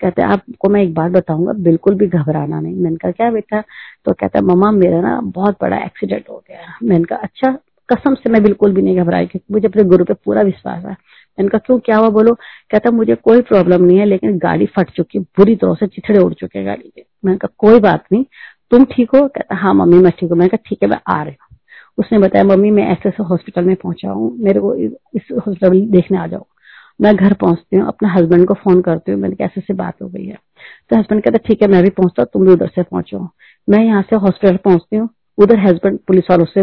कहते 0.00 0.22
आपको 0.22 0.68
मैं 0.68 0.82
एक 0.82 0.94
बात 0.94 1.10
बताऊँगा, 1.12 1.52
बिल्कुल 1.52 1.94
भी 1.94 2.06
घबराना 2.06 2.60
नहीं। 2.60 2.74
मैंने 2.74 2.96
कहा, 2.96 3.10
क्या 3.10 3.30
बेटा? 3.30 3.60
तो 4.04 4.12
कहता 4.12 4.40
मम्मा, 4.40 4.70
मेरा 4.70 5.00
ना 5.00 5.20
बहुत 5.24 5.56
बड़ा 5.62 5.76
एक्सीडेंट 5.76 6.28
हो 6.30 6.42
गया 6.48 6.76
मैंने 6.82 7.04
कहा 7.04 7.18
अच्छा 7.18 7.50
कसम 7.88 8.14
से 8.14 8.30
मैं 8.30 8.42
बिल्कुल 8.42 8.72
भी 8.72 8.82
नहीं 8.82 8.96
घबराई, 8.98 9.26
क्योंकि 9.26 9.54
मुझे 9.54 9.68
अपने 9.68 9.82
गुरु 9.84 10.04
पे 10.04 10.14
पूरा 10.14 10.42
विश्वास 10.42 10.84
है। 10.84 10.96
मैंने 11.38 11.48
कहा 11.48 11.58
क्यों 11.58 11.78
क्या 11.78 11.96
हुआ 11.96 12.08
बोलो? 12.08 12.34
कहता, 12.70 12.90
मुझे 12.90 13.14
कोई 13.14 13.40
प्रॉब्लम 13.42 13.84
नहीं 13.84 13.98
है, 13.98 14.04
लेकिन 14.04 14.38
गाड़ी 14.38 14.66
फट 14.66 14.90
चुकी 14.90 15.18
है 15.18 15.24
बुरी 15.38 15.56
तरह 15.56 15.74
से 15.74 15.86
चिथड़े 15.86 16.18
उड़ 16.18 16.32
चुके 16.34 16.58
हैं 16.58 16.66
गाड़ी 16.68 16.88
के। 16.96 17.04
मैंने 17.24 17.38
कहा, 17.38 17.54
कोई 17.58 17.80
बात 17.80 18.04
नहीं, 18.12 18.24
तुम 18.70 18.84
ठीक 18.84 19.10
हो? 19.14 19.26
कहता 19.28 19.54
हाँ 19.54 19.74
मम्मी, 19.74 19.98
मैं 19.98 20.12
ठीक 20.20 20.30
हूँ। 20.30 20.38
मैंने 20.38 20.48
कहा, 20.48 20.64
ठीक 20.68 20.78
है, 20.82 20.88
मैं 20.88 21.00
आ 21.08 21.22
रही 21.22 21.36
हूँ। 21.42 21.58
उसने 21.98 22.18
बताया, 22.18 22.44
मम्मी, 22.44 22.70
मैं 22.70 22.84
ऐसे 22.84 23.08
ऐसे 23.08 23.22
हॉस्पिटल 23.22 23.64
में 23.64 23.76
पहुँचा 23.76 24.10
हूँ, 24.10 24.36
मेरे 24.38 24.60
को 24.60 24.74
इस 24.74 25.22
हॉस्पिटल 25.32 25.80
देखने 25.90 26.18
आ 26.18 26.26
जाओ। 26.26 26.46
मैं 27.00 27.14
घर 27.16 27.32
पहुँचती 27.32 27.76
हूँ, 27.76 27.86
अपने 27.88 28.08
हस्बैंड 28.08 28.46
को 28.48 28.54
फ़ोन 28.54 28.80
करती 28.80 29.12
हूँ, 29.12 29.20
मैंने 29.20 29.36
कैसे 29.36 29.60
से 29.60 29.74
बात 29.74 30.02
हो 30.02 30.08
गई 30.08 30.24
है। 30.26 30.38
तो 30.90 30.96
हस्बैंड 30.96 31.22
कहता, 31.22 31.38
ठीक 31.38 31.62
है, 31.62 31.68
मैं 31.68 31.82
भी 31.82 31.90
पहुँचता 31.90 32.22
हूँ, 32.22 32.28
तुम 32.32 32.46
भी 32.46 32.52
उधर 32.52 32.68
से 32.68 32.82
पहुंचो। 32.82 33.28
मैं 33.68 33.84
यहाँ 33.84 34.02
से 34.02 34.16
हॉस्पिटल 34.16 34.56
पहुँचती 34.56 34.96
हूँ, 34.96 35.08
उधर 35.38 35.58
हस्बैंड 35.58 35.98
पुलिस 35.98 36.24
वालों 36.30 36.44
से 36.44 36.62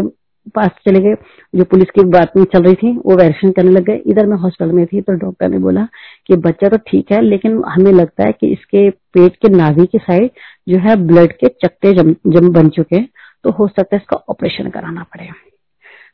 पास 0.54 0.70
चले 0.86 1.00
गए। 1.00 1.14
जो 1.54 1.64
पुलिस 1.64 1.90
की 1.90 2.04
बात 2.10 2.36
में 2.36 2.44
चल 2.44 2.62
रही 2.62 2.74
थी 2.74 2.90
वो 2.96 3.16
वेरिफिकेशन 3.16 3.52
करने 3.52 3.70
लग 3.70 3.84
गए। 3.84 4.02
इधर 4.06 4.26
मैं 4.26 4.36
हॉस्पिटल 4.38 4.72
में 4.72 4.84
थी 4.86 5.00
तो 5.00 5.12
डॉक्टर 5.16 5.48
ने 5.48 5.58
बोला 5.58 5.86
कि 6.26 6.36
बच्चा 6.38 6.68
तो 6.68 6.76
ठीक 6.88 7.12
है 7.12 7.20
लेकिन 7.22 7.62
हमें 7.66 7.92
लगता 7.92 8.24
है 8.24 8.32
कि 8.32 8.52
इसके 8.52 8.88
पेट 8.90 9.36
के 9.36 9.48
नाभि 9.48 9.86
के 9.86 9.98
साइड 9.98 10.30
जो 10.68 10.78
है 10.78 10.96
ब्लड 11.06 11.32
के 11.34 11.48
चक्के 11.64 11.92
जम, 11.92 12.14
जम 12.28 12.52
बन 12.52 12.68
चुके 12.68 12.96
हैं। 12.96 13.08
तो 13.44 13.50
हो 13.50 13.66
सकता 13.68 13.96
है 13.96 14.00
इसका 14.00 14.16
ऑपरेशन 14.30 14.68
कराना 14.70 15.02
पड़े। 15.04 15.28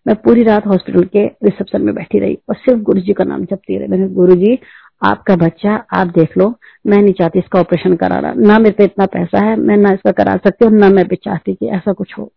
मैं 0.06 0.14
पूरी 0.16 0.42
रात 0.42 0.66
हॉस्पिटल 0.66 1.04
के 1.06 1.24
रिसेप्शन 1.44 1.82
में 1.82 1.94
बैठी 1.94 2.18
रही 2.18 2.38
और 2.48 2.54
सिर्फ़ 2.56 2.80
गुरु 2.82 3.00
जी 3.00 3.12
का 3.12 3.24
नाम 3.24 3.44
जपती 3.44 3.78
रही। 3.78 3.88
मैंने 3.88 4.08
गुरु 4.14 4.34
जी 4.34 4.58
आपका 5.02 5.36
बच्चा 5.36 5.74
आप 5.92 6.06
देख 6.08 6.36
लो। 6.38 6.48
मैं 6.86 6.98
नहीं 6.98 7.12
चाहती 7.12 7.38
इसका 7.38 7.60
ऑपरेशन 7.60 7.94
कराना। 7.96 8.32
ना 8.36 8.58
मेरे 8.58 8.74
पे 8.78 8.84
इतना 8.84 9.06
पैसा 9.06 9.44
है 9.44 9.56
मैं 9.58 9.76
ना 9.76 9.92
इसका 9.92 10.12
करा 10.12 10.36
सकती 10.44 10.64
हूँ 10.64 10.72
ना 10.74 10.88
मैं 10.90 11.04
चाहती 11.14 11.54
कि 11.54 11.68
ऐसा 11.68 11.92
कुछ 11.92 12.14
हो। 12.18 12.30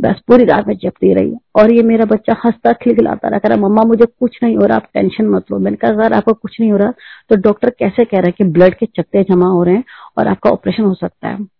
बस 0.00 0.20
पूरी 0.28 0.44
रात 0.44 0.68
में 0.68 0.74
जपती 0.76 1.12
रही। 1.14 1.34
और 1.56 1.72
ये 1.72 1.82
मेरा 1.82 2.04
बच्चा 2.04 2.36
हंसता 2.44 2.72
खिलखिलाता 2.72 3.28
रहा, 3.28 3.38
कह 3.38 3.48
रहा, 3.48 3.58
मम्मा, 3.58 3.82
मुझे 3.82 4.04
कुछ 4.20 4.38
नहीं 4.42 4.56
हो 4.56 4.66
रहा, 4.66 4.76
आप 4.76 4.86
टेंशन 4.94 5.28
मत 5.28 5.50
लो। 5.52 5.58
मैंने 5.58 5.76
कहा, 5.76 5.90
अगर 5.90 6.12
आपको 6.12 6.32
कुछ 6.32 6.60
नहीं 6.60 6.70
हो 6.72 6.78
रहा 6.78 6.92
तो 7.30 7.36
डॉक्टर 7.36 7.70
कैसे 7.70 8.04
कह 8.04 8.18
रहा 8.18 8.26
है 8.26 8.32
कि 8.38 8.44
ब्लड 8.44 8.74
के 8.74 8.86
चक्के 8.86 9.22
जमा 9.24 9.46
हो 9.46 9.62
रहे 9.62 9.74
हैं 9.74 9.84
और 10.18 10.28
आपका 10.28 10.50
ऑपरेशन 10.50 10.82
हो 10.82 10.94
सकता 10.94 11.28
है? 11.28 11.59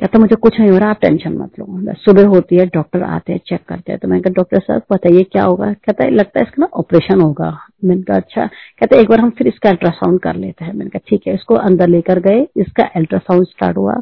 कहता 0.00 0.18
मुझे 0.18 0.36
कुछ 0.36 0.60
नहीं 0.60 0.70
हो 0.70 0.78
रहा, 0.78 0.90
आप 0.90 0.98
टेंशन 1.00 1.32
मत 1.32 1.50
लो। 1.58 1.94
सुबह 1.94 2.26
होती 2.26 2.56
है, 2.56 2.66
डॉक्टर 2.66 3.02
आते 3.02 3.32
हैं, 3.32 3.40
चेक 3.46 3.60
करते 3.68 3.92
हैं। 3.92 3.98
तो 3.98 4.08
मैंने 4.08 4.22
कहा, 4.22 4.32
डॉक्टर 4.32 4.58
साहब, 4.58 4.82
बताइए 4.92 5.22
क्या 5.22 5.44
होगा? 5.44 5.72
कहता 5.72 6.04
है, 6.04 6.10
लगता 6.10 6.40
है 6.40 6.42
इसका 6.42 6.56
ना 6.58 6.68
ऑपरेशन 6.72 7.20
होगा। 7.20 7.58
मैंने 7.84 8.02
कहा 8.02 8.16
अच्छा। 8.16 8.46
कहते 8.46 8.96
एक 8.96 9.08
बार 9.08 9.20
हम 9.20 9.30
फिर 9.30 9.46
इसका 9.46 9.70
अल्ट्रासाउंड 9.70 10.20
कर 10.20 10.36
लेते 10.36 10.64
हैं। 10.64 10.72
मैंने 10.72 10.90
कहा, 10.90 11.00
ठीक 11.08 11.22
है, 11.26 11.34
इसको 11.34 11.54
अंदर 11.54 11.88
लेकर 11.88 12.18
गए, 12.18 12.46
इसका 12.56 12.84
अल्ट्रासाउंड 12.84 13.46
स्टार्ट 13.46 13.76
हुआ। 13.76 13.94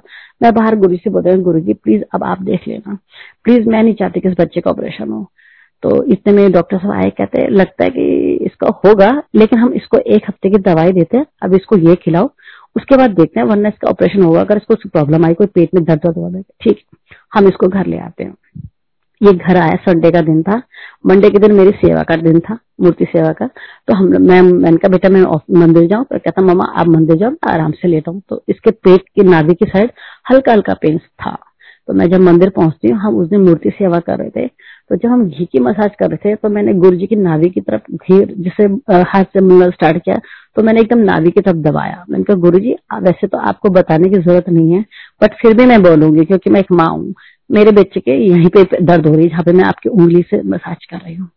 मैं 0.43 0.55
बाहर 0.55 0.77
गुरु 0.77 0.97
से 0.97 1.11
बोल 1.11 1.23
रही 1.23 1.43
गुरु 1.43 1.61
जी, 1.61 1.73
प्लीज़ 1.73 2.03
अब 2.15 2.25
आप 2.25 2.43
देख 2.43 2.69
लेना। 2.69 2.99
प्लीज़ 3.45 3.69
मैं 3.69 3.83
नहीं 3.83 3.95
चाहती 3.95 4.21
कि 4.21 4.29
इस 4.29 4.35
बच्चे 4.41 4.61
का 4.61 4.71
ऑपरेशन 4.71 5.09
हो। 5.09 5.31
तो 5.83 6.05
इतने 6.05 6.33
में 6.33 6.53
डॉक्टर 6.53 6.79
साहब 6.79 6.93
आए, 6.93 7.11
कहते 7.11 7.49
लगता 7.49 7.85
है 7.85 7.91
कि 7.91 8.39
इसका 8.43 8.69
होगा, 8.69 9.23
लेकिन 9.35 9.59
हम 9.59 9.73
इसको 9.73 9.99
एक 9.99 10.23
हफ़्ते 10.29 10.51
की 10.51 10.59
दवाई 10.59 10.93
देते 10.93 11.17
हैं। 11.17 11.27
अब 11.43 11.55
इसको 11.55 11.77
ये 11.77 11.95
खिलाओ। 11.95 12.31
उसके 12.77 12.97
बाद 12.97 13.11
देखते 13.11 13.41
हैं, 13.41 13.47
वरना 13.47 13.69
इसका 13.69 13.89
ऑपरेशन 13.89 14.23
होगा। 14.23 14.41
अगर 14.41 14.57
इसको 14.57 14.75
प्रॉब्लम 14.75 15.25
आई, 15.25 15.35
कोई 15.35 15.47
पेट 15.47 15.71
में 15.75 15.85
दर्द 15.85 16.01
दर्द 16.07 16.45
ठीक। 16.61 16.79
हम 17.35 17.49
इसको 17.49 17.69
घर 17.69 17.87
ले 17.87 17.99
आते 17.99 18.25
हैं। 18.25 18.35
ये 19.23 19.33
घर 19.33 19.57
आया 19.57 19.75
संडे 19.75 20.11
का 20.11 20.21
दिन 20.21 20.43
था। 20.43 20.63
मंडे 21.07 21.31
के 21.31 21.39
दिन 21.39 21.53
मेरी 21.53 21.71
सेवा 21.71 22.03
का 22.03 22.17
दिन 22.17 22.41
था, 22.41 22.59
मूर्ति 22.81 23.05
सेवा 23.05 23.33
का। 23.33 23.47
तो 23.89 23.95
हम 23.95 24.07
मैं, 24.23 24.43
मैंने 24.43 24.77
कहा, 24.77 24.89
बेटा, 24.89 25.09
मैं 25.09 25.23
मंदिर 25.61 25.87
जाऊँ? 25.87 26.05
तो 26.05 26.19
कहता 26.19 26.43
मामा 26.43 26.65
आप 26.65 26.87
मंदिर 26.87 27.17
जाओ 27.17 27.31
आराम 27.49 27.73
से 27.73 27.89
लेता 27.89 28.11
हूँ। 28.11 28.23
तो 28.29 28.45
इसके 28.49 28.71
पेट 28.71 29.01
की 29.01 29.23
नाभि 29.23 29.55
की 29.55 29.65
साइड 29.65 29.91
हल्का 30.31 30.53
हल्का 30.53 30.75
पेन 30.75 30.99
था। 30.99 31.39
तो 31.89 31.93
मैं 31.93 32.11
जब 32.11 32.21
मंदिर 32.21 32.51
पहुँचती 32.51 32.89
हूँ, 32.89 32.99
हम 32.99 33.17
उस 33.17 33.29
दिन 33.29 33.41
मूर्ति 33.41 33.71
सेवा 33.71 34.01
कर 34.01 34.19
रहे 34.19 34.31
थे। 34.31 34.51
तो 34.93 34.97
जब 34.97 35.09
हम 35.09 35.25
घी 35.25 35.45
की 35.45 35.59
मसाज 35.61 35.91
कर 35.99 36.11
रहे 36.11 36.17
थे 36.25 36.35
तो 36.37 36.49
मैंने 36.49 36.73
गुरु 36.75 36.97
जी 36.97 37.07
की 37.07 37.17
नाभि 37.17 37.49
की 37.51 37.61
तरफ़ 37.61 37.83
घी 37.93 38.25
जिसे 38.45 38.65
हाथ 39.11 39.25
से 39.25 39.41
मंगल 39.43 39.71
स्टार्ट 39.71 39.99
किया 39.99 40.17
तो 40.57 40.63
मैंने 40.63 40.81
एकदम 40.81 40.99
नाभि 41.01 41.31
की 41.31 41.41
तरफ़ 41.41 41.57
दबाया। 41.59 42.05
मैंने 42.11 42.25
कहा 42.25 42.37
गुरु 42.39 42.59
जी 42.59 42.75
वैसे 43.03 43.27
तो 43.27 43.39
आपको 43.41 43.69
बताने 43.71 44.09
की 44.09 44.17
ज़रूरत 44.17 44.49
नहीं 44.49 44.73
है 44.73 44.85
बट 45.21 45.35
फिर 45.43 45.57
भी 45.57 45.67
मैं 45.67 45.83
बोलूँगी, 45.83 46.25
क्योंकि 46.25 46.51
मैं 46.51 46.61
एक 46.61 46.73
माँ 46.73 46.89
हूँ। 46.89 47.15
मेरे 47.51 47.71
बच्चे 47.73 48.01
के 48.01 48.17
यहीं 48.19 48.49
पे 48.49 48.65
दर्द 48.83 49.07
हो 49.07 49.15
रही 49.15 49.23
है, 49.23 49.29
जहाँ 49.31 49.43
पे 49.45 49.53
मैं 49.53 49.65
आपकी 49.65 49.89
उंगली 49.91 50.23
से 50.31 50.43
मसाज 50.45 50.85
कर 50.85 50.97
रही 50.99 51.15
हूँ। 51.15 51.29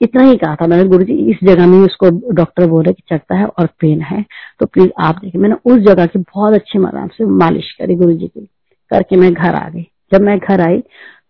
इतना 0.00 0.22
ही 0.24 0.36
कहा 0.36 0.56
था 0.56 0.66
मैंने 0.66 0.84
गुरु 0.88 1.04
जी 1.04 1.14
इस 1.30 1.44
जगह 1.44 1.66
में 1.66 1.78
उसको 1.80 2.10
डॉक्टर 2.34 2.66
बोल 2.68 2.82
रहे 2.84 2.92
कि 2.94 3.02
चढ़ता 3.10 3.38
है 3.38 3.46
और 3.46 3.66
पेन 3.80 4.00
है। 4.02 4.24
तो 4.60 4.66
प्लीज़ 4.66 4.90
आप 5.00 5.18
देखिए। 5.22 5.40
मैंने 5.40 5.56
उस 5.66 5.80
जगह 5.82 6.06
की 6.06 6.18
बहुत 6.18 6.54
अच्छी 6.54 6.84
आराम 6.86 7.08
से 7.08 7.24
मालिश 7.36 7.70
करी 7.72 7.94
गुरु 7.96 8.12
जी 8.12 8.26
की, 8.26 8.48
करके 8.90 9.16
मैं 9.16 9.32
घर 9.32 9.54
आ 9.54 9.68
गई। 9.68 9.86
जब 10.12 10.22
मैं 10.22 10.38
घर 10.38 10.60
आई 10.60 10.82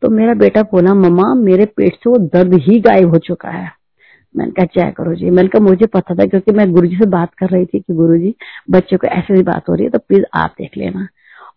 तो 0.03 0.09
मेरा 0.11 0.35
बेटा 0.37 0.63
बोला, 0.63 0.95
मम्मा, 0.95 1.35
मेरे 1.37 1.65
पेट 1.77 1.95
से 1.95 2.11
वो 2.11 2.17
दर्द 2.29 2.55
ही 2.63 2.79
गायब 2.81 3.11
हो 3.11 3.19
चुका 3.21 3.51
है। 3.51 3.71
मैंने 4.35 4.53
कहा 4.53 4.65
जय 4.75 4.91
करो 4.91 5.15
जी। 5.15 5.31
मैंने 5.31 5.49
कहा, 5.49 5.65
मुझे 5.65 5.87
पता 5.87 6.15
था 6.15 6.27
क्योंकि 6.27 6.53
मैं 6.53 6.71
गुरु 6.73 6.87
जी 6.89 6.97
से 6.97 7.07
बात 7.09 7.35
कर 7.39 7.49
रही 7.49 7.65
थी 7.65 7.81
कि 7.81 7.95
गुरु 7.95 8.17
जी 8.19 8.35
बच्चे 8.71 8.97
को 8.97 9.07
ऐसी 9.09 9.43
बात 9.43 9.69
हो 9.69 9.75
रही 9.75 9.85
है 9.85 9.91
तो 9.91 9.99
प्लीज़ 9.99 10.25
आप 10.35 10.55
देख 10.59 10.77
लेना। 10.77 11.07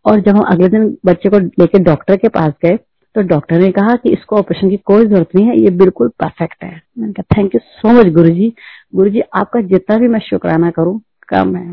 और 0.05 0.19
जब 0.21 0.35
हम 0.35 0.43
अगले 0.45 0.67
दिन 0.69 0.85
बच्चे 1.05 1.29
को 1.29 1.39
लेकर 1.39 1.79
डॉक्टर 1.83 2.17
के 2.17 2.27
पास 2.29 2.51
गए 2.65 2.77
तो 3.15 3.21
डॉक्टर 3.23 3.59
ने 3.59 3.71
कहा 3.71 3.95
कि 3.95 4.09
इसको 4.09 4.35
ऑपरेशन 4.35 4.69
की 4.69 4.77
कोई 4.85 5.05
ज़रूरत 5.05 5.35
नहीं 5.35 5.45
है, 5.45 5.59
ये 5.59 5.69
बिल्कुल 5.71 6.07
परफेक्ट 6.19 6.63
है। 6.63 6.81
मैंने 6.99 7.13
कहा, 7.13 7.35
थैंक 7.37 7.55
यू 7.55 7.59
सो 7.61 7.93
मच 7.93 8.11
गुरु 8.13 8.29
जी 8.29 8.53
गुरु 8.95 9.09
जी 9.09 9.21
आपका 9.35 9.61
जितना 9.63 9.97
भी 9.97 10.07
मैं 10.07 10.19
शुक्राना 10.19 10.69
करूँ, 10.71 10.99
कम 11.29 11.55
है। 11.55 11.69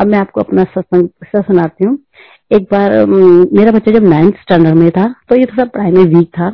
अब 0.00 0.06
मैं 0.06 0.18
आपको 0.18 0.40
अपना 0.40 0.64
सत्संग 0.64 1.08
सुनाती 1.36 1.84
हूँ। 1.84 1.98
एक 2.52 2.62
बार 2.72 2.92
मेरा 3.06 3.72
बच्चा 3.72 3.92
जब 3.92 4.04
नाइन्थ 4.04 4.40
स्टैंडर्ड 4.40 4.74
में 4.74 4.90
था 4.90 5.06
तो 5.28 5.36
ये 5.36 5.44
थोड़ा 5.46 5.90
में 5.90 6.04
वीक 6.04 6.28
था। 6.28 6.50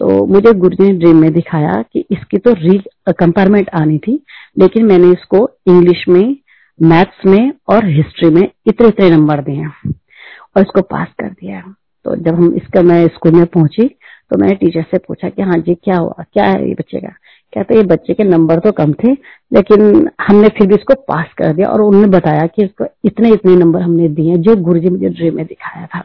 तो 0.00 0.24
मुझे 0.26 0.52
गुरु 0.52 0.84
ने 0.84 0.92
ड्रीम 0.98 1.16
में 1.16 1.32
दिखाया 1.32 1.82
कि 1.92 2.04
इसकी 2.10 2.38
तो 2.38 2.52
री 2.52 2.78
कंपार्टमेंट 3.10 3.68
आनी 3.74 3.98
थी, 3.98 4.18
लेकिन 4.58 4.84
मैंने 4.86 5.10
इसको 5.12 5.48
इंग्लिश 5.68 6.04
में 6.08 6.36
मैथ्स 6.80 7.26
में 7.26 7.52
और 7.68 7.86
हिस्ट्री 7.86 8.30
में 8.30 8.42
इतने 8.42 8.88
इतने 8.88 9.10
नंबर 9.10 9.42
दिए 9.42 9.66
और 9.66 10.62
इसको 10.62 10.82
पास 10.82 11.08
कर 11.20 11.28
दिया 11.30 11.60
तो 12.04 12.16
जब 12.16 12.34
हम 12.34 12.54
इसका, 12.54 12.82
मैं 12.82 13.06
स्कूल 13.08 13.32
में 13.32 13.46
पहुँची 13.46 13.88
तो 14.30 14.38
मैंने 14.38 14.54
टीचर 14.54 14.82
से 14.82 14.98
पूछा 14.98 15.28
कि 15.28 15.42
हाँ 15.42 15.58
जी, 15.58 15.74
क्या 15.74 15.96
हुआ? 15.96 16.24
क्या 16.32 16.44
है 16.44 16.68
ये 16.68 16.74
बच्चे 16.74 17.00
का? 17.00 17.14
कहते 17.54 17.74
ये 17.74 17.82
बच्चे 17.84 18.14
के 18.14 18.24
नंबर 18.24 18.58
तो 18.60 18.72
कम 18.74 18.92
थे, 18.94 19.12
लेकिन 19.52 20.08
हमने 20.20 20.48
फिर 20.50 20.66
भी 20.66 20.74
इसको 20.74 20.94
पास 21.08 21.26
कर 21.38 21.52
दिया 21.52 21.68
और 21.68 21.80
उन्होंने 21.82 22.08
बताया 22.10 22.46
कि 22.46 22.64
इसको 22.64 22.86
इतने 23.04 23.32
इतने 23.32 23.54
नंबर 23.56 23.82
हमने 23.82 24.08
दिए 24.10 24.36
जो 24.38 24.56
गुरु 24.62 24.80
जी 24.80 24.88
मुझे 24.88 25.08
ड्रीम 25.10 25.36
में 25.36 25.46
दिखाया 25.46 25.86
था। 25.86 26.04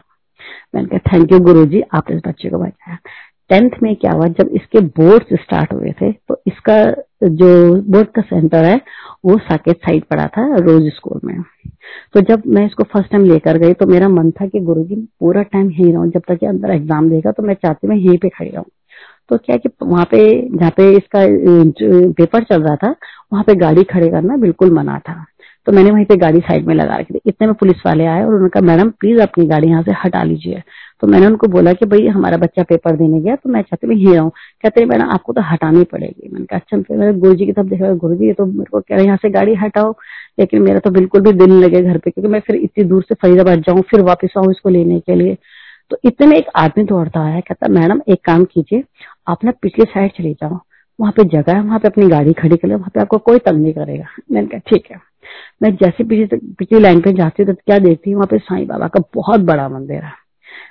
मैंने 0.75 0.87
कहा 0.87 1.11
थैंक 1.11 1.31
यू 1.31 1.39
गुरु 1.41 1.65
जी 1.65 1.81
आपने 1.81 2.15
इस 2.15 2.21
बच्चे 2.27 2.49
को 2.49 2.57
बचाया। 2.59 2.97
टेंथ 3.49 3.71
में 3.83 3.95
क्या 3.95 4.11
हुआ, 4.11 4.25
जब 4.27 4.49
इसके 4.55 4.79
बोर्ड 4.79 5.35
स्टार्ट 5.35 5.73
हुए 5.73 5.91
थे 6.01 6.11
तो 6.11 6.41
इसका 6.47 6.75
जो 7.23 7.47
बोर्ड 7.83 8.07
का 8.15 8.21
सेंटर 8.23 8.65
है, 8.65 8.75
वो 9.25 9.37
साकेत 9.39 9.77
साइड 9.77 10.03
पड़ा 10.05 10.25
था 10.27 10.45
रोज 10.57 10.91
स्कूल 10.95 11.19
में। 11.23 11.41
तो 12.13 12.21
जब 12.23 12.43
मैं 12.47 12.65
इसको 12.65 12.83
फ़र्स्ट 12.85 13.11
टाइम 13.11 13.23
लेकर 13.25 13.57
गई 13.57 13.73
तो 13.73 13.85
मेरा 13.87 14.09
मन 14.09 14.29
था 14.31 14.47
कि 14.47 14.59
गुरु 14.61 14.83
जी 14.83 14.95
पूरा 15.19 15.41
टाइम 15.43 15.69
यही 15.71 15.91
रहूँ, 15.91 16.09
जब 16.09 16.21
तक 16.27 16.43
ये 16.43 16.49
अंदर 16.49 16.71
एग्ज़ाम 16.71 17.09
देगा 17.09 17.31
तो 17.31 17.43
मैं 17.43 17.53
चाहती 17.55 17.87
मैं 17.87 17.95
यहीं 17.97 18.17
पे 18.17 18.29
खड़ी 18.29 18.49
रहूँ। 18.49 18.65
तो 19.29 19.37
क्या 19.37 19.57
कि 19.57 19.69
वहाँ 19.83 20.05
पे, 20.11 20.19
जहाँ 20.57 20.71
पे 20.77 20.91
इसका 20.97 21.25
पेपर 22.13 22.43
चल 22.43 22.61
रहा 22.63 22.75
था, 22.75 22.95
वहाँ 23.33 23.43
पे 23.47 23.55
गाड़ी 23.55 23.83
खड़े 23.83 24.09
करना 24.09 24.37
बिल्कुल 24.37 24.71
मना 24.73 24.99
था। 24.99 25.25
तो 25.67 25.71
मैंने 25.71 25.91
वहीं 25.91 26.05
पे 26.05 26.15
गाड़ी 26.17 26.39
साइड 26.39 26.67
में 26.67 26.73
लगा 26.75 26.95
रखी 26.95 27.13
थी। 27.13 27.19
इतने 27.27 27.47
में 27.47 27.55
पुलिस 27.55 27.81
वाले 27.85 28.05
आए 28.05 28.21
और 28.21 28.27
उन्होंने 28.27 28.49
कहा, 28.49 28.61
मैडम 28.61 28.89
प्लीज़ 28.99 29.19
अपनी 29.21 29.45
गाड़ी 29.47 29.67
यहाँ 29.67 29.81
से 29.83 29.91
हटा 30.03 30.23
लीजिए। 30.23 30.61
तो 31.01 31.07
मैंने 31.07 31.25
उनको 31.27 31.47
बोला 31.47 31.73
कि, 31.73 31.85
भाई, 31.85 32.07
हमारा 32.07 32.37
बच्चा 32.37 32.63
पेपर 32.69 32.95
देने 32.95 33.19
गया 33.21 33.35
तो 33.35 33.49
मैं 33.49 33.61
चाहती 33.61 33.95
ही 33.99 34.13
रहूँ। 34.15 34.29
कहते 34.63 34.85
मैडम, 34.85 35.03
आपको 35.05 35.33
तो 35.33 35.41
हटानी 35.51 35.83
पड़ेगी। 35.91 36.29
मैंने 36.33 36.45
कहा 36.45 36.59
अच्छा 36.59 36.81
फिर 36.81 37.11
गुरु 37.19 37.35
जी 37.35 37.45
की 37.45 37.51
तरफ़ 37.51 37.67
देखा 37.67 37.93
गुरु 37.95 38.15
जी 38.15 38.31
तो 38.33 38.45
मेरे 38.45 38.69
को 38.71 38.79
कह 38.79 38.95
रहे 38.95 39.05
यहाँ 39.05 39.17
से 39.21 39.29
गाड़ी 39.29 39.53
हटाओ। 39.55 39.93
लेकिन 40.39 40.61
मेरा 40.61 40.79
तो 40.79 40.89
बिल्कुल 40.91 41.21
भी 41.21 41.31
दिल 41.33 41.51
लगे 41.63 41.81
घर 41.83 41.97
पे, 41.97 42.09
क्योंकि 42.11 42.31
मैं 42.31 42.39
फिर 42.39 42.55
इतनी 42.55 42.83
दूर 42.85 43.03
से 43.03 43.15
फरीदाबाद 43.15 43.59
जाऊँ, 43.59 43.81
फिर 43.81 44.01
वापस 44.01 44.33
आऊँ 44.37 44.51
इसको 44.51 44.69
लेने 44.69 44.99
के 44.99 45.15
लिए। 45.15 45.37
तो 45.91 45.97
इतने 46.05 46.27
में 46.27 46.37
एक 46.37 46.47
आदमी 46.55 46.83
दौड़ता 46.83 47.21
है, 47.21 47.41
कहता 47.41 47.67
मैडम, 47.67 48.01
एक 48.09 48.23
काम 48.25 48.43
कीजिए, 48.45 48.83
आप 49.27 49.43
ना 49.43 49.51
पिछली 49.61 49.85
साइड 49.85 50.11
चले 50.11 50.33
जाओ, 50.33 50.59
वहाँ 50.99 51.11
पे 51.17 51.23
जगह 51.23 51.55
है, 51.55 51.61
वहाँ 51.61 51.79
पे 51.79 51.87
अपनी 51.87 52.07
गाड़ी 52.07 52.33
खड़ी 52.33 52.57
कर 52.57 52.67
लो, 52.67 52.77
वहाँ 52.77 52.91
पे 52.93 53.01
आपको 53.01 53.17
कोई 53.17 53.39
तंग 53.39 53.61
नहीं 53.61 53.73
करेगा। 53.73 54.05
मैंने 54.31 54.47
कहा, 54.47 54.59
ठीक 54.67 54.91
है। 54.91 54.99
मैं 55.63 55.75
जैसे 55.75 56.03
पीछे 56.03 56.37
पिछली 56.37 56.79
लाइन 56.79 57.01
पे 57.01 57.11
जाती 57.13 57.43
हूँ 57.43 57.53
तो 57.53 57.61
क्या 57.65 57.77
देखती 57.79 58.11
हूँ 58.11 58.17
वहाँ 58.17 58.27
पे 58.27 58.37
साईं 58.37 58.65
बाबा 58.67 58.87
का 58.87 58.99
बहुत 59.15 59.39
बड़ा 59.41 59.67
मंदिर 59.69 60.03
है। 60.03 60.11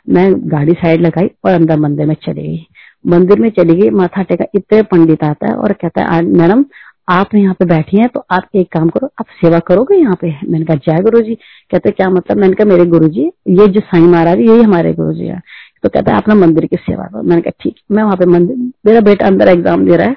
मैं 0.08 0.32
गाड़ी 0.52 0.72
साइड 0.72 1.00
लगाई 1.00 1.30
और 1.44 1.52
अंदर 1.52 1.78
मंदिर 1.78 2.06
में 2.06 2.14
चली 2.14 2.42
गई। 2.42 2.66
मंदिर 3.04 3.40
में 3.40 3.48
चली 3.50 3.74
गई, 3.74 3.90
माथा 3.90 4.22
टेका, 4.22 4.44
इतने 4.54 4.82
पंडित 4.82 5.24
आता 5.24 5.46
है 5.46 5.54
और 5.54 5.72
कहता 5.72 6.04
है 6.04 6.22
मैडम 6.22 6.64
आप 7.08 7.34
यहाँ 7.34 7.54
पे 7.54 7.64
बैठी 7.64 7.96
हैं 7.96 8.08
तो 8.08 8.24
आप 8.30 8.48
एक 8.54 8.68
काम 8.72 8.88
करो, 8.88 9.06
आप 9.20 9.26
सेवा 9.34 9.58
करोगे 9.68 9.96
यहाँ 9.96 10.16
पे? 10.20 10.34
मैंने 10.44 10.64
कहा, 10.64 10.76
जय 10.86 11.02
गुरु 11.02 11.20
जी 11.20 11.34
कहते, 11.70 11.90
क्या 11.90 12.08
मतलब? 12.10 12.36
मैंने 12.36 12.54
कहा, 12.54 12.66
मेरे 12.66 12.84
गुरु 12.86 13.08
जी 13.08 13.22
ये 13.50 13.66
जो 13.68 13.80
साई 13.82 14.00
महाराज, 14.02 14.40
यही 14.40 14.62
हमारे 14.62 14.92
गुरु 14.94 15.12
जी 15.12 15.26
है। 15.26 15.40
तो 15.82 15.88
कहता 15.88 16.12
है, 16.12 16.18
अपना 16.18 16.34
मंदिर 16.34 16.66
की 16.66 16.76
सेवा 16.78 17.04
करो। 17.04 17.22
मैंने 17.22 17.42
कहा, 17.42 17.52
ठीक, 17.60 17.74
मैं 17.90 18.02
वहाँ 18.02 18.16
पे 18.16 18.26
मंदिर 18.26 18.56
मेरा 18.86 19.00
बेटा 19.02 19.26
अंदर 19.26 19.48
एग्ज़ाम 19.48 19.84
दे 19.86 19.96
रहा 19.96 20.08
है 20.08 20.16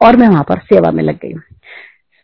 और 0.00 0.16
मैं 0.16 0.28
वहाँ 0.28 0.44
पर 0.48 0.58
सेवा 0.64 0.90
में 0.90 1.02
लग 1.02 1.18
गई 1.18 1.34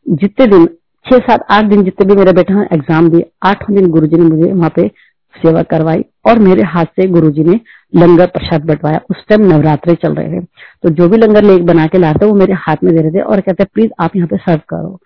जितने 0.06 0.46
दिन, 0.46 0.66
छह 1.06 1.18
सात, 1.18 1.44
आठ 1.50 1.64
दिन 1.64 1.82
जितने 1.84 2.06
भी 2.06 2.14
मेरे 2.16 2.32
बेटा 2.32 2.62
एग्ज़ाम 2.72 3.08
दिए 3.10 3.30
आठों 3.42 3.74
दिन 3.76 3.86
गुरु 3.90 4.06
जी 4.06 4.16
ने 4.16 4.24
मुझे 4.26 4.52
वहाँ 4.52 4.72
पे 4.76 4.90
सेवा 5.36 5.62
करवाई 5.64 6.04
और 6.26 6.38
मेरे 6.38 6.62
हाथ 6.64 6.84
से 6.96 7.06
गुरुजी 7.10 7.44
ने 7.44 7.58
लंगर 7.92 8.26
प्रसाद 8.28 8.64
बंटवाया। 8.66 9.00
उस 9.10 9.24
टाइम 9.28 9.46
नवरात्रे 9.46 9.94
चल 9.96 10.14
रहे 10.14 10.28
थे। 10.30 10.44
तो 10.84 10.90
जो 10.90 11.08
भी 11.08 11.16
लंगर 11.16 11.44
लेक 11.44 11.66
बना 11.66 11.86
के 11.86 11.98
लाते 11.98 12.26
वो 12.26 12.34
मेरे 12.34 12.54
हाथ 12.58 12.84
में 12.84 12.94
दे 12.94 13.00
रहे 13.00 13.10
थे 13.10 13.20
और 13.22 13.40
कहते 13.40 13.64
प्लीज़ 13.64 13.90
आप 14.00 14.16
यहाँ 14.16 14.28
पे 14.28 14.36
सर्व 14.38 14.60
करो। 14.68 14.98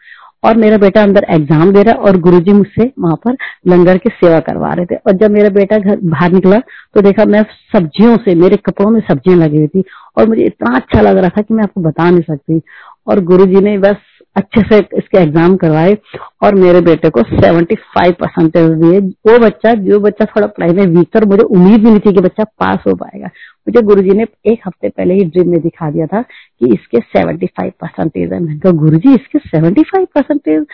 और 0.45 0.57
मेरा 0.57 0.77
बेटा 0.79 1.03
अंदर 1.03 1.25
एग्ज़ाम 1.31 1.73
दे 1.73 1.83
रहा 1.83 1.95
और 2.01 2.17
गुरुजी 2.21 2.53
मुझसे 2.53 2.91
वहाँ 2.99 3.17
पर 3.17 3.37
लंगर 3.69 3.99
की 3.99 4.11
सेवा 4.15 4.39
करवा 4.41 4.73
रहे 4.73 4.87
थे। 4.87 4.97
और 4.97 5.13
जब 5.15 5.31
मेरा 5.31 5.49
बेटा 5.51 5.79
घर 5.79 5.99
बाहर 6.03 6.33
निकला 6.33 6.59
तो 6.95 7.01
देखा 7.01 7.25
मैं 7.27 7.43
सब्जियों 7.73 8.17
से, 8.17 8.35
मेरे 8.35 8.57
कपड़ों 8.59 8.91
में 8.91 9.01
सब्ज़ियाँ 9.03 9.39
लगी 9.39 9.57
हुई 9.57 9.67
थी 9.69 9.85
और 10.19 10.29
मुझे 10.29 10.45
इतना 10.45 10.77
अच्छा 10.77 11.01
लग 11.01 11.19
रहा 11.19 11.29
था 11.29 11.43
कि 11.43 11.55
मैं 11.55 11.63
आपको 11.63 11.81
बता 11.81 12.11
नहीं 12.11 12.23
सकती। 12.25 12.61
और 13.07 13.21
गुरुजी 13.25 13.61
ने 13.61 13.77
बस 13.79 13.97
अच्छे 14.37 14.61
से 14.63 14.79
इसके 14.99 15.19
एग्ज़ाम 15.19 15.57
करवाए 15.57 15.97
और 16.43 16.55
मेरे 16.55 16.81
बेटे 16.81 17.11
को 17.11 17.21
75 17.21 18.13
परसेंटेज 18.13 18.71
दिए। 18.71 19.01
वो 19.01 19.39
बच्चा, 19.39 19.73
जो 19.75 20.01
बच्चा 20.01 20.25
थोड़ा 20.25 20.47
पढ़ाई 20.47 20.73
में 20.73 20.87
वीकर 20.87 21.25
मुझे 21.25 21.43
उम्मीद 21.43 21.85
भी 21.85 21.91
नहीं 21.91 22.01
थी 22.01 22.13
कि 22.13 22.21
बच्चा 22.21 22.45
पास 22.45 22.79
हो 22.87 22.95
पाएगा। 22.95 23.29
मुझे 23.67 23.83
गुरुजी 23.87 24.17
ने 24.17 24.27
एक 24.47 24.61
हफ़्ते 24.67 24.89
पहले 24.89 25.15
ही 25.15 25.25
ड्रीम 25.27 25.51
में 25.51 25.61
दिखा 25.61 25.91
दिया 25.91 26.07
था 26.07 26.21
कि 26.23 26.73
इसके 26.75 27.01
75 27.13 27.71
परसेंटेज 27.81 28.33
है। 28.33 28.39
मैंने 28.41 28.59
कहा, 28.59 28.73
गुरुजी, 28.75 29.15
इसके 29.15 29.39
75 29.49 30.05
परसेंटेज 30.15 30.65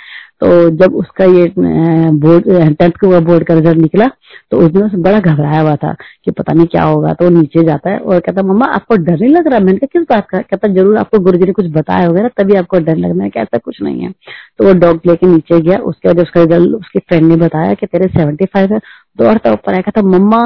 तो 0.42 0.48
जब 0.76 0.94
उसका 0.96 1.24
ये 1.26 1.44
बोर्ड 1.56 2.44
टेंथ 2.78 2.92
का 2.92 3.18
बोर्ड 3.20 3.44
का 3.46 3.54
रिज़ल्ट 3.54 3.78
निकला 3.78 4.06
तो 4.52 4.58
उस 4.58 4.70
दिन 4.72 5.02
बड़ा 5.02 5.18
घबराया 5.20 5.60
हुआ 5.60 5.74
था 5.76 5.92
कि 6.24 6.30
पता 6.30 6.52
नहीं 6.52 6.66
क्या 6.66 6.82
होगा। 6.84 7.12
तो 7.12 7.28
नीचे 7.30 7.62
जाता 7.66 7.90
है 7.90 7.98
और 7.98 8.20
कहता 8.20 8.42
मम्मा, 8.42 8.66
आपको 8.68 8.96
डर 8.96 9.18
नहीं 9.20 9.30
लग 9.30 9.46
रहा? 9.48 9.58
मैंने 9.60 9.78
कहा, 9.78 9.86
किस 9.92 10.02
बात 10.10 10.26
का? 10.30 10.38
कहता 10.40 10.68
ज़रूर, 10.74 10.96
आपको 10.98 11.18
गुरु 11.24 11.38
जी 11.38 11.46
ने 11.46 11.52
कुछ 11.52 11.66
बताया 11.72 12.06
होगा 12.06 12.22
ना, 12.22 12.28
तभी 12.38 12.54
आपको 12.56 12.78
डर 12.80 12.96
लगना 12.96 13.24
है। 13.24 13.30
क्या 13.30 13.42
ऐसा 13.42 13.58
कुछ 13.58 13.80
नहीं 13.82 14.02
है। 14.02 14.10
तो 14.58 14.64
वो 14.66 14.72
डॉग 14.80 15.00
लेके 15.06 15.26
नीचे 15.26 15.60
गया। 15.60 15.78
उसके 15.82 16.08
बाद 16.08 16.20
उसका 16.22 16.42
रिज़ल्ट 16.42 16.74
उसके 16.76 16.98
फ्रेंड 17.00 17.26
ने 17.26 17.36
बताया 17.36 17.74
कि 17.74 17.86
तेरे 17.86 18.08
सेवेंटी 18.18 18.44
फाइव 18.46 18.72
है। 18.74 18.80
दौड़ता 19.18 19.52
ऊपर 19.52 19.72
आया, 19.72 19.80
कहता, 19.80 20.02
मम्मा, 20.02 20.40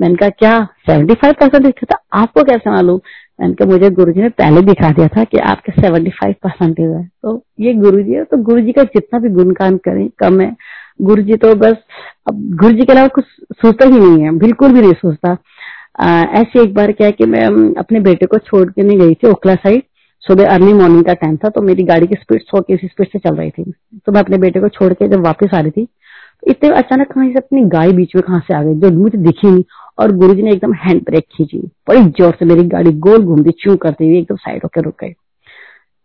मैंने 0.00 0.14
कहा, 0.16 0.28
क्या 0.30 0.58
सेवेंटी 0.86 1.14
फाइव 1.14 1.34
परसेंट 1.40 1.66
कहता 1.68 1.96
आपको 2.14 2.42
कैसे 2.44 2.70
मालूम? 2.70 3.00
मैंने 3.40 3.54
कहा, 3.54 3.68
मुझे 3.68 3.90
गुरु 3.90 4.12
जी 4.12 4.20
ने 4.20 4.28
पहले 4.30 4.60
दिखा 4.62 4.90
दिया 4.90 5.08
था 5.08 5.24
कि 5.24 5.38
आपके 5.40 5.72
सेवेंटी 5.72 6.10
फाइव 6.12 6.34
परसेंटेज 6.42 6.90
है। 6.90 7.04
तो 7.22 7.42
ये 7.60 7.72
गुरु 7.74 8.02
जी 8.02 8.12
है 8.12 8.24
तो 8.24 8.36
गुरु 8.42 8.60
जी 8.60 8.72
का 8.72 8.82
जितना 8.84 9.18
भी 9.20 9.28
गुणगान 9.30 9.76
करें, 9.78 10.08
कम 10.18 10.40
है। 10.40 10.54
गुरु 11.02 11.22
जी 11.22 11.36
तो 11.36 11.54
बस, 11.56 11.76
अब 12.28 12.40
गुरु 12.56 12.72
जी 12.72 12.84
के 12.84 12.92
अलावा 12.92 13.08
कुछ 13.10 13.24
सोचता 13.54 13.86
ही 13.86 13.98
नहीं 13.98 14.22
है, 14.22 14.30
बिल्कुल 14.38 14.72
भी 14.72 14.80
नहीं 14.80 14.92
सोचता। 14.94 15.36
ऐसे 16.40 16.62
एक 16.62 16.74
बार 16.74 16.92
क्या 16.92 17.06
है 17.06 17.12
कि 17.12 17.26
मैं 17.26 17.46
अपने 17.78 18.00
बेटे 18.00 18.26
को 18.26 18.38
छोड़ 18.40 18.68
के 18.70 18.82
नहीं 18.82 18.98
गई 18.98 19.14
थी 19.14 19.28
ओखला 19.28 19.54
साइड, 19.56 19.82
सुबह 20.22 20.48
अर्ली 20.48 20.72
मॉर्निंग 20.72 21.04
का 21.04 21.14
टाइम 21.14 21.36
था 21.36 21.48
तो 21.48 21.60
मेरी 21.62 21.82
गाड़ी 21.84 22.06
की 22.06 22.14
स्पीड 22.14 22.42
सौ 22.42 22.60
की 22.60 22.76
स्पीड 22.76 23.08
से 23.08 23.18
चल 23.18 23.34
रही 23.34 23.50
थी। 23.50 23.72
तो 24.06 24.12
मैं 24.12 24.20
अपने 24.20 24.38
बेटे 24.38 24.60
को 24.60 24.68
छोड़ 24.70 24.92
के 24.92 25.08
जब 25.08 25.24
वापस 25.24 25.54
आ 25.54 25.60
रही 25.60 25.70
थी 25.70 25.86
इतने 26.42 26.70
अचानक 26.72 27.12
कहीं 27.12 27.30
से 27.32 27.38
अपनी 27.38 27.62
गाय 27.70 27.92
बीच 27.92 28.14
में 28.16 28.22
कहाँ 28.22 28.40
से 28.40 28.54
आ 28.54 28.62
गई? 28.62 28.74
जो 28.74 28.90
मुझे 28.92 29.18
दिखी 29.18 29.50
नहीं, 29.50 29.64
और 29.98 30.12
गुरुजी 30.12 30.42
ने 30.42 30.52
एकदम 30.52 30.72
हैंड 30.74 31.02
ब्रेक 31.04 31.24
खींची। 31.32 31.58
बड़ी 31.88 32.02
ज़ोर 32.10 32.36
से 32.38 32.44
मेरी 32.44 32.64
गाड़ी 32.68 32.92
गोल 32.98 33.24
घूमती, 33.24 33.50
चू 33.52 33.76
करती 33.76 34.06
हुई 34.06 34.18
एकदम 34.18 34.36
साइड 34.36 34.62
होकर 34.62 34.84
रुक 34.84 34.94
गई। 35.00 35.12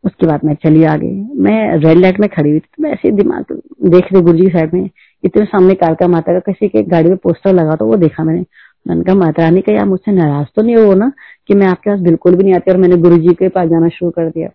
उसके 0.03 0.27
बाद 0.27 0.43
मैं 0.45 0.53
चली 0.55 0.83
आ 0.83 0.95
गई। 0.97 1.15
मैं 1.43 1.77
रेड 1.77 1.97
लाइट 1.97 2.19
में 2.19 2.27
खड़ी 2.29 2.49
हुई 2.49 2.59
थी 2.59 2.67
तो 2.67 2.83
मैं 2.83 2.91
ऐसे 2.91 3.11
दिमाग 3.13 3.59
देख 3.85 4.11
रही 4.13 4.21
गुरु 4.21 4.37
जी 4.37 4.47
साइड 4.49 4.73
में। 4.73 4.89
इतने 5.23 5.45
सामने 5.45 5.73
कालका 5.75 6.07
माता 6.07 6.33
का, 6.33 6.39
किसी 6.41 6.67
के 6.67 6.83
गाड़ी 6.83 7.09
में 7.09 7.17
पोस्टर 7.17 7.53
लगा 7.53 7.75
तो 7.75 7.85
वो 7.85 7.95
देखा 7.97 8.23
मैंने। 8.23 8.45
मैंने 8.87 9.03
कहा, 9.03 9.15
माता 9.15 9.43
रानी 9.43 9.61
का 9.61 9.79
आप 9.81 9.87
मुझसे 9.87 10.11
नाराज़ 10.11 10.47
तो 10.55 10.61
नहीं 10.61 10.75
हो 10.75 10.93
ना 10.95 11.11
कि 11.47 11.55
मैं 11.55 11.67
आपके 11.67 11.89
पास 11.89 11.99
बिल्कुल 11.99 12.35
भी 12.35 12.43
नहीं 12.43 12.53
आती 12.53 12.71
और 12.71 12.77
मैंने 12.77 12.97
गुरु 12.97 13.17
जी 13.17 13.33
के 13.33 13.47
पास 13.49 13.69
जाना 13.69 13.89
शुरू 13.89 14.11
कर 14.11 14.29
दिया? 14.29 14.49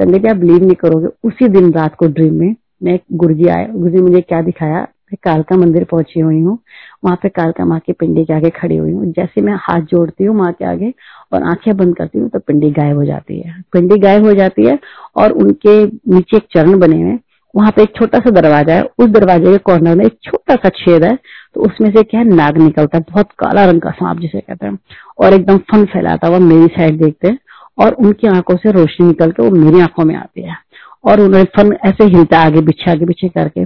जी 0.00 0.28
आप 0.28 0.36
बिलीव 0.36 0.64
नहीं 0.64 0.74
करोगे, 0.74 1.08
उसी 1.24 1.48
दिन 1.48 1.72
रात 1.72 1.94
को 1.94 2.06
ड्रीम 2.08 2.34
में 2.34 2.54
मैं 2.82 2.98
गुरु 3.12 3.34
जी 3.34 3.48
आए 3.48 3.66
गुरु 3.68 3.90
जी 3.90 4.02
मुझे 4.02 4.20
क्या 4.20 4.40
दिखाया? 4.42 4.86
मैं 5.12 5.16
कालका 5.24 5.56
मंदिर 5.56 5.84
पहुँची 5.84 6.20
हुई 6.20 6.40
हूँ। 6.40 6.58
वहाँ 7.04 7.18
पे 7.22 7.28
कालका 7.28 7.64
माँ 7.64 7.78
के 7.78 7.92
पिंडी 7.92 8.24
के 8.24 8.32
आगे 8.34 8.50
खड़ी 8.50 8.76
हुई 8.76 8.92
हूँ। 8.92 9.12
जैसे 9.12 9.40
मैं 9.40 9.54
हाथ 9.58 9.80
जोड़ती 9.82 10.24
हूँ 10.24 10.36
माँ 10.36 10.52
के 10.52 10.64
आगे 10.64 10.92
और 11.32 11.42
आँखें 11.42 11.76
बंद 11.76 11.96
करती 11.96 12.18
हूँ 12.18 12.28
तो 12.28 12.38
पिंडी 12.38 12.70
गायब 12.70 12.96
हो 12.96 13.04
जाती 13.04 13.40
है। 13.40 13.54
पिंडी 13.72 13.98
गायब 13.98 14.24
हो 14.26 14.32
जाती 14.34 14.66
है 14.66 14.78
और 15.16 15.32
उनके 15.34 15.84
नीचे 15.84 16.36
एक 16.36 16.46
चरण 16.54 16.78
बने 16.78 17.02
हुए 17.02 17.18
वहाँ 17.54 17.70
पे 17.70 17.82
एक 17.82 17.94
छोटा 17.96 18.18
सा 18.18 18.30
दरवाज़ा 18.30 18.74
है। 18.74 18.82
उस 18.98 19.08
दरवाजे 19.10 19.52
के 19.52 19.58
कॉर्नर 19.58 19.94
में 19.94 20.04
एक 20.04 20.18
छोटा 20.24 20.54
सा 20.54 20.68
छेद 20.68 21.04
है। 21.04 21.14
तो 21.54 21.60
उसमें 21.60 21.90
से 21.90 22.02
क्या 22.02 22.20
है, 22.20 22.26
नाग 22.26 22.58
निकलता 22.58 22.98
है। 22.98 23.04
बहुत 23.10 23.28
काला 23.38 23.64
रंग 23.64 23.80
का 23.80 23.90
सांप 23.90 24.18
जिसे 24.20 24.40
कहते 24.40 24.66
हैं। 24.66 24.78
और 25.18 25.34
एकदम 25.34 25.58
फन 25.70 25.84
फैलाता 25.84 26.28
हुआ 26.28 26.38
मेरी 26.38 26.66
साइड 26.66 27.02
देखते 27.02 27.28
हैं 27.28 27.38
और 27.78 27.92
उनकी 27.94 28.26
आँखों 28.28 28.56
से 28.56 28.72
रोशनी 28.72 29.06
निकल 29.06 29.30
के 29.30 29.42
वो 29.42 29.50
मेरी 29.56 29.80
आँखों 29.80 30.04
में 30.04 30.14
आती 30.14 30.42
है। 30.42 30.56
और 31.04 31.20
उन्होंने 31.20 31.44
फन 31.56 31.72
ऐसे 31.84 32.04
हिलता 32.06 32.38
आगे 32.38 32.60
पीछे 32.60 32.90
आगे 32.90 33.06
पीछे 33.06 33.28
करके। 33.28 33.64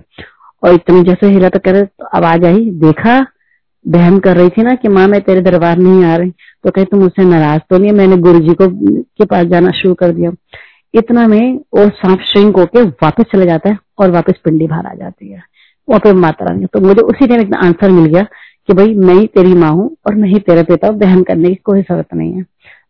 और 0.62 0.74
इतनी 0.74 1.02
जैसे 1.02 1.26
हिला 1.26 1.48
तो 1.48 1.58
कह 1.58 1.70
रहे 1.70 1.82
तो 1.82 2.06
आवाज़ 2.06 2.44
आई, 2.44 2.64
देखा? 2.80 3.20
बहन 3.84 4.18
कर 4.18 4.36
रही 4.36 4.48
थी 4.48 4.62
ना 4.62 4.74
कि 4.74 4.88
माँ, 4.88 5.06
मैं 5.08 5.20
तेरे 5.20 5.40
दरबार 5.40 5.78
नहीं 5.78 6.04
आ 6.04 6.16
रही। 6.16 6.30
तो 6.64 6.70
कहे, 6.70 6.84
तुम 6.84 7.02
उससे 7.02 7.24
नाराज़ 7.24 7.60
तो 7.70 7.78
नहीं 7.78 7.92
मैंने 7.92 8.16
गुरु 8.16 8.38
जी 8.38 8.54
को, 8.54 8.66
के 8.68 9.24
पास 9.24 9.46
जाना 9.46 9.70
शुरू 9.72 9.94
कर 9.94 10.12
दिया। 10.12 10.30
इतना 10.94 11.26
में 11.28 11.56
वो 11.74 11.88
सांप 11.90 12.20
श्रिंक 12.22 12.56
होके 12.56 12.82
वापस 12.82 13.24
चले 13.32 13.46
जाता 13.46 13.70
है 13.70 13.78
और 13.98 14.10
वापस 14.10 14.40
पिंडी 14.44 14.66
बाहर 14.66 14.86
आ 14.86 14.94
जाती 14.94 15.28
है। 15.28 15.42
वहाँ 15.88 16.00
पर 16.00 16.14
माता 16.14 16.44
रानी 16.44 16.66
तो 16.66 16.80
मुझे 16.80 17.02
उसी 17.02 17.26
टाइम 17.26 17.40
एक 17.40 17.54
आंसर 17.54 17.90
मिल 17.90 18.06
गया 18.06 18.22
कि 18.68 18.72
भाई, 18.72 18.94
मैं 18.94 19.14
ही 19.14 19.26
तेरी 19.26 19.54
माँ 19.54 19.70
हूँ 19.72 19.90
और 20.06 20.14
मैं 20.14 20.28
ही 20.28 20.38
तेरा 20.40 20.62
पिता 20.62 20.88
हूँ 20.88 20.98
बहन 20.98 21.22
करने 21.22 21.48
की 21.48 21.54
कोई 21.54 21.82
ज़रूरत 21.82 22.14
नहीं 22.14 22.32
है। 22.32 22.44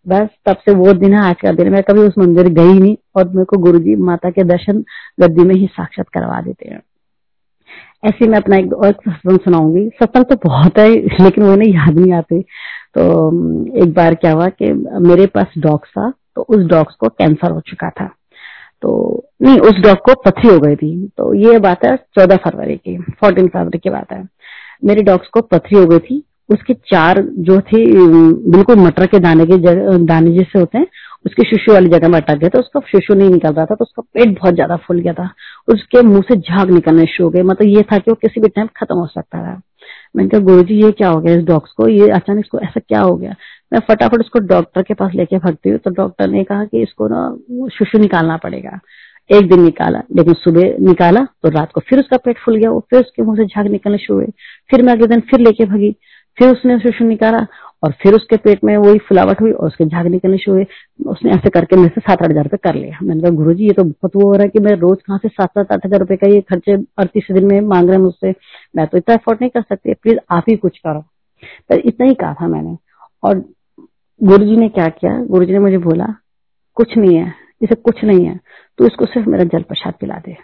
बस 0.08 0.28
तब 0.46 0.56
से 0.56 0.74
वो 0.74 0.92
दिन 0.92 1.14
है, 1.14 1.20
आज 1.20 1.36
का 1.42 1.52
दिन 1.52 1.72
मैं 1.72 1.82
कभी 1.82 2.00
उस 2.00 2.14
मंदिर 2.18 2.48
गई 2.50 2.72
नहीं 2.72 2.96
और 3.16 3.28
मेरे 3.28 3.44
को 3.44 3.56
गुरु 3.58 3.78
जी 3.78 3.96
माता 4.02 4.30
के 4.30 4.44
दर्शन 4.44 4.84
गद्दी 5.20 5.44
में 5.44 5.54
ही 5.54 5.66
साक्षात 5.66 6.08
करवा 6.08 6.40
देते 6.40 6.68
हैं। 6.68 6.80
ऐसे 8.04 8.26
में 8.28 8.36
अपना 8.38 8.56
एक 8.56 8.72
और 8.72 8.92
सत्संग 8.92 9.38
सुनाऊँगी। 9.38 9.88
सत्संग 9.88 10.24
तो 10.24 10.36
बहुत 10.44 10.78
है, 10.78 10.88
लेकिन 10.94 11.44
वो 11.44 11.54
नहीं, 11.56 11.74
याद 11.74 11.98
नहीं 11.98 12.12
आते। 12.12 12.40
तो 12.94 13.02
एक 13.82 13.92
बार 13.94 14.14
क्या 14.14 14.32
हुआ 14.32 14.48
कि 14.48 14.72
मेरे 15.08 15.26
पास 15.26 15.52
डॉग्स 15.58 15.90
था 15.90 16.12
तो 16.36 16.42
उस 16.42 16.64
डॉग्स 16.66 16.94
को 16.94 17.08
कैंसर 17.08 17.50
हो 17.50 17.60
चुका 17.60 17.90
था। 17.90 18.10
तो 18.82 18.90
नहीं, 19.42 19.58
उस 19.58 19.78
डॉग 19.80 19.96
को 19.98 20.14
पथरी 20.22 20.48
हो 20.48 20.58
गई 20.58 20.76
थी। 20.76 21.08
तो 21.18 21.32
ये 21.34 21.58
बात 21.58 21.84
है, 21.84 21.96
चौदह 21.96 22.36
फरवरी 22.36 22.76
की, 22.76 22.96
फोर्टीन 22.98 23.48
फरवरी 23.48 23.78
की 23.78 23.90
बात 23.90 24.12
है। 24.12 24.22
मेरे 24.84 25.02
डॉग्स 25.02 25.28
को 25.28 25.40
पथरी 25.42 25.78
हो 25.78 25.86
गई 25.86 25.98
थी 25.98 26.22
उसके 26.50 26.74
चार 26.86 27.20
जो 27.40 27.60
थे 27.62 27.84
बिल्कुल 28.50 28.76
मटर 28.76 29.06
के 29.06 29.18
दाने 29.18 29.44
के 29.46 29.56
दाने 29.98 30.30
जैसे 30.32 30.58
होते 30.58 30.78
हैं, 30.78 30.86
उसके 31.26 31.42
शिशु 31.46 31.72
वाली 31.72 31.88
जगह 31.88 32.08
में 32.08 32.16
अटक 32.16 32.34
गया 32.34 32.48
था, 32.48 32.58
उसका 32.58 32.80
शिशु 32.88 33.14
नहीं 33.14 33.30
निकल 33.30 33.52
रहा 33.52 33.64
था 33.64 33.74
तो 33.74 33.84
उसका 33.84 34.02
पेट 34.14 34.38
बहुत 34.38 34.54
ज़्यादा 34.54 34.76
फूल 34.78 35.00
गया 35.00 35.12
था, 35.12 35.28
उसके 35.68 36.02
मुँह 36.02 36.22
से 36.28 36.36
झाग 36.38 36.70
निकलने 36.70 37.06
शुरू 37.06 37.26
हो 37.26 37.30
गए 37.30 37.42
मतलब 37.42 37.68
ये 37.68 37.82
था 37.82 37.98
कि 37.98 38.10
वो 38.10 38.14
किसी 38.22 38.40
भी 38.40 38.48
टाइम 38.50 38.68
खत्म 38.76 38.96
हो 38.96 39.06
सकता 39.08 39.38
था। 39.40 39.60
मैंने 40.16 40.28
कहा 40.28 40.40
गुरु 40.42 40.62
जी 40.62 40.82
ये 40.82 40.90
क्या 40.92 41.08
हो 41.08 41.20
गया 41.20 41.34
इस 41.34 41.44
डॉग्स 41.44 41.72
को? 41.72 41.88
ये 41.88 42.08
अचानक 42.10 42.38
इसको 42.40 42.58
ऐसा 42.60 42.80
क्या 42.80 43.00
हो 43.00 43.14
गया? 43.16 43.34
मैं 43.72 43.80
फटाफट 43.88 44.20
उसको 44.20 44.38
डॉक्टर 44.46 44.82
के 44.82 44.94
पास 44.94 45.12
लेके 45.14 45.38
भगती 45.38 45.70
हूँ 45.70 45.78
तो 45.78 45.90
डॉक्टर 45.92 46.28
ने 46.28 46.42
कहा 46.44 46.64
कि 46.64 46.82
इसको 46.82 47.08
ना 47.08 47.68
शिशु 47.72 47.98
निकालना 47.98 48.36
पड़ेगा। 48.38 48.78
एक 49.30 49.48
दिन 49.48 49.62
निकाला, 49.62 49.98
लेकिन 50.16 50.34
सुबह 50.34 50.74
निकाला 50.80 51.20
तो 51.42 51.48
रात 51.50 51.72
को 51.72 51.80
फिर 51.80 51.98
उसका 51.98 52.16
पेट 52.16 52.38
फूल 52.38 52.56
गया, 52.56 52.70
वो 52.70 52.80
फिर 52.90 53.00
उसके 53.00 53.22
मुँह 53.22 53.36
से 53.36 53.44
झाग 53.46 53.66
निकलने 53.68 53.98
शुरू 53.98 54.18
हुए। 54.18 54.26
फिर 54.70 54.82
मैं 54.82 54.92
अगले 54.92 55.06
दिन 55.06 55.20
फिर 55.30 55.40
लेके 55.40 55.64
भगी। 55.66 55.94
फिर 56.36 56.48
उसने 56.48 56.78
शिशु 56.78 57.04
निकाला 57.04 57.46
और 57.82 57.92
फिर 58.02 58.14
उसके 58.14 58.36
पेट 58.36 58.64
में 58.64 58.76
वही 58.76 58.98
फुलावट 59.08 59.40
हुई 59.40 59.52
और 59.52 59.66
उसके 59.66 59.84
झाग 59.84 60.06
निकलने 60.06 60.38
शुरू 60.38 60.56
हुए। 60.56 60.66
उसने 61.06 61.30
ऐसे 61.32 61.50
करके 61.50 61.76
मेरे 61.76 61.88
से 61.88 62.00
सात 62.00 62.22
आठ 62.22 62.30
हज़ार 62.30 62.44
रुपए 62.44 62.56
कर 62.64 62.74
लिया। 62.74 62.98
मैंने 63.02 63.20
कहा 63.20 63.30
गुरु 63.36 63.54
जी 63.54 63.66
ये 63.66 63.72
तो 63.72 63.84
बहुत 63.84 64.16
वो 64.16 64.26
हो 64.28 64.32
रहा 64.32 64.42
है 64.42 64.48
कि 64.48 64.58
मैं 64.60 64.74
रोज 64.78 64.98
कहाँ 65.02 65.18
से 65.18 65.28
सात 65.28 65.50
सात 65.50 65.72
आठ 65.72 65.86
हज़ार 65.86 66.00
रुपए 66.00 66.16
का 66.16 66.28
ये 66.28 66.40
खर्चे 66.50 66.76
अड़तीस 66.98 67.26
दिन 67.32 67.46
में 67.46 67.60
मांग 67.62 67.88
रहे 67.88 67.96
हैं 67.96 68.02
मुझसे। 68.02 68.34
मैं 68.76 68.86
तो 68.86 68.98
इतना 68.98 69.14
अफोर्ड 69.14 69.38
नहीं 69.40 69.50
कर 69.50 69.62
सकती 69.62 69.94
प्लीज़ 69.94 70.18
आप 70.30 70.44
ही 70.48 70.56
कुछ 70.56 70.78
करो। 70.78 71.00
पर 71.70 71.78
इतना 71.80 72.06
ही 72.06 72.14
कहा 72.14 72.34
था 72.40 72.48
मैंने। 72.48 72.76
और 73.22 73.44
गुरु 74.20 74.44
जी 74.44 74.56
ने 74.56 74.68
क्या 74.70 74.88
किया? 74.90 75.16
गुरु 75.20 75.44
जी 75.44 75.52
ने 75.52 75.58
मुझे 75.58 75.78
बोला, 75.80 76.14
कुछ 76.76 76.96
नहीं 76.96 77.16
है। 77.16 77.32
इसे 77.62 77.74
कुछ 77.76 78.04
नहीं 78.04 78.24
है। 78.26 78.38
तो 78.78 78.86
इसको 78.86 79.06
सिर्फ़ 79.06 79.28
मेरा 79.28 79.44
जल 79.46 79.62
प्रसाद 79.62 79.94
पिला 80.00 80.18
दे 80.26 80.36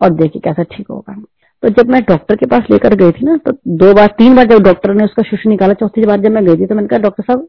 और 0.00 0.10
देखिए 0.12 0.40
कैसा 0.44 0.62
ठीक 0.72 0.86
होगा। 0.90 1.14
तो 1.62 1.68
जब 1.70 1.90
मैं 1.90 2.00
डॉक्टर 2.02 2.36
के 2.36 2.46
पास 2.46 2.64
लेकर 2.70 2.94
गई 2.94 3.10
थी 3.12 3.24
ना 3.24 3.36
तो 3.46 3.52
दो 3.76 3.92
बार, 3.94 4.06
तीन 4.08 4.34
बार 4.36 4.46
जब 4.46 4.62
डॉक्टर 4.62 4.94
ने 4.94 5.04
उसका 5.04 5.22
शिशु 5.22 5.48
निकाला, 5.48 5.74
चौथी 5.74 6.06
बार 6.06 6.20
जब 6.20 6.30
मैं 6.30 6.44
गई 6.46 6.56
थी 6.56 6.66
तो 6.66 6.74
मैंने 6.74 6.88
कहा, 6.88 6.98
डॉक्टर 6.98 7.22
साहब, 7.22 7.46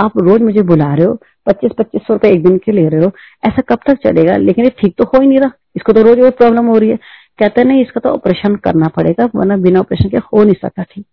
आप 0.00 0.12
रोज 0.18 0.42
मुझे 0.42 0.62
बुला 0.64 0.94
रहे 0.94 1.06
हो 1.06 1.14
पच्चीस 1.46 1.72
पच्चीस 1.78 2.02
सौ 2.06 2.12
रुपए 2.12 2.30
एक 2.30 2.42
दिन 2.44 2.56
के 2.58 2.72
ले 2.72 2.88
रहे 2.88 3.04
हो, 3.04 3.10
ऐसा 3.44 3.62
कब 3.68 3.78
तक 3.86 3.98
चलेगा? 4.04 4.36
लेकिन 4.38 4.64
ये 4.64 4.70
ठीक 4.80 4.94
तो 4.98 5.04
हो 5.04 5.20
ही 5.20 5.26
नहीं 5.28 5.38
रहा, 5.38 5.50
इसको 5.76 5.92
तो 5.92 6.02
रोज 6.02 6.18
रोज 6.18 6.32
प्रॉब्लम 6.32 6.66
हो 6.66 6.78
रही 6.78 6.90
है। 6.90 6.96
कहते 7.38 7.60
हैं, 7.60 7.66
नहीं, 7.68 7.82
इसका 7.82 8.00
तो 8.00 8.08
ऑपरेशन 8.10 8.56
करना 8.64 8.88
पड़ेगा, 8.96 9.28
वरना 9.34 9.56
बिना 9.58 9.80
ऑपरेशन 9.80 10.08
के 10.08 10.16
हो 10.16 10.42
नहीं 10.44 10.54
सकता, 10.54 10.82
ठीक। 10.82 11.04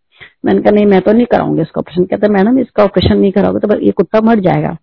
मैंने 0.45 0.61
कहा, 0.61 0.71
नहीं, 0.71 0.85
मैं 0.85 1.01
तो 1.01 1.11
नहीं 1.11 1.25
कराऊँगी 1.25 1.61
इसका 1.61 1.79
ऑपरेशन 1.79 2.03
कहते 2.05 2.27
मैडम, 2.29 2.59
इसका 2.59 2.83
ऑपरेशन 2.83 3.17
नहीं 3.17 3.31
कराओगे 3.31 3.67
तो 3.67 3.79
ये 3.79 3.91
कुत्ता 3.91 4.21
मर 4.21 4.39
जाएगा। 4.41 4.75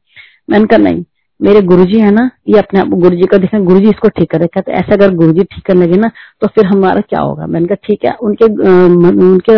मैंने 0.51 0.67
कहा, 0.67 0.79
नहीं 0.79 1.05
मेरे 1.41 1.61
गुरुजी 1.63 1.99
है 2.01 2.11
ना, 2.11 2.31
ये 2.49 2.59
अपने 2.59 2.81
आप 2.81 2.89
गुरुजी 2.91 3.27
का 3.27 3.39
देखें 3.39 3.65
गुरुजी 3.65 3.89
इसको 3.89 4.09
ठीक 4.11 4.31
करे 4.31 4.47
कहते 4.47 4.73
ऐसे 4.73 4.93
अगर 4.95 5.15
गुरुजी 5.15 5.43
ठीक 5.45 5.65
करने 5.67 5.87
लगे 5.87 5.99
ना 6.01 6.11
तो 6.43 6.47
फिर 6.47 6.67
हमारा 6.67 7.01
क्या 7.03 7.21
होगा? 7.21 7.47
मैंने 7.47 7.67
कहा, 7.67 7.77
ठीक 7.85 8.05
है, 8.05 8.13
उनके 8.23 8.45
उनके 8.45 9.57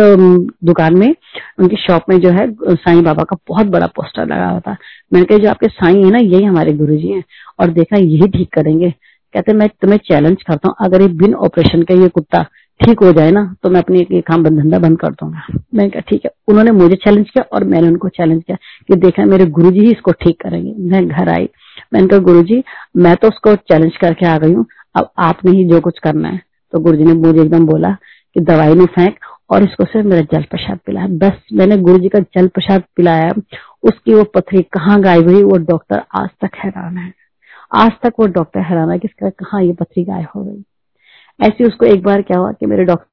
दुकान 0.67 0.97
में, 0.99 1.15
उनकी 1.59 1.75
शॉप 1.77 2.09
में 2.09 2.17
जो 2.19 2.29
है 2.31 2.47
साईं 2.75 3.03
बाबा 3.03 3.23
का 3.23 3.37
बहुत 3.49 3.67
बड़ा 3.67 3.87
पोस्टर 3.95 4.27
लगा 4.27 4.49
हुआ 4.49 4.59
था। 4.59 4.75
मैंने 5.11 5.25
कहा 5.25 5.37
जो 5.37 5.49
आपके 5.49 5.67
साईं 5.69 6.03
है 6.05 6.11
ना, 6.11 6.19
यही 6.19 6.43
हमारे 6.43 6.73
गुरुजी 6.75 7.07
हैं, 7.07 7.23
और 7.59 7.71
देखा 7.71 7.99
यही 7.99 8.27
ठीक 8.29 8.53
करेंगे। 8.53 8.89
कहते 9.35 9.53
मैं 9.53 9.67
तुम्हें 9.81 9.99
चैलेंज 10.05 10.41
करता 10.43 10.67
हूँ, 10.67 10.75
अगर 10.81 11.01
ये 11.01 11.07
बिन 11.17 11.33
ऑपरेशन 11.35 11.83
का 11.83 11.95
ये 11.95 12.07
कुत्ता 12.09 12.45
ठीक 12.79 12.99
हो 13.03 13.11
जाए 13.13 13.31
ना 13.31 13.41
तो 13.63 13.69
मैं 13.69 13.79
अपनी 13.81 13.99
एक 14.01 14.27
काम 14.27 14.43
धंधा 14.43 14.77
बंद 14.79 14.97
कर 14.99 15.11
दूँगा। 15.11 15.45
मैंने 15.51 15.89
कहा, 15.89 16.01
ठीक 16.01 16.25
है। 16.25 16.31
उन्होंने 16.47 16.71
मुझे 16.73 16.95
चैलेंज 16.95 17.29
किया 17.29 17.43
और 17.53 17.63
मैंने 17.65 17.87
उनको 17.87 18.09
चैलेंज 18.09 18.43
किया 18.43 18.57
कि 18.87 18.95
देखा 18.97 19.25
मेरे 19.27 19.45
गुरुजी 19.47 19.79
ही 19.79 19.91
इसको 19.91 20.11
ठीक 20.21 20.37
करेंगे। 20.41 20.73
मैं 20.89 21.07
घर 21.07 21.29
आई 21.29 21.49
मैंने 21.93 22.07
कहा 22.07 22.19
गुरु 22.19 22.43
जी 22.43 22.63
मैं 22.97 23.15
तो 23.15 23.27
उसको 23.27 23.55
चैलेंज 23.55 23.97
करके 23.97 24.25
आ 24.25 24.37
गई 24.37 24.53
हूँ। 24.53 24.65
अब 24.95 25.09
आपने 25.19 25.51
ही 25.51 25.63
जो 25.65 25.79
कुछ 25.81 25.99
करना 25.99 26.29
है। 26.29 26.41
तो 26.73 26.79
गुरु 26.79 26.97
जी 26.97 27.03
ने 27.03 27.13
मुझे 27.13 27.41
एकदम 27.41 27.65
बोला 27.65 27.91
कि 28.33 28.39
दवाई 28.39 28.73
में 28.73 28.85
फेंक 28.85 29.15
और 29.49 29.63
इसको 29.63 29.85
सिर्फ़ 29.85 30.07
मेरा 30.07 30.21
जल 30.21 30.43
प्रसाद 30.43 30.79
पिलाया। 30.85 31.07
बस 31.07 31.39
मैंने 31.53 31.77
गुरु 31.77 31.97
जी 31.97 32.09
का 32.09 32.19
जल 32.19 32.47
प्रसाद 32.47 32.83
पिलाया। 32.95 33.31
उसकी 33.83 34.13
वो 34.13 34.23
पथरी 34.23 34.61
कहाँ 34.61 35.01
गायब 35.01 35.29
हुई 35.29 35.43
वो 35.43 35.57
डॉक्टर 35.57 36.03
आज 36.15 36.29
तक 36.41 36.55
हैरान 36.55 36.97
है। 36.97 37.13
आज 37.75 37.91
तक 38.03 38.13
वो 38.19 38.25
डॉक्टर 38.25 38.59
हैरान 38.59 38.91
है 38.91 38.99
कि 38.99 39.07
इसका 39.07 39.29
कहाँ 39.29 39.63
ये 39.63 39.73
पथरी 39.73 40.03
गायब 40.03 40.27
हो 40.35 40.43
गई। 40.43 40.63
ऐसे 41.47 41.63
उसको 41.63 41.85
एक 41.85 42.03
बार 42.03 42.21
क्या 42.21 42.37
हुआ 42.37 42.51
कि 42.51 42.65
मेरे 42.65 42.83
डॉक्टर 42.83 43.05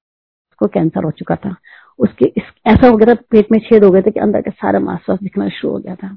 को 0.59 0.67
कैंसर 0.67 1.05
हो 1.05 1.11
चुका 1.11 1.37
था। 1.37 1.57
उसके 1.99 2.25
इस, 2.25 2.43
ऐसा 2.67 2.89
हो 2.89 2.97
गया 2.97 3.15
था 3.15 3.19
पेट 3.31 3.47
में 3.53 3.59
छेद 3.59 3.85
हो 3.85 3.91
गए 3.91 4.03
थे 4.03 4.11
कि 4.11 4.21
अंदर 4.21 4.41
का 4.41 4.51
सारा 4.51 4.81
मांस 4.81 5.19
दिखना 5.23 5.49
शुरू 5.49 5.73
हो 5.73 5.79
गया 5.79 5.95
था। 5.95 6.17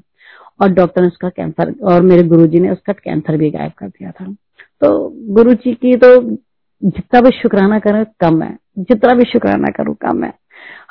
और 0.60 0.68
डॉक्टर 0.68 1.00
ने 1.02 1.08
उसका 1.08 1.28
कैंसर, 1.28 1.74
और 1.82 2.02
मेरे 2.02 2.22
गुरुजी 2.22 2.60
ने 2.60 2.70
उसका 2.70 2.92
कैंसर 2.92 3.36
भी 3.36 3.50
गायब 3.50 3.72
कर 3.78 3.88
दिया 3.88 4.10
था। 4.10 4.24
तो 4.80 5.14
गुरु 5.34 5.54
जी 5.54 5.74
की 5.74 5.96
तो 5.96 6.36
जितना 6.84 7.20
भी 7.20 7.30
शुक्राना 7.30 7.78
करें, 7.78 8.06
कम 8.20 8.42
है। 8.42 8.58
जितना 8.78 9.14
भी 9.14 9.24
शुक्राना 9.24 9.70
करूँ, 9.70 9.94
कम 9.94 10.24
है। 10.24 10.32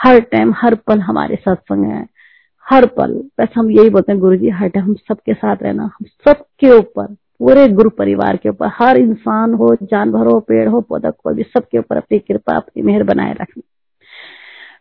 हर 0.02 0.20
टाइम 0.20 0.54
हर 0.56 0.76
पल 0.76 1.00
हमारे 1.00 1.36
सत्संग 1.36 1.86
है। 1.86 2.08
हर 2.70 2.86
पल। 2.86 3.24
बस 3.40 3.48
हम 3.58 3.72
यही 3.72 3.90
बोलते 3.90 4.12
हैं 4.12 4.22
गुरु 4.22 4.36
जी 4.36 4.50
हर 4.50 4.68
टाइम 4.68 4.86
हम 4.86 4.94
सबके 4.94 5.34
साथ 5.34 5.56
रहना। 5.62 5.84
हम 5.84 6.06
सबके 6.28 6.78
ऊपर, 6.78 7.06
पूरे 7.40 7.68
गुरु 7.68 7.90
परिवार 7.90 8.38
के 8.38 8.50
ऊपर, 8.50 8.68
हर 8.74 8.98
इंसान 8.98 9.54
हो, 9.54 9.76
जानवर 9.84 10.28
हो, 10.28 10.40
पेड़ 10.40 10.70
हो, 10.70 10.82
पौधा, 10.82 11.10
कोई 11.10 11.34
भी, 11.34 11.44
सबके 11.44 11.78
ऊपर 11.78 11.98
अपनी 11.98 12.20
कृपा, 12.20 12.56
अपनी 12.56 12.84
मेहर 12.84 13.04
बनाए 13.04 13.34
रखना। 13.34 13.62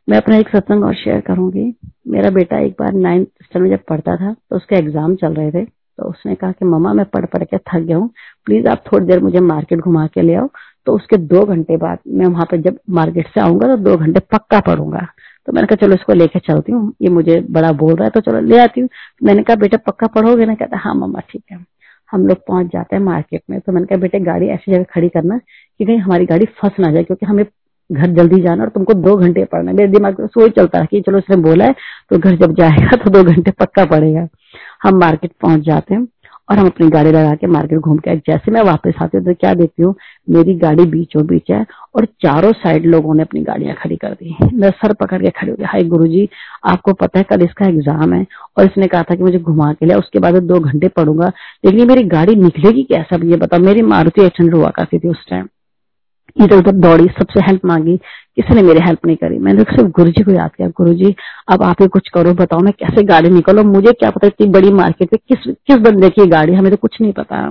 मैं 0.08 0.16
अपना 0.16 0.36
एक 0.36 0.48
सत्संग 0.48 0.84
और 0.84 0.94
शेयर 0.94 1.20
करूँगी। 1.20 1.72
मेरा 2.08 2.30
बेटा 2.30 2.58
एक 2.58 2.72
बार 2.78 2.92
नाइन्थ 2.94 3.28
स्टैंड 3.44 3.62
में 3.64 3.70
जब 3.70 3.82
पढ़ता 3.88 4.14
था 4.16 4.32
तो 4.32 4.56
उसके 4.56 4.76
एग्ज़ाम 4.76 5.14
चल 5.16 5.34
रहे 5.34 5.50
थे 5.50 5.64
तो 5.64 6.08
उसने 6.10 6.34
कहा 6.34 6.52
कि, 6.52 6.64
मम्मा, 6.64 6.92
मैं 6.92 7.04
पढ़ 7.06 7.24
पढ़ 7.26 7.44
के 7.44 7.58
थक 7.58 7.78
गया 7.78 7.96
हूँ। 7.96 8.08
प्लीज़ 8.46 8.66
आप 8.68 8.82
थोड़ी 8.86 9.06
देर 9.06 9.20
मुझे 9.20 9.40
मार्केट 9.40 9.80
घुमा 9.80 10.06
के 10.06 10.22
ले 10.22 10.34
आओ। 10.34 10.48
तो 10.86 10.94
उसके 10.96 11.16
दो 11.16 11.44
घंटे 11.44 11.76
बाद 11.76 11.98
मैं 12.08 12.26
वहाँ 12.26 12.46
पे 12.50 12.58
जब 12.58 12.78
मार्केट 12.90 13.28
से 13.28 13.40
आऊँगा 13.40 13.68
तो 13.68 13.76
दो 13.82 13.96
घंटे 13.96 14.20
पक्का 14.32 14.60
पढ़ूँगा। 14.60 15.06
तो 15.48 15.52
मैंने 15.52 15.66
कहा, 15.66 15.76
चलो, 15.76 15.94
इसको 15.94 16.12
लेके 16.12 16.38
चलती 16.38 16.72
हूँ। 16.72 16.92
ये 17.02 17.08
मुझे 17.10 17.40
बड़ा 17.50 17.72
बोल 17.74 17.94
रहा 17.94 18.04
है 18.04 18.10
तो 18.10 18.20
चलो 18.20 18.40
ले 18.40 18.58
आती 18.58 18.80
हूँ। 18.80 18.88
मैंने 19.22 19.42
कहा, 19.42 19.56
बेटा, 19.56 19.76
पक्का 19.86 20.06
पढ़ोगे? 20.06 20.46
ना 20.46 20.54
कहता 20.54 20.78
हाँ 20.78 20.94
मम्मा, 20.94 21.20
ठीक 21.30 21.42
है। 21.52 21.64
हम 22.10 22.26
लोग 22.26 22.38
पहुँच 22.48 22.66
जाते 22.66 22.96
हैं 22.96 23.02
मार्केट 23.02 23.42
में। 23.50 23.60
तो 23.60 23.72
मैंने 23.72 23.86
कहा, 23.86 23.98
बेटे, 23.98 24.20
गाड़ी 24.20 24.48
ऐसी 24.48 24.72
जगह 24.72 24.84
खड़ी 24.90 25.08
करना 25.08 25.38
कि 25.38 25.84
कहीं 25.84 25.98
हमारी 25.98 26.26
गाड़ी 26.26 26.46
फंस 26.60 26.80
ना 26.80 26.92
जाए, 26.92 27.04
क्योंकि 27.04 27.26
हमें 27.26 27.44
घर 27.90 28.10
जल्दी 28.12 28.40
जाना 28.42 28.62
और 28.62 28.68
तुमको 28.68 28.94
दो 28.96 29.16
घंटे 29.16 29.44
पढ़ना 29.44 29.72
मेरे 29.72 29.88
दिमाग 29.88 30.20
में 30.20 30.26
सोच 30.26 30.50
चलता 30.56 30.78
है 30.78 30.86
कि 30.86 31.00
चलो 31.00 31.18
इसने 31.18 31.36
बोला 31.42 31.64
है 31.64 31.74
तो 32.10 32.18
घर 32.18 32.36
जब 32.36 32.54
जाएगा 32.54 32.96
तो 32.96 33.10
दो 33.10 33.22
घंटे 33.24 33.50
पक्का 33.60 33.84
पड़ेगा। 33.86 34.28
हम 34.82 34.98
मार्केट 35.00 35.32
पहुँच 35.42 35.60
जाते 35.62 35.94
हैं 35.94 36.06
और 36.48 36.58
हम 36.58 36.66
अपनी 36.66 36.88
गाड़ी 36.90 37.10
लगा 37.10 37.34
के 37.34 37.46
मार्केट 37.46 37.78
घूम 37.78 37.96
के 37.98 38.14
जैसे 38.18 38.52
मैं 38.52 38.60
वापस 38.64 39.02
आती 39.02 39.16
हूँ 39.16 39.24
तो 39.24 39.34
क्या 39.34 39.52
देखती 39.54 39.82
हूँ? 39.82 39.94
मेरी 40.28 40.54
गाड़ी 40.58 40.84
बीचों 40.86 41.26
बीच 41.26 41.50
है 41.50 41.64
और 41.96 42.04
चारों 42.22 42.52
साइड 42.54 42.86
लोगों 42.86 43.14
ने 43.14 43.22
अपनी 43.22 43.42
गाड़ियाँ 43.42 43.74
खड़ी 43.76 43.96
कर 43.96 44.12
दी 44.12 44.36
मैं 44.54 44.70
सर 44.72 44.92
पकड़ 44.94 45.20
के 45.22 45.30
खड़ी 45.30 45.50
हो 45.50 45.56
गई। 45.56 45.64
हाई 45.64 45.84
गुरु 45.88 46.06
जी 46.06 46.28
आपको 46.66 46.92
पता 46.94 47.18
है 47.18 47.24
कल 47.30 47.44
इसका 47.44 47.66
एग्ज़ाम 47.66 48.14
है 48.14 48.24
और 48.58 48.64
इसने 48.64 48.86
कहा 48.86 49.02
था 49.02 49.14
कि 49.14 49.22
मुझे 49.22 49.38
घुमा 49.38 49.72
के 49.72 49.86
लिया 49.86 49.98
उसके 49.98 50.18
बाद 50.18 50.42
दो 50.44 50.60
घंटे 50.60 50.88
पढ़ूँगा। 50.88 51.32
लेकिन 51.64 51.88
मेरी 51.88 52.02
गाड़ी 52.08 52.34
निकलेगी 52.36 52.82
कैसा? 52.84 53.16
ये 53.24 53.36
बताओ, 53.36 53.60
मेरी 53.60 53.82
मारुति 53.84 54.24
एट 54.24 54.42
हुआ 54.54 54.70
करती 54.76 54.98
थी 54.98 55.08
उस 55.08 55.24
टाइम 55.30 55.48
इधर 56.36 56.56
उधर 56.56 56.72
दौड़ी, 56.72 57.04
सबसे 57.04 57.40
हेल्प 57.40 57.64
मांगी, 57.64 57.96
किसी 58.36 58.54
ने 58.54 58.62
मेरी 58.62 58.80
हेल्प 58.80 59.06
नहीं 59.06 59.16
करी। 59.16 59.38
मैंने 59.38 59.62
सिर्फ़ 59.62 59.90
गुरु 59.90 60.10
जी 60.10 60.22
को 60.24 60.30
याद 60.30 60.50
किया 60.56 60.68
गुरु 60.68 60.92
जी 60.94 61.14
अब 61.48 61.62
आप 61.62 61.82
ही 61.82 61.88
कुछ 61.88 62.08
करो, 62.08 62.32
बताओ 62.34 62.60
मैं 62.60 62.72
कैसे 62.72 63.02
गाड़ी 63.02 63.30
निकलो? 63.30 63.62
मुझे 63.64 63.92
क्या 63.92 64.10
पता 64.10 64.26
इतनी 64.26 64.46
बड़ी 64.46 64.70
मार्केट 64.72 65.08
में 65.12 65.18
किस 65.28 65.54
किस 65.66 65.76
बंदे 65.76 66.10
की 66.10 66.26
गाड़ी, 66.26 66.54
हमें 66.54 66.70
तो 66.70 66.76
कुछ 66.76 67.00
नहीं 67.00 67.12
पता। 67.12 67.48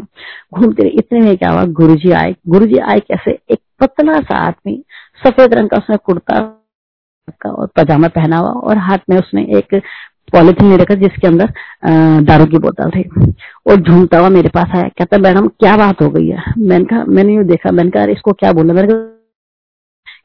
घूमते 0.53 0.83
रहे 0.83 0.91
इतने 0.91 1.19
में 1.19 1.37
क्या 1.37 1.49
हुआ 1.49 1.63
गुरु 1.63 1.95
जी 1.95 2.11
आए। 2.11 2.35
गुरु 2.47 2.65
जी 2.65 2.77
आए 2.79 2.99
कैसे? 2.99 3.39
एक 3.51 3.59
पतला 3.79 4.19
सा 4.21 4.37
आदमी, 4.37 4.83
सफ़ेद 5.23 5.53
रंग 5.53 5.69
का 5.69 5.77
उसने 5.77 5.97
कुर्ता 5.97 6.39
का 7.41 7.49
और 7.51 7.67
पजामा 7.75 8.07
पहना 8.07 8.37
हुआ 8.37 8.49
और 8.49 8.77
हाथ 8.77 8.97
में 9.09 9.17
उसने 9.17 9.43
एक 9.57 9.81
पॉलिथीन 10.33 10.69
ले 10.69 10.77
रखा, 10.77 10.95
जिसके 10.95 11.27
अंदर 11.27 11.53
दारू 12.21 12.45
की 12.45 12.57
बोतल 12.57 12.89
थी। 12.89 13.33
और 13.67 13.81
झूमता 13.81 14.19
हुआ 14.19 14.29
मेरे 14.29 14.49
पास 14.49 14.75
आया। 14.75 14.87
कहता, 14.97 15.17
मैडम, 15.17 15.47
क्या 15.47 15.75
बात 15.77 16.01
हो 16.01 16.09
गई 16.09 16.27
है? 16.27 16.43
मैंने 16.57 16.85
कहा, 16.85 17.03
मैंने 17.07 17.35
यू 17.35 17.43
देखा। 17.43 17.71
मैंने 17.71 17.89
कहा 17.89 18.05
इसको 18.05 18.31
क्या 18.31 18.51
बोला? 18.53 18.73
मैंने 18.73 18.87
कहा, 18.87 18.99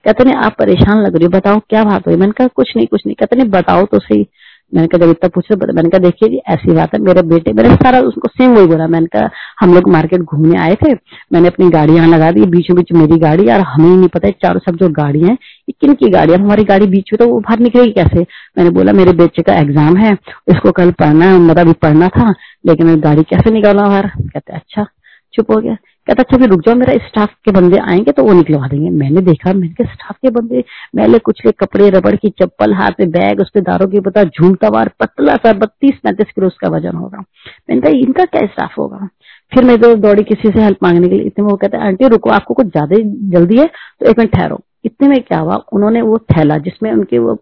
कहते, 0.04 0.24
नहीं, 0.24 0.34
आप 0.34 0.56
परेशान 0.58 0.98
लग 0.98 1.16
रही 1.16 1.24
हो, 1.24 1.30
बताओ 1.30 1.58
क्या 1.58 1.84
बात 1.84 2.06
हुई? 2.06 2.16
मैंने 2.16 2.32
कहा, 2.32 2.46
कुछ 2.46 2.72
नहीं 2.76 2.86
कुछ 2.86 3.02
नहीं। 3.06 3.16
कहते, 3.16 3.36
नहीं, 3.36 3.48
बताओ 3.50 3.84
तो 3.86 3.98
सही। 3.98 4.26
मैंने 4.72 4.86
कहा, 4.88 4.98
जब 4.98 5.10
इतना 5.10 5.28
पूछे 5.28 5.56
मैंने 5.56 5.88
कहा, 5.88 5.98
देखिए 6.00 6.28
जी, 6.28 6.36
ऐसी 6.48 6.74
बात 6.74 6.94
है, 6.94 7.00
मेरे 7.00 7.22
बेटे, 7.24 7.52
मेरे 7.52 7.74
सारा 7.74 8.00
उसको 8.02 8.28
सेम 8.28 8.54
वही 8.54 8.66
बोला। 8.66 8.86
मैंने 8.86 9.06
कहा, 9.06 9.28
हम 9.60 9.74
लोग 9.74 9.88
मार्केट 9.92 10.20
घूमने 10.22 10.58
आए 10.58 10.74
थे, 10.76 10.92
मैंने 11.32 11.48
अपनी 11.48 11.68
गाड़ी 11.70 11.94
यहाँ 11.94 12.08
लगा 12.08 12.30
दी 12.30 12.46
बीचों 12.52 12.76
बीच 12.76 12.92
मेरी 12.92 13.18
गाड़ी 13.20 13.48
और 13.48 13.60
हमें 13.62 13.88
ही 13.88 13.96
नहीं 13.96 14.08
पता 14.08 14.28
है 14.28 14.34
चारों 14.42 14.60
सब 14.60 14.76
जो 14.76 14.88
गाड़ी 14.92 15.20
है, 15.20 15.32
ये 15.32 15.74
किन 15.80 15.94
की 15.94 16.08
गाड़ी 16.10 16.32
है? 16.32 16.38
हमारी 16.40 16.64
गाड़ी 16.64 16.86
बीच 16.86 17.12
में 17.12 17.18
तो 17.18 17.32
वो 17.32 17.38
बाहर 17.40 17.58
निकलेगी 17.60 17.92
कैसे? 17.92 18.26
मैंने 18.58 18.70
बोला, 18.70 18.92
मेरे 18.92 19.12
बेटे 19.14 19.42
का 19.42 19.54
एग्ज़ाम 19.58 19.96
है, 19.96 20.12
इसको 20.48 20.72
कल 20.72 20.90
पढ़ना 21.00 21.24
है 21.24 21.38
मतलब 21.38 21.58
अभी 21.60 21.72
पढ़ना 21.82 22.08
था, 22.10 22.30
लेकिन 22.66 23.00
गाड़ी 23.00 23.22
कैसे 23.24 23.50
निकालना 23.50 23.88
बाहर? 23.88 24.08
कहते 24.08 24.52
अच्छा 24.52 24.86
चुप 25.34 25.50
हो 25.50 25.60
गया। 25.60 25.74
कहता 26.06 26.22
अच्छा 26.22 26.36
फिर 26.38 26.48
रुक 26.48 26.60
जाओ, 26.60 26.74
मेरा 26.74 26.92
स्टाफ 27.06 27.34
के 27.44 27.50
बंदे 27.50 27.78
आएँगे 27.78 28.12
तो 28.12 28.22
वो 28.24 28.32
निकलवा 28.32 28.68
देंगे। 28.68 28.90
मैंने 28.90 29.20
देखा, 29.20 29.52
मैंने 29.52 29.68
कहा 29.68 29.92
स्टाफ 29.92 30.16
के 30.16 30.30
बंदे, 30.30 30.64
मैले 30.94 31.18
कुछ 31.18 31.42
कपड़े, 31.60 31.90
रबड़ 31.90 32.14
की 32.16 32.30
चप्पल, 32.30 32.74
हाथ 32.74 33.00
में 33.00 33.10
बैग 33.10 33.40
उस 33.40 33.50
पर 33.50 33.60
दारों 33.60 33.86
की 33.88 34.00
पता 34.00 34.24
झूमता 34.24 34.70
बार 34.70 34.90
पतला 35.00 35.36
सा, 35.36 35.52
बत्तीस 35.52 35.98
पैंतीस 36.04 36.32
किलो 36.34 36.46
उसका 36.46 36.68
वज़न 36.68 36.96
होगा। 36.96 37.18
मैंने 37.18 37.80
कहा, 37.80 37.90
इनका 37.90 38.24
क्या 38.24 38.46
स्टाफ 38.46 38.78
होगा? 38.78 39.08
फिर 39.52 39.64
मैं 39.64 39.78
तो 39.80 39.94
दौड़ी 39.94 40.22
किसी 40.22 40.48
से 40.48 40.62
हेल्प 40.62 40.78
मांगने 40.82 41.08
के 41.08 41.14
लिए, 41.14 41.24
इतने 41.24 41.44
वो 41.44 41.56
कहते, 41.56 41.76
आंटी, 41.76 42.08
रुको, 42.08 42.30
आपको 42.30 42.54
कुछ 42.54 42.66
ज़्यादा 42.66 42.96
जल्दी 43.38 43.58
है 43.58 43.66
तो 43.66 44.10
एक 44.10 44.18
मिनट 44.18 44.32
ठहरो। 44.32 44.60
इतने 44.84 45.08
में 45.08 45.22
क्या 45.22 45.38
हुआ, 45.38 45.56
उन्होंने 45.72 46.02
वो 46.02 46.18
थैला, 46.18 46.58
जिसमें 46.58 46.92
उनकी 46.92 47.18
वो 47.18 47.34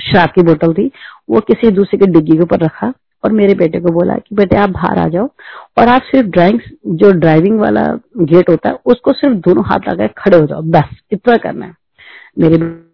शराब 0.00 0.28
की 0.28 0.42
बोतल 0.42 0.72
थी, 0.72 0.90
वो 1.30 1.40
किसी 1.40 1.70
दूसरे 1.70 1.98
के 1.98 2.06
डिग्गी 2.06 2.36
के 2.36 2.42
ऊपर 2.42 2.60
रखा 2.60 2.92
और 3.24 3.32
मेरे 3.32 3.54
बेटे 3.54 3.80
को 3.80 3.92
बोला 3.92 4.14
कि 4.14 4.34
बेटे 4.34 4.56
आप 4.56 4.70
बाहर 4.70 4.98
आ 4.98 5.08
जाओ 5.08 5.30
और 5.78 5.88
आप 5.88 6.02
सिर्फ़ 6.02 6.28
ड्राइंग 6.28 6.60
जो 6.86 7.12
ड्राइविंग 7.12 7.60
वाला 7.60 7.86
गेट 8.16 8.50
होता 8.50 8.68
है, 8.68 8.78
उसको 8.86 9.12
सिर्फ़ 9.12 9.36
दोनों 9.36 9.64
हाथ 9.64 9.78
लगा 9.88 10.06
खड़े 10.06 10.36
हो 10.36 10.46
जाओ। 10.46 10.62
बस, 10.62 10.84
इतना 11.10 11.36
करना 11.36 11.66
है। 11.66 11.74
मेरे 12.38 12.84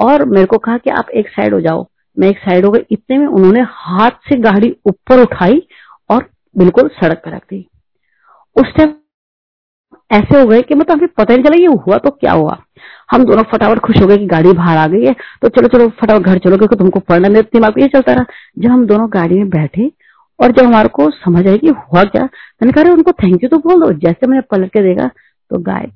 और 0.00 0.24
मेरे 0.24 0.46
को 0.46 0.58
कहा 0.58 0.78
कि 0.78 0.90
आप 0.90 1.10
एक 1.10 1.28
साइड 1.28 1.54
हो 1.54 1.60
जाओ। 1.60 1.86
मैं 2.18 2.28
एक 2.28 2.38
साइड 2.38 2.64
हो 2.64 2.70
गई। 2.70 2.80
इतने 2.90 3.18
में 3.18 3.26
उन्होंने 3.26 3.60
हाथ 3.68 4.10
से 4.10 4.36
गाड़ी 4.36 4.76
ऊपर 4.86 5.22
उठाई 5.22 5.68
और 6.10 6.30
बिल्कुल 6.58 6.88
सड़क 6.88 7.22
पर 7.24 7.30
रख 7.30 7.42
दी। 7.50 7.68
उस 8.56 8.74
टाइम 8.76 8.94
ऐसे 10.12 10.40
हो 10.40 10.46
गए 10.46 10.60
कि 10.62 10.74
मतलब 10.74 10.98
हमें 10.98 11.08
पता 11.18 11.34
नहीं 11.34 11.44
चला 11.44 11.56
ये 11.56 11.74
हुआ 11.78 11.98
तो 11.98 12.10
क्या 12.10 12.32
हुआ। 12.32 12.56
हम 13.12 13.24
दोनों 13.24 13.42
फटाफट 13.52 13.78
खुश 13.78 14.00
हो 14.00 14.06
गए 14.06 14.16
कि 14.18 14.26
गाड़ी 14.26 14.52
बाहर 14.52 14.76
आ 14.78 14.86
गई 14.86 15.04
है। 15.04 15.14
तो 15.42 15.48
चलो 15.48 15.68
चलो, 15.68 15.88
फटाफट 16.00 16.22
घर 16.22 16.38
चलो, 16.38 16.56
क्योंकि 16.56 16.76
तुमको 16.76 17.00
पढ़ना 17.00 17.28
मेरे 17.28 17.48
दिमाग 17.52 17.80
ये 17.80 17.88
चलता 17.88 18.12
रहा। 18.12 18.24
जब 18.58 18.70
हम 18.70 18.86
दोनों 18.86 19.08
गाड़ी 19.12 19.38
में 19.38 19.48
बैठे 19.50 19.90
और 20.38 20.52
जब 20.52 20.64
हमारे 20.64 20.88
को 20.88 21.10
समझ 21.12 21.46
आई 21.48 21.58
कि 21.58 21.68
हुआ 21.68 22.04
क्या, 22.04 22.22
मैंने 22.22 22.72
कहा 22.72 22.92
उनको 22.92 23.12
थैंक 23.14 23.42
यू 23.44 23.48
तो 23.48 23.58
बोल 23.58 23.80
दो। 23.80 23.92
जैसे 24.00 24.26
मैंने 24.26 24.42
पलट 24.50 24.72
के 24.72 24.82
देखा 24.82 25.08
तो 25.50 25.58
गाय 25.60 25.90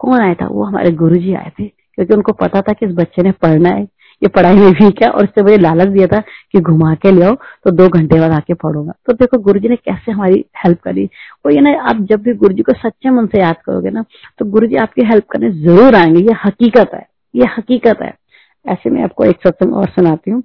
कौन 0.00 0.20
आया 0.20 0.34
था? 0.34 0.46
वो 0.46 0.64
हमारे 0.64 0.90
गुरु 0.92 1.16
जी 1.16 1.34
आए 1.34 1.50
थे, 1.58 1.66
क्योंकि 1.66 2.14
उनको 2.14 2.32
पता 2.34 2.60
था 2.60 2.72
कि 2.72 2.86
इस 2.86 2.92
बच्चे 2.94 3.22
ने 3.22 3.32
पढ़ना 3.32 3.68
है। 3.68 3.84
ये 4.22 4.28
पढ़ाई 4.30 4.54
में 4.56 4.70
वीक 4.72 5.02
है 5.02 5.08
और 5.10 5.24
इससे 5.24 5.42
मुझे 5.42 5.56
लालच 5.58 5.88
दिया 5.88 6.06
था 6.06 6.20
कि 6.52 6.60
घुमा 6.60 6.94
के 6.96 7.10
ले 7.12 7.24
आओ 7.24 7.34
तो 7.34 7.70
दो 7.72 7.88
घंटे 7.88 8.20
बाद 8.20 8.32
आके 8.32 8.54
पढ़ूँगा। 8.56 8.92
तो 9.06 9.12
देखो 9.14 9.38
गुरु 9.40 9.60
जी 9.60 9.68
ने 9.68 9.76
कैसे 9.78 10.12
हमारी 10.12 10.44
हेल्प 10.58 10.80
करी। 10.84 11.04
वो 11.04 11.50
ये 11.50 11.60
ना, 11.60 11.70
आप 11.80 12.00
जब 12.02 12.22
भी 12.22 12.34
गुरु 12.34 12.54
जी 12.54 12.62
को 12.62 12.72
सच्चे 12.74 13.10
मन 13.10 13.26
से 13.26 13.40
याद 13.40 13.56
करोगे 13.66 13.90
ना 13.90 14.04
तो 14.38 14.44
गुरु 14.46 14.66
जी 14.66 14.76
आपकी 14.78 15.06
हेल्प 15.06 15.26
करने 15.30 15.50
ज़रूर 15.54 15.94
आएँगे। 15.94 16.22
ये 16.22 16.36
हकीकत 16.44 16.94
है, 16.94 17.06
ये 17.34 17.46
हकीकत 17.56 18.02
है। 18.02 18.14
ऐसे 18.64 18.90
में 18.90 19.02
आपको 19.02 19.24
एक 19.24 19.36
सत्संग 19.38 19.74
और 19.76 19.88
सुनाती 19.88 20.30
हूँ। 20.30 20.42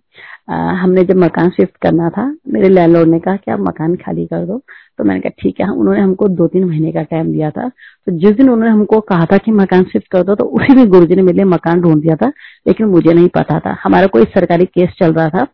हमने 0.76 1.04
जब 1.04 1.18
मकान 1.18 1.50
शिफ्ट 1.50 1.78
करना 1.82 2.10
था, 2.10 2.26
मेरे 2.48 2.70
लैंडलॉर्ड 2.70 3.10
ने 3.10 3.20
कहा 3.20 3.36
कि 3.36 3.52
आप 3.52 3.60
मकान 3.62 3.96
खाली 3.96 4.26
कर 4.26 4.46
दो। 4.46 4.62
तो 5.02 5.06
मैंने 5.06 5.20
कहा, 5.20 5.30
ठीक 5.42 5.60
है 5.60 5.68
उन्होंने 5.72 6.00
हमको 6.02 6.28
दो 6.30 6.48
तीन 6.48 6.64
महीने 6.64 6.92
का 6.92 7.02
टाइम 7.04 7.32
दिया 7.32 7.50
था। 7.52 7.68
तो 7.68 8.12
जिस 8.14 8.32
दिन 8.32 8.50
उन्होंने 8.50 8.72
हमको 8.72 9.00
कहा 9.02 9.26
था 9.32 9.38
कि 9.38 9.52
मकान 9.52 9.84
शिफ्ट 9.84 10.08
कर 10.12 10.24
दो 10.24 10.36
तो 10.36 10.46
उसी 10.58 10.76
दिन 10.76 10.90
गुरुजी 10.90 11.16
ने 11.16 11.22
मेरे 11.22 11.36
लिए 11.36 11.46
मकान 11.48 11.82
ढूंढ 11.82 12.02
दिया 12.02 12.16
था, 12.16 12.28
लेकिन 12.68 12.88
मुझे 12.88 13.14
नहीं 13.14 13.28
पता 13.30 13.60
था। 13.60 13.76
हमारा 13.84 14.08
कोई 14.08 14.24
सरकारी 14.36 14.66
केस 14.68 14.94
चल 15.00 15.14
रहा 15.14 15.28
था 15.30 15.46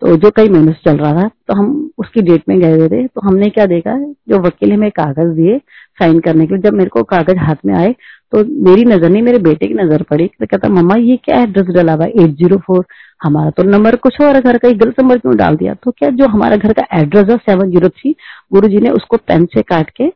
तो 0.00 0.16
जो 0.16 0.30
कई 0.36 0.48
महीनों 0.48 0.72
से 0.72 0.90
चल 0.90 0.96
रहा 0.98 1.12
था 1.14 1.28
तो 1.48 1.54
हम 1.56 1.68
उसकी 1.98 2.22
डेट 2.22 2.42
में 2.48 2.58
गए 2.60 2.72
हुए 2.72 2.88
थे। 2.88 3.06
तो 3.06 3.28
हमने 3.28 3.50
क्या 3.50 3.66
देखा, 3.66 3.98
जो 3.98 4.38
वकील 4.40 4.72
हमें 4.72 4.90
कागज़ 4.92 5.36
दिए 5.36 5.58
साइन 5.98 6.18
करने 6.20 6.46
के 6.46 6.54
लिए, 6.54 6.62
जब 6.62 6.74
मेरे 6.74 6.90
को 6.90 7.02
कागज़ 7.04 7.38
हाथ 7.40 7.66
में 7.66 7.74
आए 7.76 7.94
तो 8.32 8.44
मेरी 8.64 8.84
नज़र 8.84 9.08
नहीं, 9.08 9.22
मेरे 9.22 9.38
बेटे 9.40 9.66
की 9.66 9.74
नज़र 9.74 10.02
पड़ी। 10.02 10.26
तो 10.26 10.46
कहता, 10.46 10.68
मम्मा, 10.70 10.94
ये 10.96 11.16
क्या 11.24 11.40
एड्रेस 11.42 11.66
डला 11.66 11.92
हुआ 11.94 12.06
एट 12.06 12.30
ज़ीरो 12.32 12.56
फोर 12.58 12.84
हमारा 13.20 13.50
तो 13.50 13.62
नंबर 13.62 13.96
कुछ 13.96 14.20
और 14.20 14.38
घर 14.40 14.56
का 14.58 14.68
ही 14.68 14.74
गलत 14.74 15.00
नंबर 15.00 15.18
क्यों 15.18 15.36
डाल 15.36 15.56
दिया? 15.56 15.74
तो 15.74 15.90
क्या, 15.90 16.08
जो 16.10 16.26
हमारा 16.28 16.56
घर 16.56 16.72
का 16.72 16.86
एड्रेस 16.94 17.28
है 17.30 17.36
सेवन 17.38 17.70
ज़ीरो 17.70 17.88
थ्री 17.90 18.14
गुरु 18.54 18.68
जी 18.68 18.80
ने 18.80 18.90
उसको 18.92 19.16
पेन 19.28 19.44
से 19.54 19.62
काट 19.64 19.90
के 19.90 20.08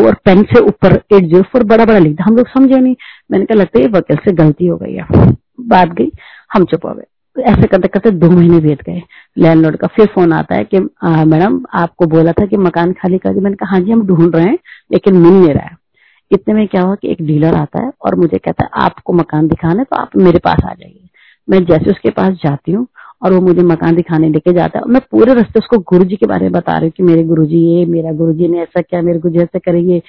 और 0.00 0.14
पेन 0.24 0.42
से 0.44 0.60
ऊपर 0.60 0.94
एट 0.94 1.24
ज़ीरो 1.24 1.42
फोर 1.42 1.62
बड़ा 1.64 1.84
बड़ा 1.84 1.98
लिख 1.98 2.12
दिया। 2.12 2.24
हम 2.24 2.36
लोग 2.36 2.48
समझे 2.48 2.80
नहीं। 2.80 2.94
मैंने 3.30 3.44
कहा, 3.44 3.58
लगता 3.58 3.80
है 3.80 3.86
वकील 3.90 4.16
से 4.24 4.32
गलती 4.34 4.66
हो 4.66 4.76
गई 4.76 4.94
है। 4.94 5.06
बात 5.68 5.92
गई। 5.92 6.10
हम 6.54 6.64
चुप 6.64 6.86
हो 6.86 6.94
गए। 6.94 7.04
ऐसे 7.36 7.66
करते 7.66 7.88
करते 7.88 8.10
दो 8.12 8.30
महीने 8.30 8.58
बीत 8.60 8.82
गए। 8.82 9.02
लैंडलॉर्ड 9.36 9.76
का 9.76 9.86
फिर 9.86 10.06
फ़ोन 10.14 10.32
आता 10.32 10.54
है 10.54 10.64
कि 10.64 10.78
मैडम, 10.78 11.60
आपको 11.74 12.06
बोला 12.06 12.32
था 12.32 12.46
कि 12.46 12.56
मकान 12.58 12.92
खाली 12.92 13.18
कर 13.18 13.32
दिया 13.32 13.42
मैंने 13.42 13.56
कहा 13.56 13.70
हाँ 13.70 13.80
जी, 13.80 13.90
हम 13.92 14.06
ढूंढ 14.06 14.36
रहे 14.36 14.44
हैं, 14.44 14.58
लेकिन 14.92 15.16
मिल 15.16 15.32
नहीं 15.32 15.54
रहा 15.54 15.64
है। 15.64 15.76
इतने 16.30 16.54
में 16.54 16.66
क्या 16.68 16.82
हुआ 16.82 16.94
कि 16.94 17.10
एक 17.10 17.22
डीलर 17.22 17.54
आता 17.54 17.82
है 17.82 17.90
और 18.04 18.14
मुझे 18.14 18.38
कहता 18.38 18.64
है, 18.64 18.70
आपको 18.84 19.12
मकान 19.12 19.48
दिखाना 19.48 19.78
है 19.78 19.84
तो 19.84 19.96
आप 19.96 20.16
मेरे 20.18 20.38
पास 20.38 20.64
आ 20.64 20.72
जाइए। 20.72 21.08
मैं 21.48 21.64
जैसे 21.64 21.90
उसके 21.90 22.10
पास 22.10 22.32
जाती 22.44 22.72
हूँ 22.72 22.86
और 23.22 23.32
वो 23.32 23.40
मुझे 23.40 23.62
मकान 23.64 23.94
दिखाने 23.96 24.28
लेके 24.28 24.52
जाता 24.52 24.78
है। 24.78 24.92
मैं 24.92 25.00
पूरे 25.10 25.34
रास्ते 25.34 25.58
उसको 25.58 25.78
गुरु 25.90 26.04
जी 26.04 26.16
के 26.16 26.26
बारे 26.26 26.44
में 26.44 26.52
बता 26.52 26.72
रही 26.72 26.84
हूँ 26.84 26.92
कि 26.96 27.02
मेरे 27.02 27.22
गुरु 27.24 27.44
जी 27.46 27.58
ये, 27.58 27.84
मेरा 27.86 28.12
गुरु 28.12 28.32
जी 28.32 28.48
ने 28.48 28.60
ऐसा 28.62 28.80
किया, 28.80 29.02
मेरे 29.02 29.18
गुरु 29.18 29.34
जी 29.34 29.40
ऐसा 29.40 29.58
करेंगे। 29.60 30.02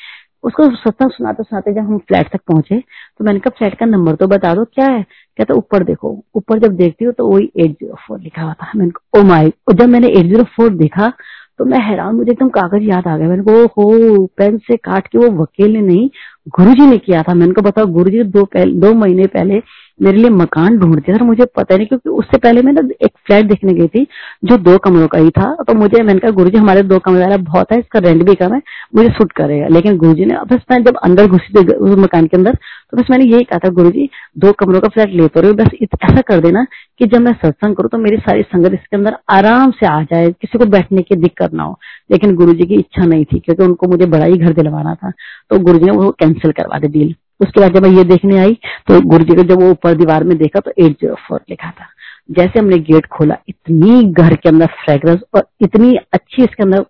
उसको 0.43 0.65
सत्संग 0.75 1.11
सुनाते 1.11 1.43
सुनाते 1.43 1.73
जब 1.73 1.79
हम 1.81 1.97
फ्लैट 1.99 2.27
तक 2.33 2.39
पहुँचे 2.47 2.79
तो 2.79 3.25
मैंने 3.25 3.39
कहा, 3.39 3.55
फ्लैट 3.57 3.75
का 3.79 3.85
नंबर 3.85 4.15
तो 4.15 4.27
बता 4.27 4.53
दो, 4.55 4.63
क्या 4.65 4.85
है? 4.87 5.01
कहता 5.39 5.53
ऊपर 5.53 5.83
देखो। 5.83 6.09
ऊपर 6.35 6.59
जब 6.59 6.75
देखती 6.77 7.05
हूँ 7.05 7.13
तो 7.13 7.27
वही 7.27 7.49
एट 7.57 7.71
ज़ीरो 7.71 7.95
फोर 8.07 8.19
लिखा 8.19 8.41
हुआ 8.41 8.53
था 8.53 8.71
मैंने 8.75 9.19
ओ 9.19 9.23
माई 9.27 9.51
और 9.67 9.75
जब 9.75 9.89
मैंने 9.89 10.07
एट 10.09 10.25
ज़ीरो 10.25 10.43
फोर 10.55 10.69
देखा 10.75 11.11
तो 11.59 11.65
मैं 11.65 11.79
हैरान, 11.81 12.15
मुझे 12.15 12.31
एकदम 12.31 12.49
कागज़ 12.49 12.83
याद 12.83 13.07
आ 13.07 13.17
गया। 13.17 13.27
मैंने 13.27 13.43
को 13.43 13.65
हो 13.73 14.25
पेन 14.37 14.57
से 14.67 14.75
काट 14.77 15.07
के 15.07 15.17
वो 15.17 15.29
वकील 15.41 15.71
ने 15.73 15.81
नहीं, 15.81 16.09
गुरुजी 16.49 16.85
ने 16.85 16.97
किया 16.99 17.21
था। 17.23 17.33
मैंने 17.33 17.53
को 17.53 17.61
बताओ, 17.61 17.85
गुरुजी 17.87 18.23
दो 18.25 18.47
दो 18.55 18.93
महीने 18.95 19.25
पहले 19.27 19.59
मेरे 19.99 20.17
लिए 20.17 20.29
मकान 20.31 20.77
ढूंढते 20.79 21.13
थे, 21.13 21.23
मुझे 21.25 21.45
पता 21.55 21.75
नहीं, 21.75 21.87
क्योंकि 21.87 22.09
उससे 22.11 22.37
पहले 22.37 22.61
मैं 22.61 22.73
ना 22.73 22.81
एक 23.03 23.11
फ्लैट 23.27 23.45
देखने 23.45 23.73
गई 23.73 23.87
थी 23.87 24.05
जो 24.45 24.57
दो 24.59 24.77
कमरों 24.79 25.07
का 25.07 25.19
ही 25.19 25.29
था। 25.31 25.53
तो 25.61 25.73
मुझे, 25.73 26.01
मैंने 26.03 26.19
कहा, 26.19 26.31
गुरुजी, 26.31 26.57
हमारे 26.57 26.81
दो 26.83 26.99
कमरे 26.99 27.21
वाला 27.21 27.37
बहुत 27.43 27.71
है, 27.71 27.79
इसका 27.79 27.99
रेंट 27.99 28.23
भी 28.23 28.35
कम 28.35 28.53
है, 28.53 28.61
मुझे 28.95 29.09
सूट 29.09 29.31
करेगा। 29.33 29.67
लेकिन 29.67 29.97
गुरुजी 29.97 30.25
ने 30.25 30.37
बस 30.51 30.61
मैं 30.71 30.83
जब 30.83 30.97
अंदर 30.99 31.27
घुसी 31.27 31.53
थी 31.55 31.73
उस 31.75 31.97
मकान 31.99 32.25
के 32.25 32.37
अंदर 32.37 32.57
तो 32.91 32.97
बस 32.97 33.07
मैंने 33.11 33.25
यही 33.25 33.43
कहा 33.43 33.59
था 33.59 33.69
गुरु 33.71 33.91
दो 34.37 34.51
कमरों 34.59 34.79
का 34.81 34.87
फ्लैट 34.89 35.09
लेते 35.11 35.41
रहो 35.41 35.53
बस 35.53 35.69
ऐसा 35.83 36.21
कर 36.23 36.39
देना 36.41 36.65
कि 36.99 37.05
जब 37.05 37.21
मैं 37.21 37.33
सत्संग 37.35 37.75
करूँ 37.75 37.89
तो 37.89 37.97
मेरी 37.97 38.17
सारी 38.19 38.41
संगत 38.43 38.73
इसके 38.73 38.97
अंदर 38.97 39.17
आराम 39.29 39.71
से 39.71 39.85
आ 39.87 40.01
जाए, 40.03 40.31
किसी 40.31 40.57
को 40.57 40.65
बैठने 40.67 41.01
की 41.01 41.15
दिक्कत 41.17 41.53
ना 41.53 41.63
हो। 41.63 41.77
लेकिन 42.11 42.35
गुरु 42.35 42.53
की 42.55 42.75
इच्छा 42.75 43.05
नहीं 43.05 43.25
थी, 43.25 43.39
क्योंकि 43.39 43.63
उनको 43.63 43.87
मुझे 43.87 44.05
बड़ा 44.07 44.25
ही 44.25 44.37
घर 44.37 44.53
दिलवाना 44.53 44.93
था 44.95 45.11
तो 45.51 45.59
गुरु 45.59 45.85
ने 45.85 45.91
वो 45.93 46.09
कैंसिल 46.19 46.51
करवा 46.51 46.79
दे 46.79 46.87
डील 46.89 47.15
उसके 47.39 47.61
बाद 47.61 47.73
जब 47.73 47.83
मैं 47.83 47.89
ये 47.91 48.03
देखने 48.05 48.37
आई 48.39 48.53
तो 48.87 48.99
गुरु 49.09 49.23
जी 49.23 49.35
को 49.35 49.43
जब 49.43 49.61
वो 49.61 49.69
ऊपर 49.71 49.95
दीवार 49.95 50.23
में 50.23 50.37
देखा 50.37 50.59
तो 50.59 50.71
एट 50.77 50.91
ज़ीरो 50.93 51.15
फोर 51.27 51.39
लिखा 51.49 51.69
था। 51.71 51.87
जैसे 52.29 52.59
हमने 52.59 52.77
गेट 52.85 53.05
खोला, 53.07 53.35
इतनी 53.49 54.03
घर 54.03 54.35
के 54.35 54.49
अंदर 54.49 54.65
फ्रेग्रेंस 54.77 55.19
और 55.35 55.43
इतनी 55.63 55.95
अच्छी 56.13 56.43
इसके 56.43 56.63
अंदर 56.63 56.85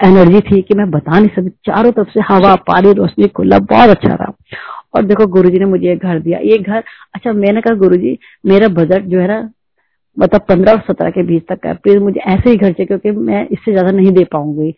एनर्जी 0.00 0.40
थी 0.42 0.60
कि 0.62 0.74
मैं 0.74 0.90
बता 0.90 1.18
नहीं 1.18 1.28
सकती 1.28 1.50
चारों 1.66 1.90
तरफ़ 1.92 2.08
से 2.10 2.20
हवा, 2.28 2.54
पानी, 2.64 2.92
रोशनी, 2.92 3.28
खुला, 3.28 3.58
बहुत 3.60 3.90
अच्छा 3.90 4.16
था 4.16 4.32
और 4.94 5.04
देखो, 5.04 5.26
गुरुजी 5.28 5.58
ने 5.58 5.64
मुझे 5.66 5.92
एक 5.92 5.98
घर 6.00 6.18
दिया। 6.20 6.38
ये 6.40 6.58
घर 6.58 6.82
अच्छा 7.14 7.32
मैंने 7.34 7.60
कहा, 7.60 7.74
गुरुजी, 7.76 8.18
मेरा 8.46 8.68
बजट 8.70 9.04
जो 9.04 9.20
है 9.20 9.28
ना 9.28 9.38
मतलब 10.16 10.40
पंद्रह 10.48 10.72
और 10.72 10.80
सत्रह 10.80 11.10
के 11.10 11.22
बीच 11.24 11.42
तक 11.48 11.66
है। 11.66 11.74
प्लीज़ 11.74 11.98
मुझे 11.98 12.20
ऐसे 12.22 12.50
ही 12.50 12.56
घर 12.56 12.72
चाहिए, 12.72 12.86
क्योंकि 12.86 13.10
मैं 13.12 13.46
इससे 13.48 13.72
ज़्यादा 13.72 13.90
नहीं 13.90 14.10
दे 14.12 14.24
पाऊँगी। 14.32 14.74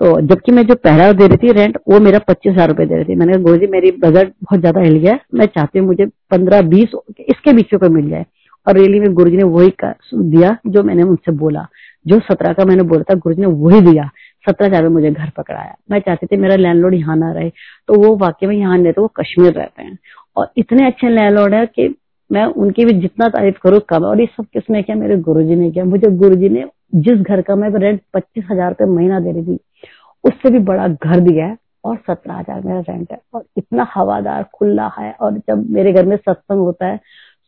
तो 0.00 0.20
जबकि 0.20 0.52
मैं 0.52 0.62
जो 0.66 0.74
पहला 0.76 1.12
दे 1.12 1.26
रही 1.26 1.36
थी 1.38 1.52
रेंट 1.52 1.78
वो 1.88 1.98
मेरा 2.00 2.18
पच्चीस 2.28 2.52
हज़ार 2.52 2.68
रुपए 2.68 2.86
दे 2.86 2.94
रही 2.94 3.04
थी। 3.04 3.14
मैंने 3.14 3.32
कहा 3.32 3.42
गुरु 3.42 3.56
जी 3.56 3.66
मेरी 3.66 3.90
बजट 4.00 4.32
बहुत 4.42 4.60
ज़्यादा 4.60 4.80
हिल 4.80 4.96
गया 4.98 5.18
मैं 5.34 5.46
चाहती 5.46 5.78
हूँ 5.78 5.86
मुझे 5.86 6.06
पंद्रह, 6.30 6.62
बीस 6.62 6.90
इसके 7.20 7.52
बीच 7.52 7.74
में 7.74 7.88
मिल 7.90 8.08
जाए। 8.10 8.24
और 8.66 8.76
रेली 8.76 9.00
में 9.00 9.12
गुरु 9.14 9.30
जी 9.30 9.36
ने 9.36 9.42
वही 9.44 9.72
दिया 10.14 10.56
जो 10.66 10.82
मैंने 10.82 11.02
उनसे 11.02 11.32
बोला। 11.34 11.66
जो 12.06 12.18
सत्रह 12.20 12.52
का 12.52 12.64
मैंने 12.64 12.82
बोला 12.84 13.02
था 13.10 13.14
गुरु 13.16 13.34
जी 13.34 13.40
ने 13.40 13.46
वही 13.48 13.80
दिया। 13.82 14.08
सत्रह 14.44 14.66
हज़ार 14.66 14.82
में 14.82 14.88
मुझे 14.90 15.10
घर 15.10 15.30
पकड़ाया। 15.36 15.74
मैं 15.90 16.00
चाहती 16.00 16.26
थी 16.26 16.36
मेरा 16.36 16.56
लैंडलॉर्ड 16.56 16.94
यहाँ 16.94 17.16
ना 17.16 17.30
रहे। 17.32 17.50
तो 17.88 18.00
वो 18.02 18.14
वाकई 18.16 18.46
में 18.46 18.56
यहाँ 18.56 18.74
नहीं 18.74 18.84
रहते, 18.84 19.00
वो 19.00 19.12
कश्मीर 19.16 19.52
रहते 19.52 19.82
हैं। 19.82 19.98
और 20.36 20.50
इतने 20.58 20.86
अच्छे 20.86 21.08
लैंडलॉर्ड 21.08 21.54
है 21.54 21.64
कि 21.68 21.94
मैं 22.30 22.44
उनकी 22.44 22.84
भी 22.84 22.92
जितना 22.92 23.28
तारीफ़ 23.28 23.58
करूँ, 23.62 23.80
कम 23.88 24.04
और 24.04 24.20
ये 24.20 24.26
सब 24.26 24.46
किसने 24.52 24.82
किया? 24.82 24.96
मेरे 24.96 25.16
गुरु 25.20 25.42
जी 25.42 25.56
ने 25.56 25.70
किया। 25.70 25.84
मुझे 25.84 26.10
गुरु 26.16 26.36
जी 26.36 26.48
ने 26.48 26.64
जिस 26.96 27.20
घर 27.20 27.40
का 27.42 27.54
मैं 27.56 27.70
रेंट 27.72 28.00
पच्चीस 28.14 28.44
हज़ार 28.50 28.68
रुपये 28.70 28.86
महीना 28.86 29.20
दे 29.20 29.32
रही 29.32 29.44
थी 29.44 29.58
उससे 30.26 30.50
भी 30.50 30.58
बड़ा 30.64 30.88
घर 30.88 31.20
दिया 31.20 31.46
है 31.46 31.56
और 31.84 31.96
सत्रह 31.98 32.34
हज़ार 32.34 32.60
मेरा 32.62 32.80
रेंट 32.80 33.12
है 33.12 33.18
और 33.34 33.44
इतना 33.56 33.86
हवादार, 33.94 34.42
खुला 34.54 34.90
है 34.98 35.12
और 35.12 35.38
जब 35.38 35.70
मेरे 35.70 35.92
घर 35.92 36.06
में 36.06 36.16
सत्संग 36.16 36.58
होता 36.58 36.86
है, 36.86 37.00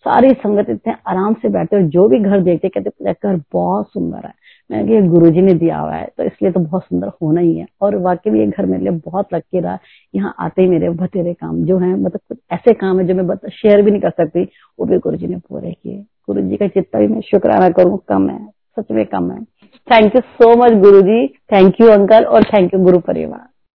सारी 0.07 0.31
संगत 0.33 0.69
इतने 0.71 0.95
आराम 1.07 1.35
से 1.35 1.49
बैठे 1.49 1.77
और 1.77 1.83
जो 1.85 2.07
भी 2.09 2.19
घर 2.19 2.41
देखते 2.43 2.69
कहते 2.69 3.13
घर 3.13 3.41
बहुत 3.53 3.89
सुंदर 3.93 4.27
है। 4.27 4.33
मैंने 4.71 4.95
ये 4.95 5.01
गुरु 5.03 5.31
जी 5.31 5.41
ने 5.43 5.53
दिया 5.55 5.79
हुआ 5.79 5.95
है। 5.95 6.07
तो 6.19 6.25
इसलिए 6.25 6.51
तो 6.53 6.61
बहुत 6.61 6.83
सुंदर 6.85 7.11
होना 7.23 7.41
ही 7.41 7.57
है 7.59 7.67
और 7.81 7.97
वाकई 7.97 8.31
में 8.31 8.39
ये 8.41 8.47
घर 8.47 8.67
मेरे 8.67 8.83
लिए 8.83 8.93
बहुत 9.05 9.35
लक्की 9.35 9.61
रहा। 9.61 9.79
यहाँ 10.15 10.35
आते 10.41 10.63
ही 10.63 10.69
मेरे 10.69 10.91
बतेरे 10.93 11.33
काम 11.35 11.63
जो 11.65 11.79
है 11.79 11.93
मतलब 11.95 12.21
कुछ 12.29 12.39
ऐसे 12.53 12.75
काम 12.75 12.99
है 13.01 13.07
जो 13.07 13.15
मैं 13.15 13.37
शेयर 13.53 13.83
भी 13.83 13.91
नहीं 13.91 14.01
कर 14.01 14.11
सकती, 14.11 14.43
वो 14.79 14.87
भी 14.87 14.99
गुरु 14.99 15.17
जी 15.17 15.27
ने 15.27 15.37
पूरे 15.39 15.73
किए। 15.73 16.05
गुरु 16.27 16.43
जी 16.43 16.57
का 16.57 16.67
जितना 16.67 17.01
भी 17.01 17.07
मैं 17.07 17.21
शुक्राना 17.21 17.69
करूँ, 17.71 17.99
कम 18.09 18.29
है, 18.31 18.47
सच 18.79 18.91
में 18.91 19.05
कम 19.07 19.31
है। 19.31 19.41
Thank 19.89 20.17
you 20.17 20.21
so 20.35 20.55
much 20.57 20.73
Guru 20.83 21.03
ji 21.03 21.27
thank 21.53 21.81
you 21.81 21.89
uncle 21.91 22.25
और 22.27 22.45
थैंक 22.45 22.75
यू 22.75 22.81
गुरु 22.81 22.99
परिवार 23.09 23.47